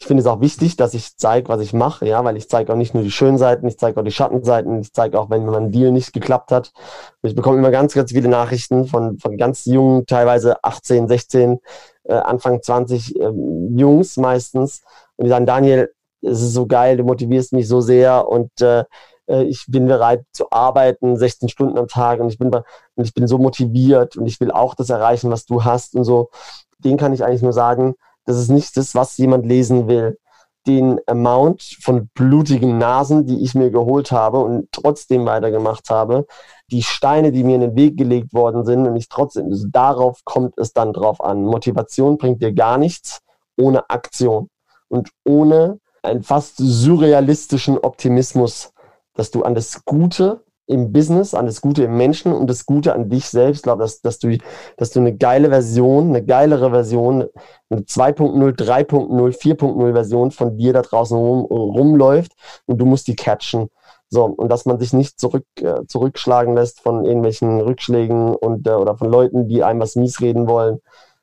Ich 0.00 0.06
finde 0.06 0.22
es 0.22 0.26
auch 0.26 0.40
wichtig, 0.40 0.76
dass 0.76 0.94
ich 0.94 1.18
zeige, 1.18 1.50
was 1.50 1.60
ich 1.60 1.74
mache, 1.74 2.06
ja, 2.06 2.24
weil 2.24 2.38
ich 2.38 2.48
zeige 2.48 2.72
auch 2.72 2.76
nicht 2.76 2.94
nur 2.94 3.02
die 3.02 3.10
schönen 3.10 3.36
Seiten, 3.36 3.68
ich 3.68 3.78
zeige 3.78 4.00
auch 4.00 4.04
die 4.04 4.10
Schattenseiten, 4.10 4.80
ich 4.80 4.94
zeige 4.94 5.20
auch, 5.20 5.28
wenn 5.28 5.44
mein 5.44 5.70
Deal 5.70 5.92
nicht 5.92 6.14
geklappt 6.14 6.52
hat. 6.52 6.72
Ich 7.20 7.34
bekomme 7.34 7.58
immer 7.58 7.70
ganz, 7.70 7.92
ganz 7.92 8.10
viele 8.10 8.28
Nachrichten 8.28 8.86
von, 8.86 9.18
von 9.18 9.36
ganz 9.36 9.66
jungen, 9.66 10.06
teilweise 10.06 10.64
18, 10.64 11.06
16, 11.06 11.58
äh, 12.04 12.14
Anfang 12.14 12.62
20 12.62 13.14
äh, 13.14 13.30
Jungs 13.76 14.16
meistens. 14.16 14.80
Und 15.16 15.26
die 15.26 15.30
sagen, 15.30 15.44
Daniel, 15.44 15.92
es 16.22 16.40
ist 16.40 16.54
so 16.54 16.66
geil, 16.66 16.96
du 16.96 17.04
motivierst 17.04 17.52
mich 17.52 17.68
so 17.68 17.82
sehr 17.82 18.26
und 18.26 18.50
äh, 18.62 18.84
äh 19.26 19.42
ich 19.44 19.66
bin 19.68 19.86
bereit 19.86 20.24
zu 20.32 20.50
arbeiten, 20.50 21.18
16 21.18 21.50
Stunden 21.50 21.76
am 21.76 21.88
Tag 21.88 22.20
und 22.20 22.30
ich 22.30 22.38
bin, 22.38 22.48
und 22.48 23.04
ich 23.04 23.12
bin 23.12 23.26
so 23.26 23.36
motiviert 23.36 24.16
und 24.16 24.24
ich 24.26 24.40
will 24.40 24.50
auch 24.50 24.74
das 24.74 24.88
erreichen, 24.88 25.30
was 25.30 25.44
du 25.44 25.62
hast 25.62 25.94
und 25.94 26.04
so. 26.04 26.30
Den 26.78 26.96
kann 26.96 27.12
ich 27.12 27.22
eigentlich 27.22 27.42
nur 27.42 27.52
sagen, 27.52 27.96
das 28.24 28.36
ist 28.38 28.50
nicht 28.50 28.76
das, 28.76 28.94
was 28.94 29.16
jemand 29.18 29.46
lesen 29.46 29.88
will. 29.88 30.18
Den 30.66 31.00
Amount 31.06 31.62
von 31.80 32.10
blutigen 32.14 32.76
Nasen, 32.76 33.26
die 33.26 33.42
ich 33.42 33.54
mir 33.54 33.70
geholt 33.70 34.12
habe 34.12 34.40
und 34.40 34.68
trotzdem 34.72 35.24
weitergemacht 35.24 35.88
habe, 35.88 36.26
die 36.70 36.82
Steine, 36.82 37.32
die 37.32 37.44
mir 37.44 37.54
in 37.54 37.62
den 37.62 37.76
Weg 37.76 37.96
gelegt 37.96 38.34
worden 38.34 38.64
sind 38.66 38.86
und 38.86 38.94
ich 38.96 39.08
trotzdem, 39.08 39.46
also 39.46 39.66
darauf 39.70 40.20
kommt 40.24 40.58
es 40.58 40.72
dann 40.74 40.92
drauf 40.92 41.22
an. 41.22 41.44
Motivation 41.44 42.18
bringt 42.18 42.42
dir 42.42 42.52
gar 42.52 42.76
nichts 42.76 43.20
ohne 43.56 43.88
Aktion 43.88 44.50
und 44.88 45.10
ohne 45.24 45.80
einen 46.02 46.22
fast 46.22 46.56
surrealistischen 46.58 47.78
Optimismus, 47.78 48.72
dass 49.14 49.30
du 49.30 49.42
an 49.42 49.54
das 49.54 49.84
Gute 49.84 50.44
im 50.70 50.92
Business, 50.92 51.34
an 51.34 51.46
das 51.46 51.60
Gute 51.60 51.84
im 51.84 51.96
Menschen 51.96 52.32
und 52.32 52.48
das 52.48 52.64
Gute 52.64 52.94
an 52.94 53.08
dich 53.08 53.26
selbst. 53.28 53.58
Ich 53.58 53.62
glaube, 53.64 53.82
dass, 53.82 54.00
dass, 54.00 54.18
du, 54.18 54.38
dass 54.76 54.90
du 54.90 55.00
eine 55.00 55.16
geile 55.16 55.48
Version, 55.48 56.10
eine 56.10 56.24
geilere 56.24 56.70
Version, 56.70 57.28
eine 57.70 57.80
2.0, 57.80 58.56
3.0, 58.56 59.38
4.0 59.38 59.92
Version 59.92 60.30
von 60.30 60.56
dir 60.56 60.72
da 60.72 60.82
draußen 60.82 61.16
rum, 61.16 61.44
rumläuft 61.44 62.32
und 62.66 62.78
du 62.78 62.86
musst 62.86 63.08
die 63.08 63.16
catchen. 63.16 63.68
So, 64.08 64.24
und 64.24 64.48
dass 64.48 64.64
man 64.64 64.78
sich 64.78 64.92
nicht 64.92 65.20
zurück, 65.20 65.44
äh, 65.60 65.86
zurückschlagen 65.86 66.54
lässt 66.54 66.80
von 66.80 67.04
irgendwelchen 67.04 67.60
Rückschlägen 67.60 68.34
und 68.34 68.66
äh, 68.66 68.72
oder 68.72 68.96
von 68.96 69.10
Leuten, 69.10 69.48
die 69.48 69.62
einem 69.62 69.80
was 69.80 69.96
mies 69.96 70.20
reden 70.20 70.48
wollen. 70.48 70.78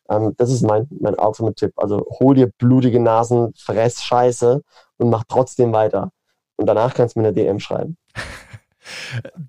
Ähm, 0.10 0.34
das 0.38 0.52
ist 0.52 0.62
mein, 0.62 0.88
mein 1.02 1.16
Ultimate-Tipp. 1.18 1.74
Also 1.78 2.06
hol 2.20 2.36
dir 2.36 2.50
blutige 2.58 3.00
Nasen, 3.00 3.54
fress 3.58 4.02
Scheiße 4.04 4.62
und 4.98 5.10
mach 5.10 5.24
trotzdem 5.28 5.74
weiter. 5.74 6.12
Und 6.58 6.68
danach 6.68 6.94
kannst 6.94 7.16
du 7.16 7.20
mir 7.22 7.28
eine 7.28 7.36
DM 7.36 7.60
schreiben. 7.60 7.98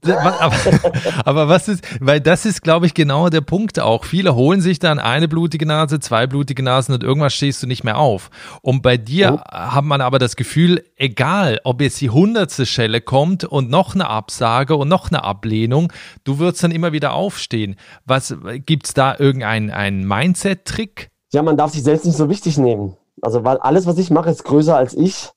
aber, 0.02 0.54
aber, 1.24 1.48
was 1.48 1.68
ist, 1.68 1.84
weil 2.00 2.20
das 2.20 2.46
ist, 2.46 2.62
glaube 2.62 2.86
ich, 2.86 2.94
genau 2.94 3.28
der 3.28 3.40
Punkt 3.40 3.80
auch. 3.80 4.04
Viele 4.04 4.34
holen 4.34 4.60
sich 4.60 4.78
dann 4.78 4.98
eine 4.98 5.28
blutige 5.28 5.66
Nase, 5.66 6.00
zwei 6.00 6.26
blutige 6.26 6.62
Nasen 6.62 6.94
und 6.94 7.02
irgendwas 7.02 7.34
stehst 7.34 7.62
du 7.62 7.66
nicht 7.66 7.84
mehr 7.84 7.98
auf. 7.98 8.30
Und 8.62 8.82
bei 8.82 8.96
dir 8.96 9.42
oh. 9.44 9.52
hat 9.52 9.84
man 9.84 10.00
aber 10.00 10.18
das 10.18 10.36
Gefühl, 10.36 10.84
egal, 10.96 11.60
ob 11.64 11.80
jetzt 11.80 12.00
die 12.00 12.10
hundertste 12.10 12.66
Schelle 12.66 13.00
kommt 13.00 13.44
und 13.44 13.70
noch 13.70 13.94
eine 13.94 14.08
Absage 14.08 14.76
und 14.76 14.88
noch 14.88 15.10
eine 15.10 15.24
Ablehnung, 15.24 15.92
du 16.24 16.38
wirst 16.38 16.62
dann 16.62 16.70
immer 16.70 16.92
wieder 16.92 17.12
aufstehen. 17.14 17.76
Was 18.04 18.34
gibt's 18.66 18.94
da 18.94 19.16
irgendeinen 19.18 20.06
Mindset-Trick? 20.06 21.10
Ja, 21.32 21.42
man 21.42 21.56
darf 21.56 21.72
sich 21.72 21.82
selbst 21.82 22.06
nicht 22.06 22.16
so 22.16 22.28
wichtig 22.28 22.58
nehmen. 22.58 22.96
Also, 23.20 23.44
weil 23.44 23.58
alles, 23.58 23.86
was 23.86 23.98
ich 23.98 24.10
mache, 24.10 24.30
ist 24.30 24.44
größer 24.44 24.76
als 24.76 24.94
ich 24.94 25.30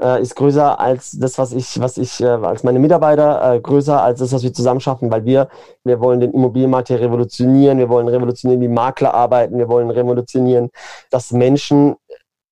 äh, 0.00 0.22
ist 0.22 0.34
größer 0.36 0.78
als 0.78 1.12
das, 1.12 1.38
was 1.38 1.52
ich, 1.52 1.80
was 1.80 1.98
ich, 1.98 2.20
äh, 2.20 2.26
als 2.26 2.62
meine 2.62 2.78
Mitarbeiter, 2.78 3.54
äh, 3.54 3.60
größer 3.60 4.02
als 4.02 4.20
das, 4.20 4.32
was 4.32 4.42
wir 4.42 4.52
zusammen 4.52 4.80
schaffen, 4.80 5.10
weil 5.10 5.24
wir, 5.24 5.48
wir 5.84 6.00
wollen 6.00 6.20
den 6.20 6.32
Immobilienmarkt 6.32 6.88
hier 6.88 7.00
revolutionieren, 7.00 7.78
wir 7.78 7.88
wollen 7.88 8.08
revolutionieren, 8.08 8.62
wie 8.62 8.68
Makler 8.68 9.14
arbeiten, 9.14 9.58
wir 9.58 9.68
wollen 9.68 9.90
revolutionieren, 9.90 10.70
dass 11.10 11.32
Menschen 11.32 11.96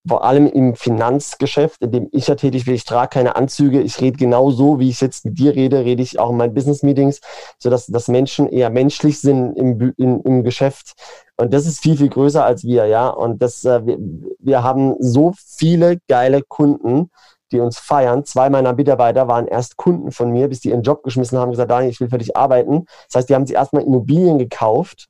vor 0.07 0.25
allem 0.25 0.47
im 0.49 0.75
Finanzgeschäft, 0.75 1.81
in 1.81 1.93
dem 1.93 2.09
ich 2.11 2.27
ja 2.27 2.35
tätig 2.35 2.65
bin, 2.65 2.75
ich 2.75 2.85
trage 2.85 3.11
keine 3.11 3.37
Anzüge, 3.37 3.81
ich 3.81 4.01
rede 4.01 4.17
genau 4.17 4.51
so, 4.51 4.81
wie 4.81 4.89
ich 4.89 5.01
jetzt 5.01 5.25
mit 5.25 5.39
dir 5.39 5.55
rede, 5.55 5.85
rede 5.85 6.03
ich 6.03 6.19
auch 6.19 6.31
in 6.31 6.37
meinen 6.37 6.55
Business-Meetings, 6.55 7.21
sodass 7.59 7.87
dass 7.87 8.09
Menschen 8.09 8.49
eher 8.49 8.71
menschlich 8.71 9.21
sind 9.21 9.57
im, 9.57 9.93
im, 9.97 10.21
im 10.25 10.43
Geschäft. 10.43 10.95
Und 11.37 11.53
das 11.53 11.67
ist 11.67 11.81
viel, 11.81 11.97
viel 11.97 12.09
größer 12.09 12.45
als 12.45 12.65
wir, 12.65 12.87
ja. 12.87 13.09
Und 13.09 13.43
das, 13.43 13.65
äh, 13.65 13.85
wir, 13.87 13.99
wir 14.39 14.63
haben 14.63 14.95
so 15.01 15.33
viele 15.37 15.99
geile 16.09 16.43
Kunden, 16.43 17.11
die 17.53 17.61
uns 17.61 17.79
feiern. 17.79 18.25
Zwei 18.25 18.51
meiner 18.51 18.73
Mitarbeiter 18.73 19.29
waren 19.29 19.47
erst 19.47 19.77
Kunden 19.77 20.11
von 20.11 20.31
mir, 20.31 20.49
bis 20.49 20.61
die 20.61 20.71
ihren 20.71 20.83
Job 20.83 21.03
geschmissen 21.03 21.39
haben 21.39 21.49
und 21.49 21.53
gesagt, 21.53 21.71
Daniel, 21.71 21.91
ich 21.91 22.01
will 22.01 22.09
für 22.09 22.19
dich 22.19 22.37
arbeiten. 22.37 22.87
Das 23.09 23.17
heißt, 23.17 23.29
die 23.29 23.35
haben 23.35 23.47
sich 23.47 23.57
erstmal 23.57 23.83
Immobilien 23.83 24.39
gekauft, 24.39 25.09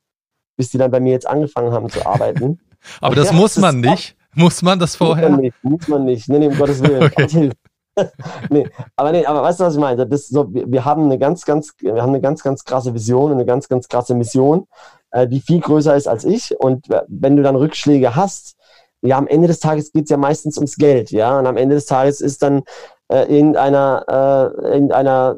bis 0.57 0.69
die 0.69 0.77
dann 0.77 0.91
bei 0.91 0.99
mir 0.99 1.11
jetzt 1.11 1.27
angefangen 1.27 1.71
haben 1.71 1.89
zu 1.89 2.05
arbeiten. 2.05 2.59
Aber 3.01 3.15
das 3.15 3.27
ja, 3.27 3.33
muss 3.33 3.57
man 3.57 3.81
das 3.81 3.91
nicht. 3.91 4.17
Muss 4.35 4.61
man 4.61 4.79
das 4.79 4.95
vorher? 4.95 5.29
Muss 5.29 5.37
man 5.37 5.41
nicht. 5.41 5.63
Muss 5.63 5.87
man 5.87 6.05
nicht. 6.05 6.29
Nee, 6.29 6.39
nee, 6.39 6.47
um 6.47 6.57
Gottes 6.57 6.81
Willen. 6.81 7.03
Okay. 7.13 7.51
nee, 8.49 8.67
aber 8.95 9.11
nee, 9.11 9.23
aber 9.23 9.43
weißt 9.43 9.59
du, 9.59 9.65
was 9.65 9.75
ich 9.75 9.79
meine? 9.79 10.07
Das 10.07 10.27
so, 10.27 10.51
wir, 10.51 10.71
wir, 10.71 10.83
haben 10.83 11.03
eine 11.03 11.19
ganz, 11.19 11.45
ganz, 11.45 11.73
wir 11.79 12.01
haben 12.01 12.09
eine 12.09 12.21
ganz, 12.21 12.41
ganz 12.41 12.63
krasse 12.63 12.93
Vision 12.93 13.31
und 13.31 13.37
eine 13.37 13.45
ganz, 13.45 13.69
ganz 13.69 13.87
krasse 13.87 14.15
Mission, 14.15 14.67
äh, 15.13 15.27
die 15.27 15.39
viel 15.39 15.61
größer 15.61 15.95
ist 15.95 16.07
als 16.07 16.25
ich. 16.25 16.59
Und 16.59 16.87
wenn 17.07 17.37
du 17.37 17.43
dann 17.43 17.55
Rückschläge 17.55 18.15
hast, 18.15 18.55
ja, 19.01 19.17
am 19.17 19.27
Ende 19.27 19.47
des 19.47 19.59
Tages 19.59 19.91
geht 19.91 20.05
es 20.05 20.09
ja 20.09 20.17
meistens 20.17 20.57
ums 20.57 20.75
Geld, 20.75 21.11
ja. 21.11 21.37
Und 21.39 21.45
am 21.45 21.57
Ende 21.57 21.75
des 21.75 21.85
Tages 21.85 22.21
ist 22.21 22.41
dann 22.41 22.63
äh, 23.09 23.23
irgendeiner, 23.23 24.05
äh, 24.07 24.67
irgendeiner 24.73 25.37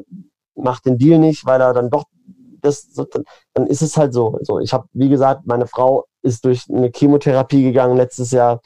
macht 0.54 0.86
den 0.86 0.98
Deal 0.98 1.18
nicht, 1.18 1.44
weil 1.46 1.60
er 1.60 1.74
dann 1.74 1.90
doch 1.90 2.04
das, 2.62 2.88
dann 3.54 3.66
ist 3.66 3.82
es 3.82 3.96
halt 3.96 4.12
so. 4.12 4.38
so 4.42 4.58
ich 4.58 4.72
habe, 4.72 4.86
wie 4.92 5.08
gesagt, 5.08 5.46
meine 5.46 5.66
Frau 5.66 6.06
ist 6.22 6.44
durch 6.44 6.64
eine 6.68 6.90
Chemotherapie 6.94 7.62
gegangen 7.62 7.96
letztes 7.96 8.30
Jahr. 8.30 8.60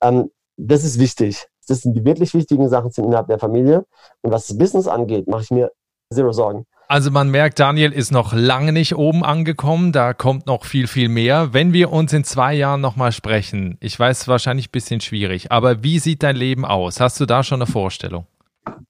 Ähm, 0.00 0.30
das 0.56 0.84
ist 0.84 0.98
wichtig. 0.98 1.46
Das 1.68 1.80
sind 1.80 1.94
die 1.94 2.04
wirklich 2.04 2.34
wichtigen 2.34 2.68
Sachen 2.68 2.90
sind 2.90 3.04
innerhalb 3.04 3.28
der 3.28 3.38
Familie. 3.38 3.84
Und 4.22 4.32
was 4.32 4.46
das 4.46 4.58
Business 4.58 4.88
angeht, 4.88 5.28
mache 5.28 5.42
ich 5.42 5.50
mir 5.50 5.72
zero 6.12 6.32
Sorgen. 6.32 6.66
Also 6.86 7.10
man 7.10 7.30
merkt, 7.30 7.58
Daniel 7.60 7.92
ist 7.92 8.12
noch 8.12 8.34
lange 8.34 8.72
nicht 8.72 8.94
oben 8.94 9.24
angekommen, 9.24 9.90
da 9.90 10.12
kommt 10.12 10.46
noch 10.46 10.64
viel, 10.64 10.86
viel 10.86 11.08
mehr. 11.08 11.54
Wenn 11.54 11.72
wir 11.72 11.90
uns 11.90 12.12
in 12.12 12.24
zwei 12.24 12.52
Jahren 12.52 12.82
nochmal 12.82 13.12
sprechen, 13.12 13.78
ich 13.80 13.98
weiß 13.98 14.28
wahrscheinlich 14.28 14.68
ein 14.68 14.72
bisschen 14.72 15.00
schwierig, 15.00 15.50
aber 15.50 15.82
wie 15.82 15.98
sieht 15.98 16.22
dein 16.22 16.36
Leben 16.36 16.64
aus? 16.64 17.00
Hast 17.00 17.18
du 17.20 17.26
da 17.26 17.42
schon 17.42 17.62
eine 17.62 17.70
Vorstellung? 17.70 18.26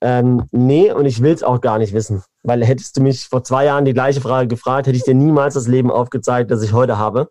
Ähm, 0.01 0.43
nee, 0.51 0.93
und 0.93 1.07
ich 1.07 1.23
will 1.23 1.33
es 1.33 1.43
auch 1.43 1.61
gar 1.61 1.79
nicht 1.79 1.93
wissen. 1.93 2.23
Weil 2.43 2.65
hättest 2.65 2.97
du 2.97 3.01
mich 3.01 3.25
vor 3.25 3.43
zwei 3.45 3.65
Jahren 3.65 3.85
die 3.85 3.95
gleiche 3.95 4.21
Frage 4.21 4.49
gefragt, 4.49 4.87
hätte 4.87 4.97
ich 4.97 5.05
dir 5.05 5.15
niemals 5.15 5.55
das 5.55 5.67
Leben 5.69 5.91
aufgezeigt, 5.91 6.51
das 6.51 6.63
ich 6.63 6.73
heute 6.73 6.99
habe. 6.99 7.29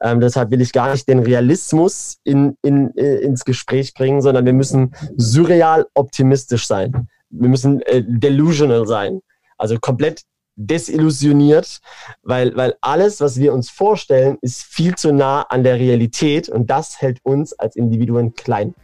Ähm, 0.00 0.20
deshalb 0.20 0.50
will 0.50 0.60
ich 0.60 0.72
gar 0.72 0.90
nicht 0.90 1.08
den 1.08 1.20
Realismus 1.20 2.18
in, 2.24 2.56
in, 2.62 2.88
in, 2.90 2.96
äh, 2.96 3.16
ins 3.18 3.44
Gespräch 3.44 3.94
bringen, 3.94 4.20
sondern 4.20 4.46
wir 4.46 4.52
müssen 4.52 4.94
surreal 5.16 5.86
optimistisch 5.94 6.66
sein. 6.66 7.08
Wir 7.30 7.48
müssen 7.48 7.82
äh, 7.82 8.02
delusional 8.06 8.86
sein. 8.86 9.20
Also 9.58 9.78
komplett 9.78 10.22
desillusioniert, 10.56 11.78
weil, 12.22 12.56
weil 12.56 12.74
alles, 12.80 13.20
was 13.20 13.38
wir 13.38 13.52
uns 13.52 13.70
vorstellen, 13.70 14.38
ist 14.40 14.62
viel 14.62 14.94
zu 14.96 15.12
nah 15.12 15.42
an 15.42 15.62
der 15.62 15.76
Realität 15.76 16.48
und 16.48 16.68
das 16.68 17.00
hält 17.00 17.18
uns 17.22 17.52
als 17.52 17.76
Individuen 17.76 18.34
klein. 18.34 18.74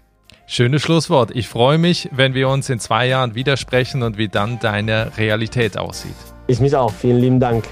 Schönes 0.46 0.82
Schlusswort. 0.82 1.30
Ich 1.34 1.48
freue 1.48 1.78
mich, 1.78 2.10
wenn 2.12 2.34
wir 2.34 2.48
uns 2.48 2.68
in 2.68 2.78
zwei 2.78 3.06
Jahren 3.08 3.34
widersprechen 3.34 4.02
und 4.02 4.18
wie 4.18 4.28
dann 4.28 4.58
deine 4.60 5.16
Realität 5.16 5.78
aussieht. 5.78 6.14
Ich 6.46 6.60
mich 6.60 6.76
auch. 6.76 6.92
Vielen 6.92 7.18
lieben 7.18 7.40
Dank. 7.40 7.64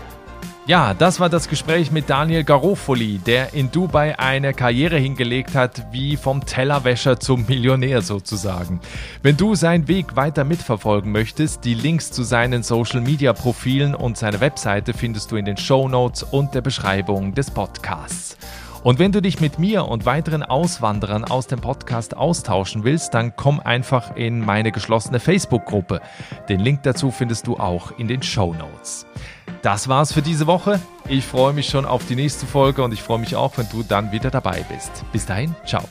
Ja, 0.64 0.94
das 0.94 1.18
war 1.18 1.28
das 1.28 1.48
Gespräch 1.48 1.90
mit 1.90 2.08
Daniel 2.08 2.44
Garofoli, 2.44 3.18
der 3.18 3.52
in 3.52 3.72
Dubai 3.72 4.16
eine 4.16 4.54
Karriere 4.54 4.96
hingelegt 4.96 5.56
hat, 5.56 5.86
wie 5.90 6.16
vom 6.16 6.46
Tellerwäscher 6.46 7.18
zum 7.18 7.46
Millionär 7.48 8.00
sozusagen. 8.00 8.80
Wenn 9.24 9.36
du 9.36 9.56
seinen 9.56 9.88
Weg 9.88 10.14
weiter 10.14 10.44
mitverfolgen 10.44 11.10
möchtest, 11.10 11.64
die 11.64 11.74
Links 11.74 12.12
zu 12.12 12.22
seinen 12.22 12.62
Social 12.62 13.00
Media 13.00 13.32
Profilen 13.32 13.96
und 13.96 14.16
seine 14.16 14.40
Webseite 14.40 14.94
findest 14.94 15.32
du 15.32 15.36
in 15.36 15.46
den 15.46 15.56
Show 15.56 15.88
Notes 15.88 16.22
und 16.22 16.54
der 16.54 16.60
Beschreibung 16.60 17.34
des 17.34 17.50
Podcasts. 17.50 18.36
Und 18.84 19.00
wenn 19.00 19.10
du 19.10 19.20
dich 19.20 19.40
mit 19.40 19.58
mir 19.58 19.86
und 19.86 20.06
weiteren 20.06 20.44
Auswanderern 20.44 21.24
aus 21.24 21.48
dem 21.48 21.60
Podcast 21.60 22.16
austauschen 22.16 22.84
willst, 22.84 23.14
dann 23.14 23.34
komm 23.34 23.58
einfach 23.58 24.14
in 24.16 24.38
meine 24.38 24.70
geschlossene 24.70 25.18
Facebook-Gruppe. 25.18 26.00
Den 26.48 26.60
Link 26.60 26.84
dazu 26.84 27.10
findest 27.10 27.48
du 27.48 27.56
auch 27.56 27.98
in 27.98 28.06
den 28.06 28.22
Show 28.22 28.54
Notes. 28.54 29.06
Das 29.62 29.88
war's 29.88 30.12
für 30.12 30.22
diese 30.22 30.48
Woche. 30.48 30.80
Ich 31.08 31.24
freue 31.24 31.52
mich 31.52 31.68
schon 31.68 31.84
auf 31.84 32.04
die 32.06 32.16
nächste 32.16 32.46
Folge 32.46 32.82
und 32.82 32.92
ich 32.92 33.02
freue 33.02 33.18
mich 33.18 33.36
auch, 33.36 33.56
wenn 33.58 33.68
du 33.70 33.84
dann 33.84 34.10
wieder 34.10 34.30
dabei 34.30 34.64
bist. 34.68 35.04
Bis 35.12 35.24
dahin, 35.24 35.54
ciao. 35.64 35.84